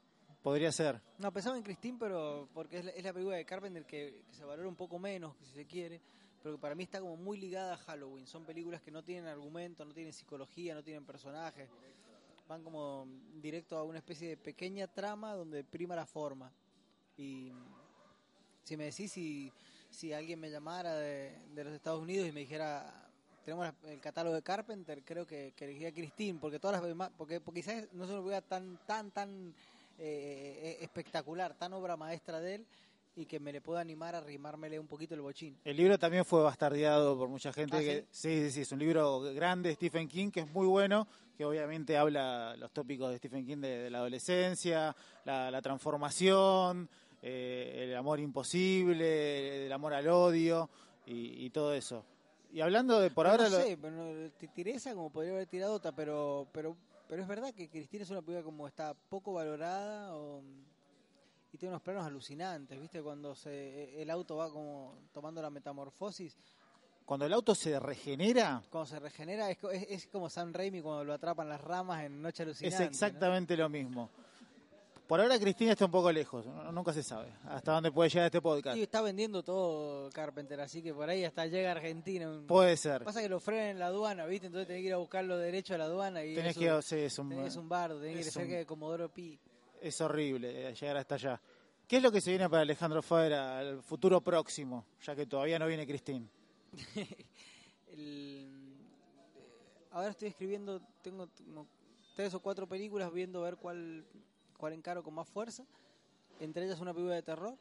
Podría 0.43 0.73
ser. 0.73 1.01
No, 1.19 1.31
pensaba 1.31 1.55
en 1.55 1.63
Christine, 1.63 1.97
pero 1.97 2.49
porque 2.53 2.79
es 2.79 2.85
la, 2.85 2.91
es 2.91 3.03
la 3.05 3.13
película 3.13 3.37
de 3.37 3.45
Carpenter 3.45 3.85
que, 3.85 4.23
se 4.31 4.43
valora 4.43 4.67
un 4.67 4.75
poco 4.75 4.99
menos, 4.99 5.37
si 5.41 5.55
se 5.55 5.65
quiere, 5.65 6.01
pero 6.41 6.55
que 6.55 6.61
para 6.61 6.75
mí 6.75 6.83
está 6.83 6.99
como 6.99 7.15
muy 7.15 7.37
ligada 7.37 7.75
a 7.75 7.77
Halloween. 7.77 8.27
Son 8.27 8.43
películas 8.43 8.81
que 8.81 8.91
no 8.91 9.01
tienen 9.03 9.25
argumento, 9.25 9.85
no 9.85 9.93
tienen 9.93 10.11
psicología, 10.11 10.75
no 10.75 10.83
tienen 10.83 11.05
personajes. 11.05 11.69
Van 12.49 12.61
como 12.61 13.07
directo 13.41 13.77
a 13.77 13.83
una 13.83 13.99
especie 13.99 14.27
de 14.27 14.37
pequeña 14.37 14.85
trama 14.87 15.33
donde 15.33 15.63
prima 15.63 15.95
la 15.95 16.05
forma. 16.05 16.51
Y 17.15 17.53
si 18.63 18.75
me 18.75 18.83
decís 18.83 19.13
si, 19.13 19.49
si 19.89 20.11
alguien 20.11 20.41
me 20.41 20.51
llamara 20.51 20.95
de, 20.95 21.39
de 21.55 21.63
los 21.63 21.73
Estados 21.73 22.01
Unidos 22.01 22.27
y 22.27 22.33
me 22.33 22.41
dijera 22.41 23.03
tenemos 23.43 23.73
el 23.83 23.99
catálogo 23.99 24.35
de 24.35 24.41
Carpenter, 24.41 25.03
creo 25.03 25.27
que, 25.27 25.53
que 25.55 25.65
elegiría 25.65 25.93
Christine, 25.93 26.39
porque 26.39 26.59
todas 26.59 26.81
las 26.81 27.11
porque, 27.17 27.41
porque 27.41 27.61
quizás 27.61 27.87
no 27.93 28.07
se 28.07 28.13
me 28.13 28.21
vea 28.21 28.41
tan, 28.41 28.79
tan, 28.85 29.11
tan 29.11 29.53
eh, 29.99 30.59
eh, 30.63 30.77
espectacular, 30.81 31.53
tan 31.55 31.73
obra 31.73 31.95
maestra 31.97 32.39
de 32.39 32.55
él, 32.55 32.65
y 33.15 33.25
que 33.27 33.39
me 33.39 33.51
le 33.53 33.61
pueda 33.61 33.79
animar 33.79 34.15
a 34.15 34.21
rimármele 34.21 34.79
un 34.79 34.87
poquito 34.87 35.13
el 35.13 35.21
bochín. 35.21 35.55
El 35.63 35.77
libro 35.77 35.99
también 35.99 36.25
fue 36.25 36.41
bastardeado 36.41 37.15
por 37.17 37.29
mucha 37.29 37.53
gente. 37.53 37.77
¿Ah, 37.77 37.79
que, 37.79 38.05
sí? 38.09 38.41
sí, 38.45 38.51
sí, 38.51 38.61
es 38.61 38.71
un 38.71 38.79
libro 38.79 39.21
grande 39.33 39.69
de 39.69 39.75
Stephen 39.75 40.07
King 40.07 40.31
que 40.31 40.39
es 40.39 40.51
muy 40.51 40.65
bueno, 40.65 41.07
que 41.37 41.45
obviamente 41.45 41.95
habla 41.95 42.55
los 42.57 42.71
tópicos 42.71 43.11
de 43.11 43.17
Stephen 43.17 43.45
King 43.45 43.57
de, 43.57 43.83
de 43.83 43.89
la 43.91 43.99
adolescencia, 43.99 44.95
la, 45.25 45.51
la 45.51 45.61
transformación, 45.61 46.89
eh, 47.21 47.85
el 47.87 47.95
amor 47.95 48.19
imposible, 48.19 49.65
el 49.67 49.71
amor 49.71 49.93
al 49.93 50.07
odio 50.07 50.69
y, 51.05 51.45
y 51.45 51.49
todo 51.51 51.73
eso. 51.73 52.03
Y 52.51 52.61
hablando 52.61 52.99
de 52.99 53.09
por 53.11 53.27
ahora... 53.27 53.43
no 53.43 53.57
lo- 53.57 53.63
sé, 53.63 53.77
pero 53.79 53.91
no, 53.95 54.31
te 54.31 54.47
tiré 54.47 54.71
esa 54.71 54.93
como 54.93 55.11
podría 55.11 55.33
haber 55.33 55.47
tirado 55.47 55.73
otra, 55.73 55.91
pero, 55.91 56.47
pero, 56.51 56.75
pero 57.07 57.21
es 57.21 57.27
verdad 57.27 57.53
que 57.53 57.69
Cristina 57.69 58.03
es 58.03 58.09
una 58.09 58.21
película 58.21 58.43
como 58.43 58.67
está 58.67 58.93
poco 58.93 59.33
valorada 59.33 60.15
o- 60.15 60.41
y 61.51 61.57
tiene 61.57 61.73
unos 61.73 61.83
planos 61.83 62.05
alucinantes, 62.05 62.79
¿viste? 62.79 63.01
Cuando 63.03 63.35
se, 63.35 64.01
el 64.01 64.09
auto 64.09 64.37
va 64.37 64.49
como 64.51 64.97
tomando 65.11 65.41
la 65.41 65.49
metamorfosis, 65.51 66.35
Cuando 67.05 67.25
el 67.25 67.33
auto 67.33 67.53
se 67.53 67.77
regenera, 67.79 68.63
cuando 68.71 68.87
se 68.87 68.97
regenera, 68.99 69.51
es, 69.51 69.57
es, 69.71 69.85
es 69.89 70.07
como 70.07 70.29
Sam 70.29 70.53
Raimi 70.53 70.81
cuando 70.81 71.03
lo 71.03 71.13
atrapan 71.13 71.49
las 71.49 71.61
ramas 71.61 72.03
en 72.05 72.21
Noche 72.21 72.43
es 72.43 72.47
Alucinante. 72.47 72.83
¿no? 72.85 72.89
exactamente 72.89 73.57
lo 73.57 73.69
mismo. 73.69 74.09
Por 75.07 75.19
ahora 75.19 75.37
Cristina 75.37 75.73
está 75.73 75.85
un 75.85 75.91
poco 75.91 76.11
lejos, 76.11 76.45
nunca 76.71 76.93
se 76.93 77.03
sabe 77.03 77.27
hasta 77.45 77.73
dónde 77.73 77.91
puede 77.91 78.09
llegar 78.09 78.25
este 78.27 78.41
podcast. 78.41 78.77
Y 78.77 78.83
está 78.83 79.01
vendiendo 79.01 79.43
todo 79.43 80.09
Carpenter, 80.11 80.59
así 80.61 80.81
que 80.81 80.93
por 80.93 81.09
ahí 81.09 81.23
hasta 81.25 81.45
llega 81.45 81.69
a 81.69 81.71
Argentina. 81.73 82.41
Puede 82.47 82.77
ser. 82.77 83.03
Pasa 83.03 83.21
que 83.21 83.27
lo 83.29 83.39
frenan 83.39 83.67
en 83.67 83.79
la 83.79 83.87
aduana, 83.87 84.25
¿viste? 84.25 84.47
Entonces 84.47 84.67
tenés 84.67 84.81
que 84.81 84.87
ir 84.87 84.93
a 84.93 84.97
buscar 84.97 85.25
los 85.25 85.39
derechos 85.41 85.75
a 85.75 85.77
la 85.77 85.83
aduana 85.85 86.23
y 86.23 86.33
Tenés 86.35 86.57
que, 86.57 86.71
un, 86.71 86.81
sí, 86.81 86.95
es 86.99 87.19
un- 87.19 87.29
tenés 87.29 87.55
un 87.57 87.67
bardo, 87.67 87.99
tenés 87.99 88.13
que 88.15 88.21
ir 88.21 88.31
cerca 88.31 88.55
de 88.55 88.65
Comodoro 88.65 89.09
Pi. 89.09 89.37
Es 89.81 89.99
horrible 89.99 90.69
eh, 90.69 90.73
llegar 90.73 90.97
hasta 90.97 91.15
allá. 91.15 91.41
¿Qué 91.85 91.97
es 91.97 92.03
lo 92.03 92.11
que 92.11 92.21
se 92.21 92.29
viene 92.31 92.49
para 92.49 92.61
Alejandro 92.61 93.01
Fabra 93.01 93.59
al 93.59 93.83
futuro 93.83 94.21
próximo? 94.21 94.85
Ya 95.05 95.13
que 95.15 95.25
todavía 95.25 95.59
no 95.59 95.67
viene 95.67 95.85
Cristín. 95.85 96.29
El- 96.95 97.97
eh, 97.97 98.47
ahora 99.91 100.09
estoy 100.09 100.29
escribiendo, 100.29 100.81
tengo 101.01 101.27
como 101.45 101.67
tres 102.15 102.33
o 102.33 102.39
cuatro 102.39 102.67
películas 102.67 103.11
viendo 103.11 103.41
a 103.41 103.43
ver 103.43 103.57
cuál, 103.57 104.05
cuál 104.63 104.71
encaro 104.71 105.03
con 105.03 105.13
más 105.13 105.27
fuerza. 105.27 105.65
Entre 106.39 106.63
ellas 106.63 106.79
una 106.79 106.93
película 106.93 107.15
de 107.15 107.21
terror, 107.21 107.57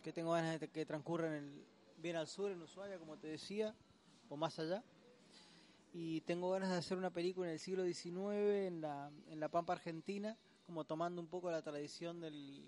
que 0.00 0.12
tengo 0.12 0.30
ganas 0.30 0.60
de 0.60 0.68
que 0.68 0.86
transcurra 0.86 1.26
en 1.26 1.32
el, 1.32 1.64
bien 1.98 2.14
al 2.14 2.28
sur, 2.28 2.52
en 2.52 2.62
Ushuaia, 2.62 3.00
como 3.00 3.16
te 3.16 3.26
decía, 3.26 3.74
o 4.28 4.36
más 4.36 4.56
allá. 4.60 4.84
Y 5.92 6.20
tengo 6.20 6.52
ganas 6.52 6.70
de 6.70 6.76
hacer 6.76 6.98
una 6.98 7.10
película 7.10 7.48
en 7.48 7.54
el 7.54 7.58
siglo 7.58 7.82
XIX, 7.82 8.14
en 8.68 8.80
la, 8.80 9.10
en 9.28 9.40
la 9.40 9.48
Pampa 9.48 9.72
Argentina, 9.72 10.38
como 10.66 10.84
tomando 10.84 11.20
un 11.20 11.26
poco 11.26 11.50
la 11.50 11.62
tradición 11.62 12.20
del, 12.20 12.62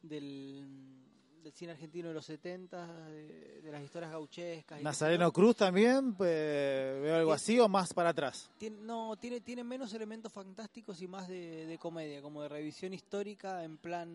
del, 0.00 1.01
del 1.42 1.52
cine 1.52 1.72
argentino 1.72 2.08
de 2.08 2.14
los 2.14 2.24
70, 2.24 3.06
de, 3.08 3.60
de 3.62 3.72
las 3.72 3.82
historias 3.82 4.10
gauchescas. 4.12 4.80
y 4.80 4.84
Nazareno. 4.84 5.32
Cruz 5.32 5.56
también, 5.56 6.14
pues, 6.14 6.28
veo 6.30 7.16
algo 7.16 7.32
Sí. 7.32 7.34
así 7.36 7.60
o 7.60 7.68
más 7.68 7.92
para 7.92 8.10
atrás. 8.10 8.50
Tiene- 8.58 8.76
no, 8.82 9.16
tiene, 9.16 9.40
tiene 9.40 9.64
menos 9.64 9.92
elementos 9.94 10.32
fantásticos 10.32 11.00
y 11.02 11.08
más 11.08 11.26
de, 11.28 11.66
de 11.66 11.78
comedia, 11.78 12.22
como 12.22 12.42
de 12.42 12.48
revisión 12.48 12.94
histórica 12.94 13.64
en 13.64 13.76
plan 13.78 14.08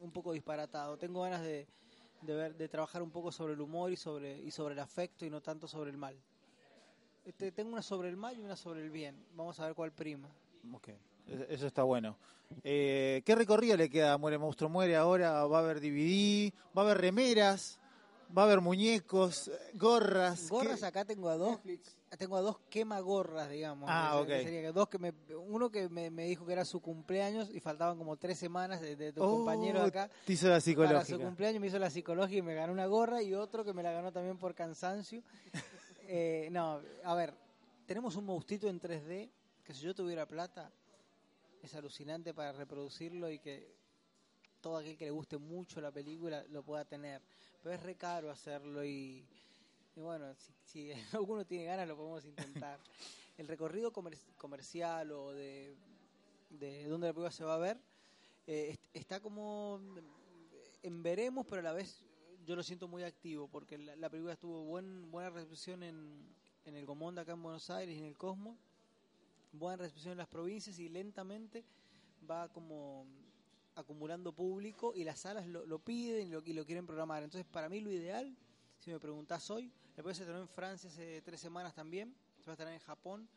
un 0.00 0.10
poco 0.12 0.32
disparatado. 0.32 0.96
Tengo 0.98 1.22
ganas 1.22 1.42
de, 1.42 1.66
de 2.22 2.34
ver, 2.34 2.54
de 2.54 2.68
trabajar 2.68 3.02
un 3.02 3.10
poco 3.10 3.32
sobre 3.32 3.54
el 3.54 3.60
humor 3.60 3.90
y 3.92 3.96
sobre, 3.96 4.38
y 4.40 4.50
sobre 4.50 4.74
el 4.74 4.80
afecto 4.80 5.24
y 5.24 5.30
no 5.30 5.40
tanto 5.40 5.66
sobre 5.66 5.90
el 5.90 5.96
mal. 5.96 6.16
Este, 7.24 7.52
tengo 7.52 7.72
una 7.72 7.82
sobre 7.82 8.08
el 8.08 8.16
mal 8.16 8.36
y 8.38 8.40
una 8.40 8.56
sobre 8.56 8.82
el 8.82 8.90
bien. 8.90 9.14
Vamos 9.34 9.58
a 9.60 9.66
ver 9.66 9.74
cuál 9.74 9.92
prima. 9.92 10.28
Ok, 10.72 10.88
e- 10.88 10.98
Eso 11.48 11.66
está 11.66 11.82
bueno. 11.82 12.16
Eh, 12.64 13.22
¿Qué 13.24 13.34
recorrido 13.34 13.76
le 13.76 13.88
queda 13.88 14.14
a 14.14 14.18
Muere 14.18 14.38
Monstruo 14.38 14.68
Muere 14.68 14.96
ahora? 14.96 15.46
¿Va 15.46 15.58
a 15.58 15.60
haber 15.62 15.80
DVD? 15.80 16.52
¿Va 16.76 16.82
a 16.82 16.84
haber 16.86 16.98
remeras? 16.98 17.78
¿Va 18.36 18.42
a 18.42 18.44
haber 18.44 18.60
muñecos? 18.60 19.50
¿Gorras? 19.74 20.48
Gorras 20.48 20.80
¿Qué? 20.80 20.86
acá 20.86 21.04
tengo 21.04 21.28
a 21.28 21.36
dos, 21.36 21.58
tengo 22.16 22.36
a 22.36 22.40
dos 22.40 22.60
quema 22.70 23.00
gorras, 23.00 23.50
digamos. 23.50 23.88
Ah, 23.90 24.22
que 24.26 24.36
ok. 24.38 24.42
sería 24.44 24.72
dos 24.72 24.88
que 24.88 24.98
me, 24.98 25.12
uno 25.48 25.68
que 25.70 25.88
me, 25.88 26.10
me 26.10 26.26
dijo 26.26 26.46
que 26.46 26.52
era 26.52 26.64
su 26.64 26.80
cumpleaños 26.80 27.50
y 27.52 27.58
faltaban 27.58 27.98
como 27.98 28.16
tres 28.16 28.38
semanas 28.38 28.80
de, 28.80 28.94
de 28.94 29.12
tu 29.12 29.22
Oh, 29.24 29.30
compañero 29.30 29.82
acá. 29.82 30.08
Te 30.24 30.34
hizo 30.34 30.48
la 30.48 30.60
Para 30.60 31.04
su 31.04 31.18
cumpleaños 31.18 31.60
me 31.60 31.66
hizo 31.66 31.78
la 31.80 31.90
psicología 31.90 32.38
y 32.38 32.42
me 32.42 32.54
ganó 32.54 32.72
una 32.72 32.86
gorra 32.86 33.20
y 33.20 33.34
otro 33.34 33.64
que 33.64 33.72
me 33.72 33.82
la 33.82 33.90
ganó 33.92 34.12
también 34.12 34.38
por 34.38 34.54
cansancio. 34.54 35.22
Eh, 36.12 36.48
no, 36.50 36.80
a 37.04 37.14
ver, 37.14 37.32
tenemos 37.86 38.16
un 38.16 38.24
monstruito 38.24 38.66
en 38.68 38.80
3D 38.80 39.30
que 39.62 39.72
si 39.72 39.82
yo 39.82 39.94
tuviera 39.94 40.26
plata 40.26 40.72
es 41.62 41.74
alucinante 41.74 42.32
para 42.34 42.52
reproducirlo 42.52 43.30
y 43.30 43.38
que 43.38 43.74
todo 44.60 44.76
aquel 44.78 44.96
que 44.96 45.06
le 45.06 45.10
guste 45.10 45.38
mucho 45.38 45.80
la 45.80 45.90
película 45.90 46.44
lo 46.50 46.62
pueda 46.62 46.84
tener. 46.84 47.22
Pero 47.62 47.74
es 47.74 47.82
re 47.82 47.96
caro 47.96 48.30
hacerlo 48.30 48.84
y, 48.84 49.24
y 49.96 50.00
bueno, 50.00 50.34
si, 50.34 50.52
si 50.64 50.92
alguno 51.12 51.44
tiene 51.46 51.64
ganas 51.64 51.88
lo 51.88 51.96
podemos 51.96 52.24
intentar. 52.24 52.78
El 53.38 53.48
recorrido 53.48 53.90
comer- 53.92 54.18
comercial 54.36 55.10
o 55.12 55.32
de, 55.32 55.74
de 56.50 56.84
dónde 56.88 57.06
la 57.06 57.12
película 57.14 57.30
se 57.30 57.44
va 57.44 57.54
a 57.54 57.58
ver 57.58 57.78
eh, 58.46 58.70
est- 58.72 58.84
está 58.92 59.20
como 59.20 59.80
en 60.82 61.02
veremos, 61.02 61.46
pero 61.46 61.60
a 61.60 61.64
la 61.64 61.72
vez 61.72 62.04
yo 62.44 62.56
lo 62.56 62.62
siento 62.62 62.88
muy 62.88 63.02
activo 63.02 63.48
porque 63.48 63.78
la, 63.78 63.96
la 63.96 64.10
película 64.10 64.36
tuvo 64.36 64.64
buen, 64.64 65.10
buena 65.10 65.30
recepción 65.30 65.82
en, 65.82 66.26
en 66.64 66.74
el 66.76 66.84
Gomonda 66.86 67.22
acá 67.22 67.32
en 67.32 67.42
Buenos 67.42 67.70
Aires 67.70 67.94
y 67.96 68.00
en 68.00 68.06
el 68.06 68.16
Cosmos, 68.18 68.56
buena 69.52 69.76
recepción 69.76 70.12
en 70.12 70.18
las 70.18 70.28
provincias 70.28 70.78
y 70.78 70.88
lentamente 70.88 71.64
va 72.28 72.48
como 72.48 73.06
acumulando 73.74 74.32
público 74.32 74.92
y 74.94 75.04
las 75.04 75.20
salas 75.20 75.46
lo, 75.46 75.66
lo 75.66 75.78
piden 75.78 76.28
y 76.28 76.30
lo, 76.30 76.42
y 76.44 76.52
lo 76.52 76.64
quieren 76.64 76.86
programar. 76.86 77.22
Entonces, 77.22 77.46
para 77.50 77.68
mí 77.68 77.80
lo 77.80 77.90
ideal, 77.90 78.36
si 78.78 78.90
me 78.90 79.00
preguntás 79.00 79.50
hoy, 79.50 79.72
la 79.96 80.02
película 80.02 80.14
se 80.14 80.22
estrenó 80.22 80.42
en 80.42 80.48
Francia 80.48 80.90
hace 80.90 81.22
tres 81.22 81.40
semanas 81.40 81.74
también, 81.74 82.14
se 82.38 82.46
va 82.46 82.52
a 82.52 82.54
estrenar 82.54 82.74
en 82.74 82.80
Japón, 82.80 83.28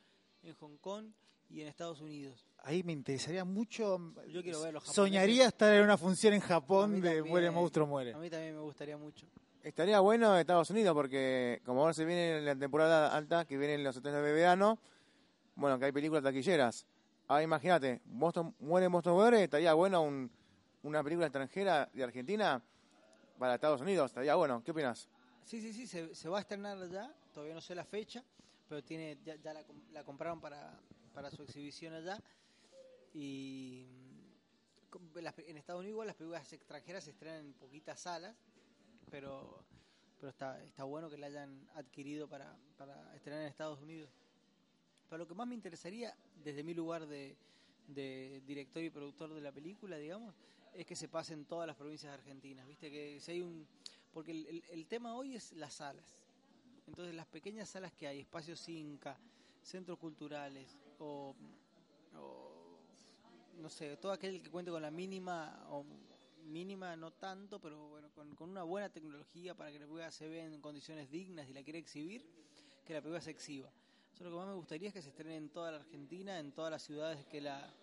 en 0.43 0.53
Hong 0.55 0.77
Kong 0.77 1.07
y 1.49 1.61
en 1.61 1.67
Estados 1.67 2.01
Unidos. 2.01 2.45
Ahí 2.63 2.83
me 2.83 2.93
interesaría 2.93 3.45
mucho. 3.45 4.13
Yo 4.27 4.41
quiero 4.41 4.61
ver 4.61 4.73
los 4.73 4.83
japoneses. 4.83 4.95
Soñaría 4.95 5.47
estar 5.47 5.73
en 5.73 5.83
una 5.83 5.97
función 5.97 6.33
en 6.33 6.41
Japón 6.41 7.01
de 7.01 7.15
también. 7.15 7.27
Muere 7.27 7.51
Monstruo 7.51 7.85
Muere. 7.85 8.13
A 8.13 8.17
mí 8.17 8.29
también 8.29 8.55
me 8.55 8.61
gustaría 8.61 8.97
mucho. 8.97 9.27
Estaría 9.61 9.99
bueno 10.01 10.37
Estados 10.37 10.69
Unidos 10.71 10.93
porque 10.93 11.61
como 11.65 11.81
ahora 11.81 11.93
se 11.93 12.03
viene 12.05 12.41
la 12.41 12.55
temporada 12.55 13.15
alta, 13.15 13.45
que 13.45 13.57
vienen 13.57 13.83
los 13.83 13.95
hoteles 13.95 14.21
de 14.21 14.33
verano, 14.33 14.79
bueno, 15.55 15.79
que 15.79 15.85
hay 15.85 15.91
películas 15.91 16.23
taquilleras. 16.23 16.85
Ah, 17.27 17.41
imagínate, 17.41 18.01
Boston, 18.05 18.55
muere 18.59 18.87
Boston 18.87 19.13
muere, 19.13 19.43
estaría 19.43 19.73
bueno 19.73 20.01
un, 20.01 20.29
una 20.83 21.03
película 21.03 21.27
extranjera 21.27 21.89
de 21.93 22.03
Argentina 22.03 22.61
para 23.39 23.55
Estados 23.55 23.81
Unidos, 23.81 24.11
estaría 24.11 24.35
bueno. 24.35 24.61
¿Qué 24.63 24.71
opinas? 24.71 25.09
Sí, 25.45 25.61
sí, 25.61 25.73
sí, 25.73 25.87
se, 25.87 26.13
se 26.15 26.29
va 26.29 26.37
a 26.37 26.41
estrenar 26.41 26.77
ya, 26.89 27.13
todavía 27.33 27.55
no 27.55 27.61
sé 27.61 27.75
la 27.75 27.85
fecha, 27.85 28.23
pero 28.67 28.83
tiene 28.83 29.17
ya, 29.23 29.35
ya 29.35 29.53
la, 29.53 29.63
la 29.91 30.03
compraron 30.03 30.39
para, 30.39 30.79
para 31.13 31.29
su 31.31 31.43
exhibición 31.43 31.93
allá. 31.93 32.21
Y 33.13 33.85
en 35.15 35.57
Estados 35.57 35.81
Unidos 35.81 36.05
las 36.05 36.15
películas 36.15 36.51
extranjeras 36.51 37.03
se 37.03 37.11
estrenan 37.11 37.39
en 37.45 37.53
poquitas 37.53 37.99
salas, 37.99 38.35
pero 39.09 39.63
pero 40.19 40.29
está, 40.29 40.63
está 40.63 40.85
bueno 40.85 41.09
que 41.09 41.17
la 41.17 41.27
hayan 41.27 41.67
adquirido 41.75 42.29
para, 42.29 42.55
para 42.77 43.13
estrenar 43.13 43.41
en 43.41 43.47
Estados 43.49 43.81
Unidos. 43.81 44.09
Pero 45.13 45.25
lo 45.25 45.27
que 45.27 45.35
más 45.35 45.47
me 45.47 45.53
interesaría, 45.53 46.11
desde 46.43 46.63
mi 46.63 46.73
lugar 46.73 47.05
de, 47.05 47.35
de 47.85 48.41
director 48.47 48.81
y 48.81 48.89
productor 48.89 49.31
de 49.31 49.41
la 49.41 49.51
película, 49.51 49.95
digamos, 49.97 50.33
es 50.73 50.87
que 50.87 50.95
se 50.95 51.07
pase 51.07 51.35
en 51.35 51.45
todas 51.45 51.67
las 51.67 51.75
provincias 51.75 52.11
argentinas. 52.11 52.67
Viste 52.67 52.89
que 52.89 53.19
si 53.19 53.33
hay 53.33 53.41
un. 53.43 53.63
Porque 54.11 54.31
el, 54.31 54.47
el- 54.47 54.63
el 54.71 54.87
tema 54.87 55.13
hoy 55.15 55.35
es 55.35 55.51
las 55.53 55.75
salas. 55.75 56.17
Entonces, 56.87 57.13
las 57.13 57.27
pequeñas 57.27 57.69
salas 57.69 57.93
que 57.93 58.07
hay, 58.07 58.21
espacios 58.21 58.67
Inca, 58.69 59.15
centros 59.61 59.99
culturales, 59.99 60.79
o, 60.97 61.35
o, 62.15 62.79
no 63.61 63.69
sé, 63.69 63.95
todo 63.97 64.13
aquel 64.13 64.41
que 64.41 64.49
cuente 64.49 64.71
con 64.71 64.81
la 64.81 64.89
mínima, 64.89 65.63
o 65.69 65.85
mínima 66.47 66.95
no 66.95 67.11
tanto, 67.11 67.59
pero 67.59 67.87
bueno, 67.89 68.09
con, 68.15 68.33
con 68.35 68.49
una 68.49 68.63
buena 68.63 68.89
tecnología 68.89 69.53
para 69.53 69.69
que 69.71 69.77
la 69.77 69.85
película 69.85 70.09
se 70.09 70.27
vea 70.27 70.43
en 70.47 70.59
condiciones 70.59 71.11
dignas 71.11 71.47
y 71.47 71.53
la 71.53 71.61
quiere 71.61 71.77
exhibir, 71.77 72.25
que 72.83 72.93
la 72.95 73.01
película 73.01 73.21
se 73.21 73.29
exhiba. 73.29 73.71
Eso 74.13 74.25
lo 74.25 74.29
que 74.29 74.35
más 74.35 74.47
me 74.47 74.53
gustaría 74.53 74.89
es 74.89 74.93
que 74.93 75.01
se 75.01 75.09
estrene 75.09 75.37
en 75.37 75.49
toda 75.49 75.71
la 75.71 75.77
Argentina, 75.77 76.37
en 76.37 76.51
todas 76.51 76.69
las 76.69 76.83
ciudades 76.83 77.25
que 77.25 77.41
la, 77.41 77.73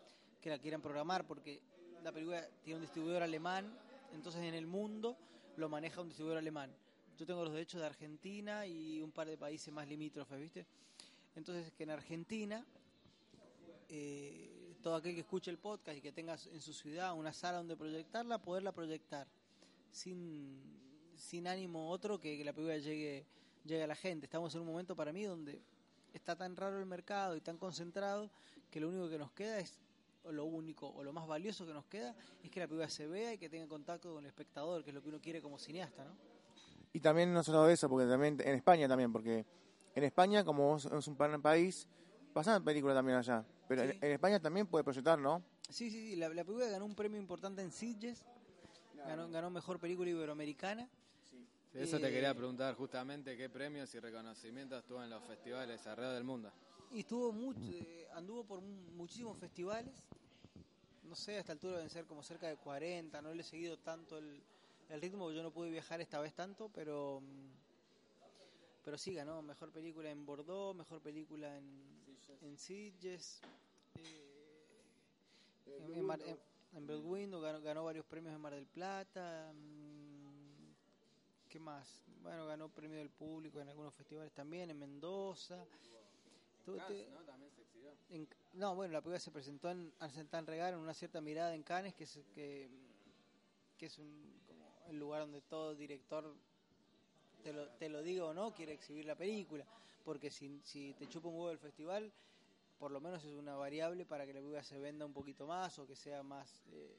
quieran 0.40 0.80
programar, 0.80 1.26
porque 1.26 1.60
la 2.04 2.12
película 2.12 2.46
tiene 2.62 2.76
un 2.76 2.82
distribuidor 2.82 3.22
alemán, 3.22 3.76
entonces 4.14 4.40
en 4.42 4.54
el 4.54 4.66
mundo 4.66 5.16
lo 5.56 5.68
maneja 5.68 6.00
un 6.00 6.06
distribuidor 6.06 6.38
alemán. 6.38 6.70
Yo 7.18 7.26
tengo 7.26 7.42
los 7.42 7.52
derechos 7.52 7.80
de 7.80 7.86
Argentina 7.86 8.64
y 8.64 9.02
un 9.02 9.10
par 9.10 9.26
de 9.26 9.36
países 9.36 9.74
más 9.74 9.88
limítrofes, 9.88 10.38
¿viste? 10.38 10.66
Entonces 11.34 11.72
que 11.72 11.82
en 11.82 11.90
Argentina 11.90 12.64
eh, 13.88 14.76
todo 14.82 14.94
aquel 14.94 15.14
que 15.14 15.20
escuche 15.20 15.50
el 15.50 15.58
podcast 15.58 15.98
y 15.98 16.00
que 16.00 16.12
tenga 16.12 16.36
en 16.52 16.60
su 16.60 16.72
ciudad 16.72 17.12
una 17.14 17.32
sala 17.32 17.58
donde 17.58 17.76
proyectarla, 17.76 18.38
poderla 18.38 18.70
proyectar 18.70 19.26
sin, 19.90 20.62
ánimo 21.44 21.90
otro 21.90 22.20
que, 22.20 22.42
la 22.44 22.52
película 22.52 22.78
llegue 22.78 23.26
a 23.82 23.86
la 23.88 23.96
gente. 23.96 24.26
Estamos 24.26 24.54
en 24.54 24.60
un 24.60 24.68
momento 24.68 24.94
para 24.94 25.12
mí 25.12 25.24
donde 25.24 25.60
está 26.14 26.36
tan 26.36 26.56
raro 26.56 26.78
el 26.78 26.86
mercado 26.86 27.36
y 27.36 27.40
tan 27.40 27.56
concentrado 27.58 28.30
que 28.70 28.80
lo 28.80 28.88
único 28.88 29.08
que 29.08 29.18
nos 29.18 29.32
queda 29.32 29.58
es, 29.58 29.78
o 30.24 30.32
lo 30.32 30.44
único 30.44 30.88
o 30.88 31.02
lo 31.02 31.12
más 31.12 31.26
valioso 31.26 31.66
que 31.66 31.72
nos 31.72 31.86
queda 31.86 32.14
es 32.42 32.50
que 32.50 32.60
la 32.60 32.66
película 32.66 32.88
se 32.88 33.06
vea 33.06 33.32
y 33.34 33.38
que 33.38 33.48
tenga 33.48 33.66
contacto 33.68 34.12
con 34.14 34.24
el 34.24 34.28
espectador, 34.28 34.84
que 34.84 34.90
es 34.90 34.94
lo 34.94 35.02
que 35.02 35.08
uno 35.08 35.20
quiere 35.20 35.40
como 35.40 35.58
cineasta, 35.58 36.04
¿no? 36.04 36.10
Y 36.92 37.00
también 37.00 37.32
no 37.32 37.42
solo 37.42 37.68
eso, 37.68 37.88
porque 37.88 38.06
también 38.08 38.36
en 38.44 38.54
España 38.54 38.88
también, 38.88 39.12
porque 39.12 39.44
en 39.94 40.04
España, 40.04 40.44
como 40.44 40.76
es 40.76 40.84
un 41.08 41.16
gran 41.16 41.40
país, 41.40 41.86
pasan 42.32 42.64
películas 42.64 42.96
también 42.96 43.18
allá. 43.18 43.44
Pero 43.68 43.82
Sí. 43.82 43.90
en, 43.90 44.04
en 44.04 44.12
España 44.12 44.40
también 44.40 44.66
puede 44.66 44.82
proyectar, 44.84 45.18
¿no? 45.18 45.42
Sí, 45.68 45.88
sí, 45.90 46.10
sí, 46.10 46.16
la, 46.16 46.28
la 46.28 46.44
película 46.44 46.66
ganó 46.68 46.84
un 46.84 46.96
premio 46.96 47.18
importante 47.20 47.62
en 47.62 47.70
Sitges, 47.70 48.24
ganó, 49.06 49.28
ganó 49.30 49.50
Mejor 49.50 49.78
Película 49.78 50.10
Iberoamericana. 50.10 50.88
Eso 51.74 51.96
Eh, 51.98 52.00
te 52.00 52.10
quería 52.10 52.34
preguntar 52.34 52.74
justamente 52.74 53.36
qué 53.36 53.48
premios 53.48 53.94
y 53.94 54.00
reconocimientos 54.00 54.84
tuvo 54.84 55.04
en 55.04 55.10
los 55.10 55.22
festivales 55.24 55.86
alrededor 55.86 56.14
del 56.14 56.24
mundo. 56.24 56.50
Y 56.92 57.00
estuvo 57.00 57.32
mucho, 57.32 57.60
eh, 57.70 58.08
anduvo 58.12 58.44
por 58.44 58.60
mu- 58.60 58.90
muchísimos 58.96 59.38
festivales. 59.38 59.94
No 61.04 61.14
sé, 61.14 61.36
a 61.36 61.40
esta 61.40 61.52
altura 61.52 61.74
deben 61.76 61.90
ser 61.90 62.04
como 62.06 62.22
cerca 62.22 62.48
de 62.48 62.56
40. 62.56 63.22
No 63.22 63.32
le 63.32 63.42
he 63.42 63.44
seguido 63.44 63.76
tanto 63.78 64.18
el, 64.18 64.40
el 64.88 65.00
ritmo, 65.00 65.30
yo 65.30 65.42
no 65.42 65.52
pude 65.52 65.70
viajar 65.70 66.00
esta 66.00 66.20
vez 66.20 66.34
tanto, 66.34 66.68
pero 66.74 67.20
mm, 67.20 67.50
pero 68.84 68.98
sí 68.98 69.14
ganó 69.14 69.40
mejor 69.42 69.70
película 69.70 70.10
en 70.10 70.26
Bordeaux, 70.26 70.76
mejor 70.76 71.00
película 71.00 71.56
en, 71.56 71.64
en 72.42 72.56
Sitges, 72.58 73.40
eh, 73.96 75.76
en, 75.78 75.86
en, 76.74 76.86
ganó, 77.40 77.60
ganó 77.60 77.84
varios 77.84 78.06
premios 78.06 78.34
en 78.34 78.40
Mar 78.40 78.54
del 78.54 78.66
Plata. 78.66 79.52
¿Qué 81.50 81.58
más? 81.58 82.02
Bueno, 82.22 82.46
ganó 82.46 82.68
premio 82.68 82.98
del 82.98 83.10
público 83.10 83.60
en 83.60 83.68
algunos 83.68 83.92
festivales 83.94 84.32
también, 84.32 84.70
en 84.70 84.78
Mendoza. 84.78 85.64
Tu- 86.64 86.76
te- 86.86 87.08
También 87.26 87.50
se 87.52 87.62
exhibió. 87.62 87.90
en- 88.10 88.28
no, 88.54 88.74
bueno, 88.76 88.92
la 88.92 89.00
película 89.00 89.18
se 89.18 89.30
presentó 89.32 89.68
en 89.70 89.92
Arsentan 89.98 90.46
Regal 90.46 90.74
en 90.74 90.80
una 90.80 90.94
cierta 90.94 91.20
mirada 91.20 91.54
en 91.54 91.62
Cannes, 91.64 91.94
que 91.94 92.04
es, 92.04 92.20
que, 92.34 92.68
que 93.78 93.86
es 93.86 93.98
un, 93.98 94.40
como 94.46 94.64
el 94.88 94.98
lugar 94.98 95.22
donde 95.22 95.40
todo 95.42 95.74
director, 95.74 96.32
te 97.42 97.52
lo, 97.52 97.66
te 97.78 97.88
lo 97.88 98.02
diga 98.02 98.26
o 98.26 98.34
no, 98.34 98.54
quiere 98.54 98.74
exhibir 98.74 99.06
la 99.06 99.16
película. 99.16 99.66
Porque 100.04 100.30
si, 100.30 100.60
si 100.64 100.94
te 100.94 101.08
chupa 101.08 101.28
un 101.28 101.34
huevo 101.34 101.50
el 101.50 101.58
festival, 101.58 102.12
por 102.78 102.90
lo 102.92 103.00
menos 103.00 103.24
es 103.24 103.34
una 103.34 103.56
variable 103.56 104.04
para 104.06 104.24
que 104.24 104.32
la 104.34 104.38
película 104.40 104.62
se 104.62 104.78
venda 104.78 105.04
un 105.04 105.12
poquito 105.12 105.46
más 105.46 105.78
o 105.78 105.86
que 105.86 105.96
sea 105.96 106.22
más, 106.22 106.62
eh, 106.72 106.94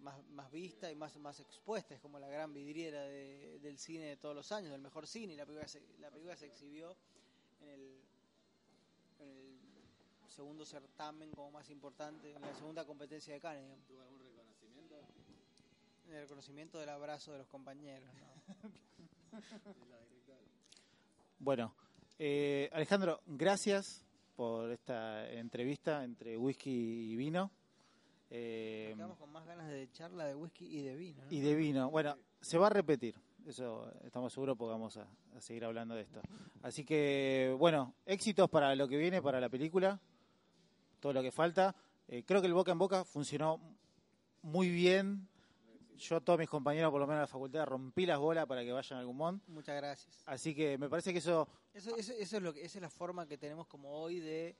más, 0.00 0.22
más 0.30 0.50
vista 0.50 0.90
y 0.90 0.94
más, 0.94 1.16
más 1.18 1.40
expuesta. 1.40 1.94
Es 1.94 2.00
como 2.00 2.18
la 2.18 2.28
gran 2.28 2.52
vidriera 2.52 3.02
de- 3.02 3.58
del 3.60 3.78
cine 3.78 4.06
de 4.06 4.16
todos 4.16 4.34
los 4.34 4.50
años, 4.52 4.70
del 4.72 4.80
mejor 4.80 5.06
cine. 5.06 5.34
Y 5.34 5.36
la 5.36 5.44
película 5.46 5.68
se, 5.68 5.82
la 6.00 6.10
película 6.10 6.36
se 6.36 6.46
exhibió 6.46 6.96
en 7.62 7.68
el, 7.68 8.00
en 9.20 9.28
el 9.28 9.58
segundo 10.28 10.64
certamen 10.64 11.30
como 11.32 11.50
más 11.50 11.68
importante, 11.70 12.32
en 12.32 12.40
la 12.42 12.54
segunda 12.54 12.84
competencia 12.84 13.34
de 13.34 13.40
Cannes, 13.40 13.62
digamos. 13.62 13.84
¿Tuvo 13.86 14.02
algún 14.02 14.20
reconocimiento? 14.22 14.96
En 16.08 16.14
el 16.14 16.20
reconocimiento 16.22 16.78
del 16.78 16.88
abrazo 16.88 17.32
de 17.32 17.38
los 17.38 17.48
compañeros. 17.48 18.08
¿no? 18.14 18.70
Bueno, 21.40 21.72
eh, 22.18 22.68
Alejandro, 22.72 23.20
gracias 23.26 24.04
por 24.36 24.70
esta 24.72 25.30
entrevista 25.30 26.02
entre 26.02 26.36
whisky 26.36 27.12
y 27.12 27.16
vino. 27.16 27.50
Eh, 28.30 28.92
quedamos 28.94 29.16
con 29.16 29.30
más 29.30 29.46
ganas 29.46 29.68
de 29.68 29.90
charla 29.92 30.26
de 30.26 30.34
whisky 30.34 30.66
y 30.66 30.82
de 30.82 30.96
vino. 30.96 31.24
¿no? 31.24 31.30
y 31.30 31.40
de 31.40 31.54
vino. 31.54 31.90
Bueno, 31.90 32.16
se 32.40 32.58
va 32.58 32.66
a 32.66 32.70
repetir. 32.70 33.14
Eso 33.46 33.90
estamos 34.04 34.32
seguros 34.32 34.56
porque 34.58 34.72
vamos 34.72 34.96
a, 34.98 35.08
a 35.34 35.40
seguir 35.40 35.64
hablando 35.64 35.94
de 35.94 36.02
esto. 36.02 36.20
Así 36.62 36.84
que, 36.84 37.54
bueno, 37.58 37.94
éxitos 38.04 38.50
para 38.50 38.74
lo 38.74 38.86
que 38.88 38.98
viene, 38.98 39.22
para 39.22 39.40
la 39.40 39.48
película, 39.48 39.98
todo 41.00 41.14
lo 41.14 41.22
que 41.22 41.30
falta. 41.30 41.74
Eh, 42.08 42.24
creo 42.24 42.40
que 42.40 42.46
el 42.46 42.54
boca 42.54 42.72
en 42.72 42.78
boca 42.78 43.04
funcionó 43.04 43.60
muy 44.42 44.68
bien. 44.68 45.28
Yo 45.96 46.16
a 46.16 46.20
todos 46.20 46.38
mis 46.38 46.48
compañeros, 46.48 46.90
por 46.90 47.00
lo 47.00 47.06
menos 47.06 47.18
en 47.18 47.22
la 47.22 47.26
facultad, 47.26 47.66
rompí 47.66 48.06
las 48.06 48.18
bolas 48.18 48.46
para 48.46 48.62
que 48.62 48.72
vayan 48.72 48.98
al 49.00 49.06
Gumón. 49.06 49.42
Muchas 49.48 49.76
gracias. 49.76 50.22
Así 50.26 50.54
que 50.54 50.78
me 50.78 50.88
parece 50.88 51.12
que 51.12 51.18
eso 51.18 51.48
Eso, 51.74 51.96
eso, 51.96 52.12
eso 52.12 52.36
es 52.36 52.42
lo 52.42 52.52
que, 52.52 52.64
esa 52.64 52.78
es 52.78 52.82
la 52.82 52.90
forma 52.90 53.26
que 53.26 53.36
tenemos 53.36 53.66
como 53.66 53.90
hoy 53.90 54.20
de 54.20 54.56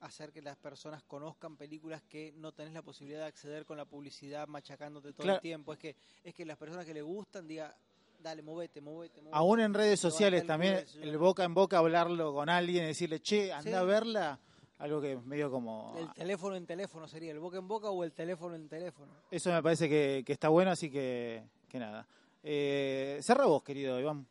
hacer 0.00 0.32
que 0.32 0.42
las 0.42 0.56
personas 0.56 1.02
conozcan 1.04 1.56
películas 1.56 2.02
que 2.02 2.32
no 2.36 2.52
tenés 2.52 2.72
la 2.74 2.82
posibilidad 2.82 3.20
de 3.20 3.26
acceder 3.26 3.64
con 3.64 3.76
la 3.76 3.84
publicidad 3.84 4.46
machacándote 4.48 5.12
todo 5.12 5.22
Claro. 5.24 5.36
el 5.36 5.42
tiempo. 5.42 5.72
Es 5.72 5.78
que, 5.78 5.96
es 6.22 6.34
que 6.34 6.44
las 6.44 6.56
personas 6.58 6.84
que 6.84 6.92
le 6.94 7.02
gustan 7.02 7.46
digan, 7.48 7.72
dale, 8.20 8.42
movete, 8.42 8.80
movete, 8.80 9.20
movete. 9.20 9.36
Aún 9.36 9.60
en 9.60 9.72
redes 9.74 10.00
sociales 10.00 10.46
también, 10.46 10.84
el 11.00 11.18
boca 11.18 11.44
en 11.44 11.54
boca, 11.54 11.78
hablarlo 11.78 12.32
con 12.34 12.48
alguien, 12.48 12.86
decirle, 12.86 13.20
che, 13.20 13.52
anda 13.52 13.70
Sí. 13.70 13.76
a 13.76 13.82
verla, 13.82 14.38
algo 14.78 15.00
que 15.00 15.12
es 15.14 15.24
medio 15.24 15.50
como... 15.50 15.94
El 15.98 16.12
teléfono 16.12 16.56
en 16.56 16.66
teléfono 16.66 17.06
sería, 17.08 17.32
el 17.32 17.38
boca 17.38 17.58
en 17.58 17.68
boca 17.68 17.88
o 17.90 18.04
el 18.04 18.12
teléfono 18.12 18.54
en 18.54 18.68
teléfono. 18.68 19.12
Eso 19.30 19.50
me 19.50 19.62
parece 19.62 19.88
que, 19.88 20.22
que 20.26 20.32
está 20.32 20.48
bueno, 20.48 20.70
así 20.70 20.90
que, 20.90 21.42
que 21.68 21.78
nada. 21.78 22.06
Eh, 22.42 23.20
cerra 23.22 23.46
vos, 23.46 23.62
querido 23.62 23.98
Iván. 24.00 24.26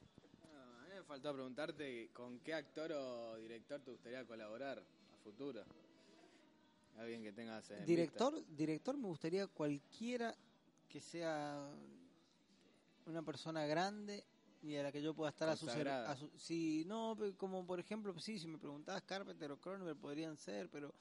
Ah, 0.54 0.84
a 0.84 0.88
mí 0.88 0.96
me 0.96 1.04
faltó 1.04 1.34
preguntarte 1.34 2.10
con 2.14 2.40
qué 2.42 2.54
actor 2.54 2.92
o 2.92 3.38
director 3.38 3.82
te 3.82 3.90
gustaría 3.92 4.24
colaborar 4.26 4.84
a 5.24 5.32
futuro. 5.32 5.64
Alguien 6.98 7.24
que 7.24 7.32
tengas 7.32 7.70
en 7.72 7.86
Director, 7.86 8.46
director 8.56 8.98
me 8.98 9.08
gustaría 9.08 9.48
cualquiera 9.48 10.36
que 10.90 11.00
sea 11.02 11.72
una 13.06 13.24
persona 13.24 13.66
grande 13.66 14.24
y 14.62 14.76
a 14.76 14.84
la 14.84 14.92
que 14.92 15.02
yo 15.02 15.14
pueda 15.14 15.30
estar 15.32 15.50
a 15.50 15.56
su, 15.58 15.66
a 16.12 16.16
su- 16.16 16.30
si 16.38 16.86
no 16.86 17.18
como 17.38 17.66
por 17.66 17.80
ejemplo 17.80 18.18
sí 18.20 18.40
si 18.40 18.48
me 18.48 18.58
preguntabas 18.58 19.02
Carpenter 19.04 19.52
o 19.52 19.58
Cronenberg 19.60 19.98
podrían 19.98 20.38
ser 20.38 20.70
pero 20.70 20.94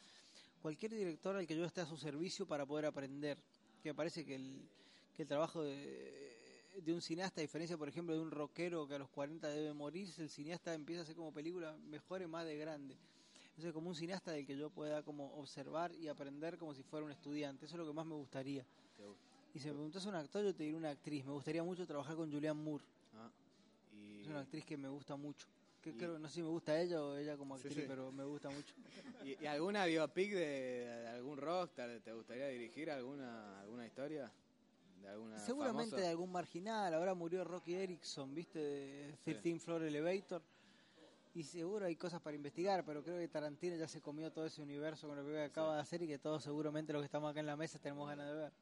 cualquier 0.60 0.92
director 0.92 1.36
al 1.36 1.46
que 1.46 1.56
yo 1.56 1.64
esté 1.64 1.80
a 1.82 1.86
su 1.86 1.96
servicio 1.96 2.46
para 2.46 2.66
poder 2.66 2.86
aprender 2.86 3.38
que 3.82 3.90
me 3.90 3.94
parece 3.94 4.24
que 4.24 4.34
el, 4.34 4.68
que 5.14 5.22
el 5.22 5.28
trabajo 5.28 5.62
de, 5.62 6.72
de 6.82 6.92
un 6.92 7.02
cineasta 7.02 7.40
a 7.40 7.42
diferencia 7.42 7.76
por 7.78 7.88
ejemplo 7.88 8.14
de 8.16 8.20
un 8.20 8.30
rockero 8.32 8.88
que 8.88 8.94
a 8.94 8.98
los 8.98 9.10
40 9.10 9.46
debe 9.48 9.72
morirse 9.74 10.22
el 10.22 10.30
cineasta 10.30 10.74
empieza 10.74 11.02
a 11.02 11.04
hacer 11.04 11.14
como 11.14 11.32
película 11.32 11.76
mejor 11.88 12.22
y 12.22 12.26
más 12.26 12.44
de 12.46 12.56
grande 12.56 12.96
entonces 13.53 13.72
como 13.72 13.88
un 13.88 13.94
cineasta 13.94 14.32
del 14.32 14.46
que 14.46 14.57
yo 14.57 14.70
pueda 14.70 15.03
como 15.03 15.32
observar 15.34 15.92
y 15.94 16.09
aprender 16.09 16.57
como 16.59 16.74
si 16.74 16.82
fuera 16.82 17.05
un 17.05 17.12
estudiante 17.12 17.66
eso 17.66 17.74
es 17.74 17.78
lo 17.80 17.86
que 17.86 17.92
más 17.92 18.07
me 18.07 18.14
gustaría 18.14 18.64
Y 19.55 19.59
si 19.59 19.68
me 19.68 19.74
preguntas 19.74 20.07
un 20.07 20.14
actor, 20.14 20.42
yo 20.42 20.55
te 20.55 20.62
diré 20.62 20.76
una 20.76 20.88
actriz. 20.90 21.26
Me 21.26 21.32
gustaría 21.32 21.62
mucho 21.62 21.86
trabajar 21.86 22.16
con 22.16 22.32
Julianne 22.32 22.62
Moore. 22.62 22.82
Ah, 23.14 23.28
y, 23.92 24.22
Es 24.22 24.28
una 24.28 24.40
actriz 24.40 24.64
que 24.64 24.78
me 24.78 24.88
gusta 24.88 25.14
mucho. 25.16 25.46
Que 25.82 25.90
Y- 25.90 25.92
creo, 25.92 26.18
no 26.18 26.26
sé 26.28 26.36
si 26.36 26.42
me 26.42 26.48
gusta 26.48 26.80
ella 26.80 27.03
o 27.03 27.16
ella 27.16 27.36
como 27.36 27.57
actriz, 27.57 27.74
sí. 27.74 27.84
pero 27.86 28.11
me 28.12 28.24
gusta 28.24 28.48
mucho. 28.48 28.74
¿Y, 29.26 29.36
y 29.42 29.46
alguna 29.46 29.84
biopic 29.84 30.32
de, 30.32 31.07
algún 31.14 31.36
rockstar? 31.36 32.00
¿Te 32.00 32.14
gustaría 32.14 32.48
dirigir 32.48 32.90
alguna 32.90 33.61
alguna 33.61 33.84
historia? 33.84 34.32
¿De 35.03 35.09
alguna 35.09 35.38
Seguramente 35.38 35.96
de 35.96 36.09
algún 36.09 36.32
marginal. 36.32 36.94
Ahora 36.94 37.12
murió 37.12 37.44
Rocky 37.44 37.74
Erickson, 37.74 38.34
¿viste? 38.34 38.59
De 38.59 39.14
13 39.24 39.59
Floor 39.59 39.82
Elevator. 39.82 40.40
Y 41.34 41.44
seguro 41.44 41.86
hay 41.86 41.96
cosas 41.96 42.20
para 42.20 42.36
investigar, 42.36 42.84
pero 42.84 43.02
creo 43.02 43.16
que 43.18 43.26
Tarantino 43.28 43.76
ya 43.76 43.88
se 43.88 44.02
comió 44.02 44.30
todo 44.30 44.44
ese 44.46 44.60
universo 44.60 45.08
con 45.08 45.16
lo 45.16 45.24
que 45.24 45.42
acaba 45.42 45.76
de 45.76 45.80
hacer 45.80 46.02
y 46.02 46.06
que 46.06 46.18
todos 46.18 46.42
seguramente 46.42 46.92
los 46.92 47.00
que 47.00 47.06
estamos 47.06 47.30
acá 47.30 47.40
en 47.40 47.46
la 47.46 47.56
mesa 47.56 47.78
tenemos 47.78 48.06
ganas 48.06 48.26
de 48.28 48.34
ver. 48.34 48.52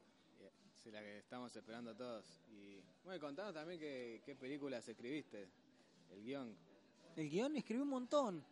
Sí, 0.77 0.89
la 0.89 1.01
que 1.01 1.17
estamos 1.19 1.53
esperando 1.55 1.93
todos. 1.95 2.25
Y 2.49 2.81
bueno, 3.03 3.19
contanos 3.19 3.53
también 3.53 3.79
qué, 3.79 4.21
qué 4.25 4.35
películas 4.35 4.87
escribiste, 4.87 5.47
el 6.11 6.23
guion. 6.23 6.55
El 7.17 7.29
guion 7.29 7.55
escribí 7.57 7.81
un 7.81 7.89
montón. 7.89 8.43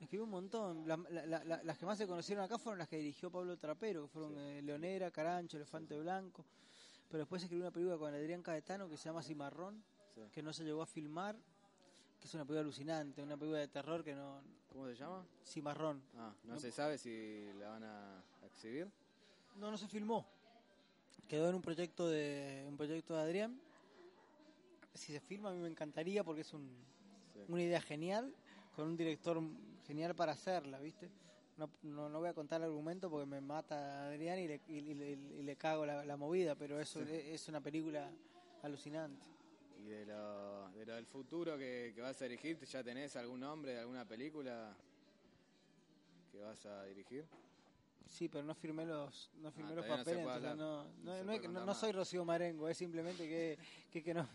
Escribí 0.00 0.22
un 0.22 0.30
montón. 0.30 0.88
La- 0.88 0.96
la- 1.10 1.26
la- 1.26 1.44
la- 1.44 1.62
las 1.62 1.78
que 1.78 1.86
más 1.86 1.98
se 1.98 2.06
conocieron 2.06 2.44
acá 2.44 2.58
fueron 2.58 2.78
las 2.78 2.88
que 2.88 2.96
dirigió 2.96 3.30
Pablo 3.30 3.56
Trapero, 3.58 4.02
que 4.02 4.08
fueron 4.08 4.36
eh, 4.38 4.62
Leonera, 4.62 5.10
Carancho, 5.10 5.58
Elefante 5.58 5.96
Blanco. 5.98 6.44
Pero 7.08 7.18
después 7.20 7.42
escribí 7.42 7.60
una 7.60 7.70
película 7.70 7.98
con 7.98 8.12
Adrián 8.12 8.42
Caetano 8.42 8.88
que 8.88 8.96
se 8.96 9.04
llama 9.04 9.22
Cimarrón, 9.22 9.84
Sí. 10.14 10.22
que 10.32 10.42
no 10.42 10.52
se 10.52 10.64
llegó 10.64 10.82
a 10.82 10.86
filmar, 10.86 11.36
que 12.26 12.30
es 12.30 12.34
una 12.34 12.44
película 12.44 12.62
alucinante, 12.62 13.22
una 13.22 13.36
película 13.36 13.60
de 13.60 13.68
terror 13.68 14.02
que 14.02 14.12
no... 14.12 14.40
¿Cómo 14.72 14.88
se 14.88 14.96
llama? 14.96 15.24
Cimarrón. 15.44 16.02
Ah, 16.16 16.34
no, 16.42 16.54
No. 16.54 16.58
se 16.60 16.72
sabe 16.72 16.98
si 16.98 17.46
la 17.60 17.68
van 17.70 17.84
a 17.84 18.20
exhibir. 18.44 18.90
No, 19.60 19.70
no 19.70 19.78
se 19.78 19.86
filmó. 19.86 20.26
Quedó 21.28 21.48
en 21.48 21.54
un 21.54 21.62
proyecto 21.62 22.08
de 22.08 22.64
un 22.68 22.76
proyecto 22.76 23.14
de 23.14 23.22
Adrián. 23.22 23.60
Si 24.94 25.12
se 25.12 25.20
filma 25.20 25.50
a 25.50 25.52
mí 25.52 25.60
me 25.60 25.68
encantaría 25.68 26.24
porque 26.24 26.40
es 26.40 26.52
un, 26.52 26.68
Sí. 27.32 27.40
una 27.48 27.62
idea 27.62 27.80
genial 27.80 28.34
con 28.74 28.88
un 28.88 28.96
director 28.96 29.40
genial 29.86 30.16
para 30.16 30.32
hacerla, 30.32 30.80
¿viste? 30.80 31.08
No, 31.56 31.70
no, 31.82 32.08
no 32.08 32.18
voy 32.18 32.28
a 32.28 32.34
contar 32.34 32.60
el 32.60 32.66
argumento 32.66 33.08
porque 33.08 33.26
me 33.26 33.40
mata 33.40 34.08
Adrián 34.08 34.38
y 34.40 34.48
le, 34.48 34.60
y, 34.66 34.78
y 34.78 34.94
le- 34.94 35.12
y 35.12 35.42
le 35.44 35.56
cago 35.56 35.86
la, 35.86 36.04
la 36.04 36.16
movida, 36.16 36.56
pero 36.56 36.80
eso 36.80 37.00
es, 37.02 37.08
es 37.08 37.48
una 37.48 37.60
película 37.60 38.10
alucinante. 38.64 39.22
Y 39.86 39.88
de 39.88 40.04
lo, 40.04 40.68
de 40.70 40.84
lo 40.84 40.94
del 40.96 41.06
futuro 41.06 41.56
que, 41.56 41.92
que 41.94 42.00
vas 42.00 42.20
a 42.20 42.24
dirigir, 42.24 42.58
¿ya 42.58 42.82
tenés 42.82 43.14
algún 43.14 43.38
nombre 43.38 43.72
de 43.72 43.78
alguna 43.78 44.04
película 44.04 44.74
que 46.32 46.40
vas 46.40 46.66
a 46.66 46.82
dirigir? 46.86 47.24
Sí, 48.08 48.28
pero 48.28 48.42
no 48.42 48.52
firmé 48.56 48.84
los, 48.84 49.30
no 49.36 49.52
firmé 49.52 49.72
Ah, 49.72 49.74
los 49.76 49.86
no 49.86 49.96
papeles, 49.96 50.18
entonces 50.26 50.56
no, 50.56 50.84
No 51.52 51.66
no, 51.66 51.74
soy 51.74 51.92
Rocío 51.92 52.24
Marengo, 52.24 52.68
es 52.68 52.76
simplemente 52.76 53.28
que, 53.28 53.58
que, 53.92 54.02
que 54.02 54.12
no, 54.12 54.26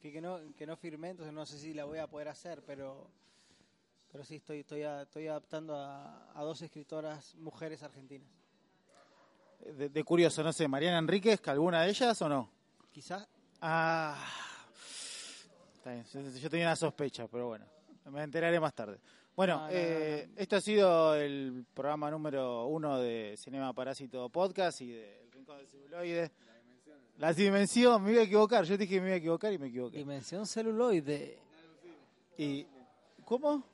que, 0.00 0.10
que 0.10 0.22
no, 0.22 0.40
que 0.56 0.66
no 0.66 0.74
firmé, 0.74 1.10
entonces 1.10 1.34
no 1.34 1.44
sé 1.44 1.58
si 1.58 1.74
la 1.74 1.84
voy 1.84 1.98
a 1.98 2.06
poder 2.06 2.28
hacer, 2.28 2.62
pero, 2.66 3.06
pero 4.10 4.24
sí 4.24 4.36
estoy, 4.36 4.60
estoy, 4.60 4.84
a- 4.84 5.02
estoy 5.02 5.26
adaptando 5.26 5.76
a, 5.76 6.32
a 6.32 6.42
dos 6.44 6.62
escritoras 6.62 7.34
mujeres 7.34 7.82
argentinas. 7.82 8.28
De, 9.60 9.90
de 9.90 10.02
curioso, 10.04 10.42
no 10.42 10.52
sé, 10.54 10.66
Mariana 10.66 10.96
Enríquez, 10.96 11.42
que 11.42 11.50
¿alguna 11.50 11.82
de 11.82 11.90
ellas 11.90 12.22
o 12.22 12.28
no? 12.30 12.50
Quizás 12.90 13.28
Ah, 13.60 14.16
está 15.92 16.18
bien, 16.20 16.34
yo- 16.40 16.50
tenía 16.50 16.66
una 16.66 16.76
sospecha, 16.76 17.28
pero 17.28 17.48
bueno, 17.48 17.66
me 18.10 18.22
enteraré 18.22 18.58
más 18.60 18.74
tarde. 18.74 18.98
Bueno, 19.36 19.56
No, 19.56 19.60
no, 19.62 19.66
no, 19.66 19.72
eh, 19.76 20.28
no. 20.32 20.40
esto 20.40 20.56
ha 20.56 20.60
sido 20.60 21.14
el 21.16 21.66
programa 21.74 22.10
número 22.10 22.66
uno 22.66 22.98
de 23.00 23.34
Cinema 23.36 23.72
Parásito 23.72 24.28
Podcast 24.30 24.80
y 24.80 24.92
del 24.92 25.30
Rincón 25.32 25.58
del 25.58 25.66
Celuloide. 25.66 26.30
La 27.18 27.32
dimensión, 27.32 28.02
me 28.02 28.12
iba 28.12 28.20
a 28.22 28.24
equivocar, 28.24 28.64
yo 28.64 28.76
dije 28.76 28.94
que 28.94 29.00
me 29.00 29.06
iba 29.08 29.14
a 29.14 29.18
equivocar 29.18 29.52
y 29.52 29.58
me 29.58 29.66
equivoqué. 29.68 29.98
Dimensión 29.98 30.46
celuloide. 30.46 31.38
Y, 32.38 32.66
¿Cómo? 33.24 33.64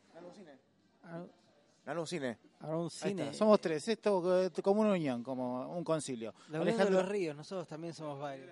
Alucine. 1.86 2.38
Ahora 2.60 2.76
un 2.76 2.84
Ahí 2.84 2.90
cine. 2.90 3.22
está, 3.24 3.34
somos 3.34 3.60
tres, 3.60 3.88
esto 3.88 4.44
eh, 4.44 4.50
como 4.62 4.82
una 4.82 4.92
unión, 4.92 5.22
como 5.24 5.74
un 5.76 5.82
concilio. 5.82 6.32
La 6.50 6.60
Unión 6.60 6.64
de 6.64 6.70
Alejandro 6.82 7.00
los 7.00 7.08
Ríos, 7.08 7.34
nosotros 7.36 7.66
también 7.66 7.94
somos 7.94 8.18
varios. 8.20 8.48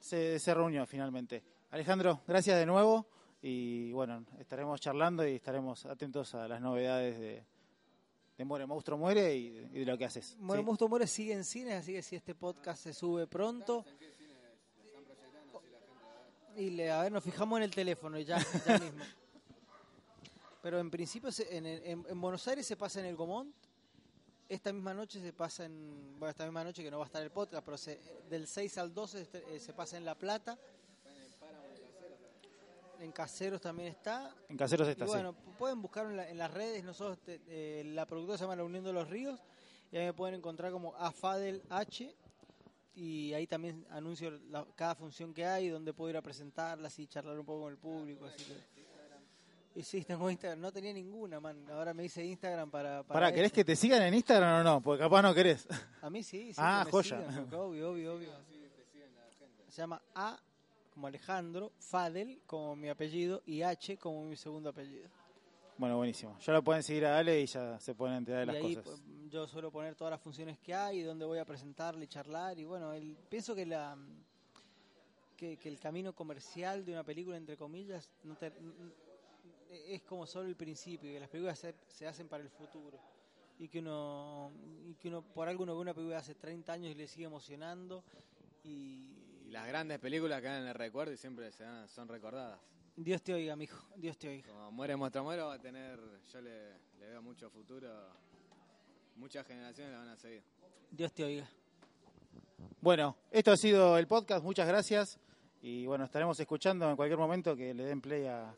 se, 0.00 0.38
se 0.38 0.54
reunió 0.54 0.86
finalmente. 0.86 1.42
Alejandro, 1.70 2.20
gracias 2.26 2.58
de 2.58 2.66
nuevo 2.66 3.06
y 3.42 3.92
bueno, 3.92 4.24
estaremos 4.38 4.80
charlando 4.80 5.26
y 5.26 5.34
estaremos 5.34 5.84
atentos 5.86 6.34
a 6.34 6.48
las 6.48 6.60
novedades 6.60 7.18
de, 7.18 7.44
de 8.38 8.44
Muere 8.44 8.66
Monstruo 8.66 8.96
Muere 8.98 9.34
y, 9.36 9.50
de- 9.50 9.62
y 9.72 9.80
de 9.80 9.84
lo 9.84 9.98
que 9.98 10.06
haces. 10.06 10.36
Sí. 10.60 10.62
Musto 10.64 10.88
More 10.88 11.06
sigue 11.06 11.34
en 11.34 11.44
cines, 11.44 11.74
así 11.74 11.92
que 11.92 12.02
si 12.02 12.16
este 12.16 12.34
podcast 12.34 12.82
se 12.82 12.92
sube 12.94 13.26
pronto. 13.26 13.84
Y 16.56 16.70
le, 16.70 16.90
a 16.90 17.02
ver, 17.02 17.12
nos 17.12 17.22
fijamos 17.22 17.58
en 17.58 17.62
el 17.64 17.70
teléfono 17.70 18.18
ya, 18.18 18.38
ya 18.66 18.78
mismo. 18.80 19.04
Pero 20.62 20.78
en 20.80 20.90
principio 20.90 21.30
se- 21.30 21.56
en, 21.56 21.66
en- 21.66 22.06
en 22.08 22.20
Buenos 22.20 22.48
Aires 22.48 22.66
se 22.66 22.76
pasa 22.76 22.98
en 23.00 23.06
el 23.06 23.14
Gomont. 23.16 23.54
Esta 24.48 24.72
misma 24.72 24.94
noche 24.94 25.20
se 25.20 25.32
pasa 25.34 25.66
en. 25.66 26.16
Bueno, 26.18 26.30
esta 26.30 26.44
misma 26.44 26.64
noche 26.64 26.82
que 26.82 26.90
no 26.90 26.98
va 26.98 27.04
a 27.04 27.06
estar 27.06 27.22
el 27.22 27.30
podcast, 27.30 27.62
pero 27.64 27.76
se- 27.76 28.00
del 28.28 28.46
6 28.48 28.78
al 28.78 28.92
12 28.94 29.20
este- 29.20 29.44
eh, 29.54 29.60
se 29.60 29.72
pasa 29.74 29.96
en 29.98 30.04
La 30.06 30.16
Plata. 30.16 30.58
En 33.00 33.12
Caseros 33.12 33.60
también 33.60 33.88
está. 33.90 34.34
En 34.48 34.56
Caseros 34.56 34.88
Y 34.88 34.90
está, 34.92 35.06
sí. 35.06 35.12
bueno, 35.12 35.32
pueden 35.58 35.80
buscar 35.80 36.06
en, 36.06 36.16
la- 36.16 36.28
en 36.28 36.38
las 36.38 36.52
redes, 36.52 36.82
nosotros 36.84 37.18
te- 37.20 37.40
eh, 37.46 37.84
la 37.84 38.06
productora 38.06 38.36
se 38.38 38.44
llama 38.44 38.56
La 38.56 38.64
Unión 38.64 38.82
de 38.84 38.92
los 38.92 39.08
Ríos 39.08 39.40
y 39.92 39.96
ahí 39.96 40.04
me 40.06 40.12
pueden 40.12 40.34
encontrar 40.36 40.72
como 40.72 40.94
Afadel 40.96 41.62
H 41.70 42.14
y 42.96 43.32
ahí 43.34 43.46
también 43.46 43.86
anuncio 43.90 44.30
la- 44.50 44.66
cada 44.74 44.94
función 44.96 45.32
que 45.32 45.46
hay, 45.46 45.68
donde 45.68 45.92
puedo 45.94 46.10
ir 46.10 46.16
a 46.16 46.22
presentarlas 46.22 46.98
y 46.98 47.06
charlar 47.06 47.38
un 47.38 47.46
poco 47.46 47.62
con 47.62 47.72
el 47.72 47.78
público. 47.78 48.24
Así 48.26 48.44
que... 48.44 48.78
Y 49.78 49.82
sí, 49.84 50.02
tengo 50.02 50.28
Instagram, 50.28 50.58
no 50.60 50.72
tenía 50.72 50.92
ninguna, 50.92 51.38
man. 51.38 51.64
Ahora 51.70 51.94
me 51.94 52.02
hice 52.04 52.24
Instagram 52.24 52.68
para... 52.68 53.04
para 53.04 53.20
Pará, 53.20 53.32
¿querés 53.32 53.52
que 53.52 53.64
te 53.64 53.76
sigan 53.76 54.02
en 54.02 54.14
Instagram 54.14 54.60
o 54.60 54.64
no? 54.64 54.82
Porque 54.82 55.04
capaz 55.04 55.22
no 55.22 55.32
querés. 55.32 55.68
A 56.02 56.10
mí 56.10 56.24
sí, 56.24 56.48
sí. 56.52 56.58
Ah, 56.60 56.84
joya. 56.90 57.18
sigan, 57.30 57.54
obvio, 57.54 57.90
obvio, 57.92 58.14
obvio. 58.14 58.30
Se 59.68 59.82
llama 59.82 60.02
A 60.16 60.36
como 60.98 61.06
Alejandro, 61.06 61.70
Fadel 61.78 62.40
como 62.44 62.74
mi 62.74 62.88
apellido 62.88 63.40
y 63.46 63.62
H 63.62 63.96
como 63.98 64.24
mi 64.24 64.34
segundo 64.34 64.70
apellido. 64.70 65.08
Bueno, 65.76 65.96
buenísimo. 65.96 66.36
Ya 66.40 66.52
lo 66.54 66.64
pueden 66.64 66.82
seguir 66.82 67.06
a 67.06 67.16
Ale 67.18 67.40
y 67.40 67.46
ya 67.46 67.78
se 67.78 67.94
pueden 67.94 68.16
enterar 68.16 68.40
de 68.40 68.52
y 68.52 68.56
las 68.56 68.64
ahí 68.64 68.74
cosas. 68.74 69.00
pues, 69.00 69.30
yo 69.30 69.46
suelo 69.46 69.70
poner 69.70 69.94
todas 69.94 70.10
las 70.10 70.20
funciones 70.20 70.58
que 70.58 70.74
hay, 70.74 71.02
dónde 71.02 71.24
voy 71.24 71.38
a 71.38 71.44
presentarle, 71.44 72.08
charlar 72.08 72.58
y 72.58 72.64
bueno, 72.64 72.92
el, 72.92 73.16
pienso 73.28 73.54
que 73.54 73.64
la 73.64 73.96
que, 75.36 75.56
que 75.56 75.68
el 75.68 75.78
camino 75.78 76.12
comercial 76.16 76.84
de 76.84 76.90
una 76.90 77.04
película 77.04 77.36
entre 77.36 77.56
comillas 77.56 78.10
no 78.24 78.34
te- 78.34 78.52
es 79.70 80.02
como 80.02 80.26
solo 80.26 80.48
el 80.48 80.56
principio, 80.56 81.12
que 81.12 81.20
las 81.20 81.28
películas 81.28 81.60
se, 81.60 81.76
se 81.86 82.08
hacen 82.08 82.26
para 82.26 82.42
el 82.42 82.50
futuro 82.50 82.98
y 83.60 83.68
que 83.68 83.78
uno 83.78 84.50
y 84.84 84.94
que 84.94 85.06
uno 85.06 85.22
por 85.22 85.48
algo 85.48 85.62
uno 85.62 85.76
ve 85.76 85.80
una 85.82 85.94
película 85.94 86.18
hace 86.18 86.34
30 86.34 86.72
años 86.72 86.90
y 86.90 86.94
le 86.96 87.06
sigue 87.06 87.26
emocionando 87.26 88.02
y 88.64 89.17
Y 89.48 89.50
las 89.50 89.66
grandes 89.66 89.98
películas 89.98 90.42
quedan 90.42 90.60
en 90.62 90.68
el 90.68 90.74
recuerdo 90.74 91.12
y 91.12 91.16
siempre 91.16 91.50
se 91.52 91.64
dan- 91.64 91.88
son 91.88 92.06
recordadas. 92.06 92.60
Dios 92.96 93.22
te 93.22 93.32
oiga, 93.32 93.56
mijo, 93.56 93.82
Dios 93.96 94.18
te 94.18 94.28
oiga. 94.28 94.46
Como 94.46 94.70
Muere 94.72 94.94
Muestra 94.94 95.22
Muero 95.22 95.46
va 95.46 95.54
a 95.54 95.58
tener, 95.58 95.98
yo 96.30 96.40
le, 96.42 96.72
le 96.98 97.08
veo 97.08 97.22
mucho 97.22 97.48
futuro, 97.48 97.88
muchas 99.16 99.46
generaciones 99.46 99.94
la 99.94 100.00
van 100.00 100.08
a 100.10 100.16
seguir. 100.16 100.42
Dios 100.90 101.12
te 101.14 101.24
oiga. 101.24 101.48
Bueno, 102.82 103.16
esto 103.30 103.52
ha 103.52 103.56
sido 103.56 103.96
el 103.96 104.06
podcast. 104.06 104.44
Muchas 104.44 104.68
gracias. 104.68 105.18
Y 105.62 105.86
bueno, 105.86 106.04
estaremos 106.04 106.38
escuchando 106.38 106.88
en 106.90 106.96
cualquier 106.96 107.18
momento 107.18 107.56
que 107.56 107.72
le 107.72 107.84
den 107.84 108.00
play 108.02 108.26
a, 108.26 108.54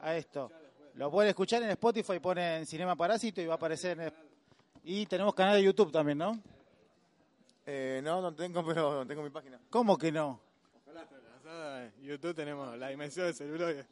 a 0.00 0.16
esto. 0.16 0.50
Lo 0.94 1.10
pueden 1.10 1.30
escuchar 1.30 1.62
en 1.62 1.70
Spotify, 1.70 2.18
ponen 2.20 2.66
Cinema 2.66 2.94
Parásito 2.94 3.40
y 3.40 3.46
va 3.46 3.54
a 3.54 3.56
aparecer 3.56 3.98
en... 3.98 4.12
Y 4.84 5.06
tenemos 5.06 5.34
canal 5.34 5.56
de 5.56 5.62
YouTube 5.62 5.90
también, 5.90 6.18
¿no? 6.18 6.38
Eh, 7.72 8.00
no, 8.02 8.20
no 8.20 8.34
tengo, 8.34 8.64
pero 8.66 9.06
tengo 9.06 9.22
mi 9.22 9.30
página. 9.30 9.60
¿Cómo 9.70 9.96
que 9.96 10.10
no? 10.10 10.40
En 11.46 12.02
YouTube 12.02 12.34
tenemos 12.34 12.76
la 12.76 12.88
dimensión 12.88 13.26
del 13.26 13.34
celuloide. 13.34 13.86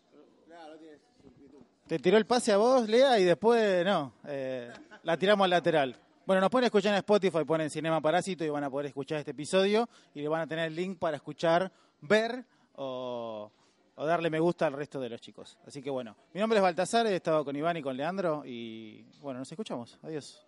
Te 1.86 1.98
tiró 2.00 2.18
el 2.18 2.26
pase 2.26 2.52
a 2.52 2.56
vos, 2.56 2.88
Lea, 2.88 3.18
y 3.20 3.24
después 3.24 3.84
no. 3.86 4.14
eh, 4.26 4.72
la 5.04 5.16
tiramos 5.16 5.44
al 5.44 5.50
lateral. 5.50 5.96
Bueno, 6.26 6.40
nos 6.40 6.50
pueden 6.50 6.66
escuchar 6.66 6.92
en 6.92 6.98
Spotify, 6.98 7.44
ponen 7.44 7.70
Cinema 7.70 8.00
Parásito 8.00 8.44
y 8.44 8.48
van 8.48 8.64
a 8.64 8.70
poder 8.70 8.86
escuchar 8.86 9.18
este 9.20 9.30
episodio 9.30 9.88
y 10.12 10.22
le 10.22 10.28
van 10.28 10.40
a 10.42 10.46
tener 10.48 10.66
el 10.66 10.74
link 10.74 10.98
para 10.98 11.16
escuchar, 11.16 11.70
ver 12.00 12.44
o, 12.74 13.50
o 13.94 14.06
darle 14.06 14.28
me 14.28 14.40
gusta 14.40 14.66
al 14.66 14.72
resto 14.72 14.98
de 15.00 15.08
los 15.08 15.20
chicos. 15.20 15.56
Así 15.64 15.80
que 15.80 15.88
bueno, 15.88 16.16
mi 16.34 16.40
nombre 16.40 16.58
es 16.58 16.62
Baltasar, 16.64 17.06
he 17.06 17.14
estado 17.14 17.44
con 17.44 17.54
Iván 17.54 17.76
y 17.76 17.82
con 17.82 17.96
Leandro 17.96 18.42
y 18.44 19.06
bueno, 19.20 19.38
nos 19.38 19.50
escuchamos. 19.50 19.98
Adiós. 20.02 20.47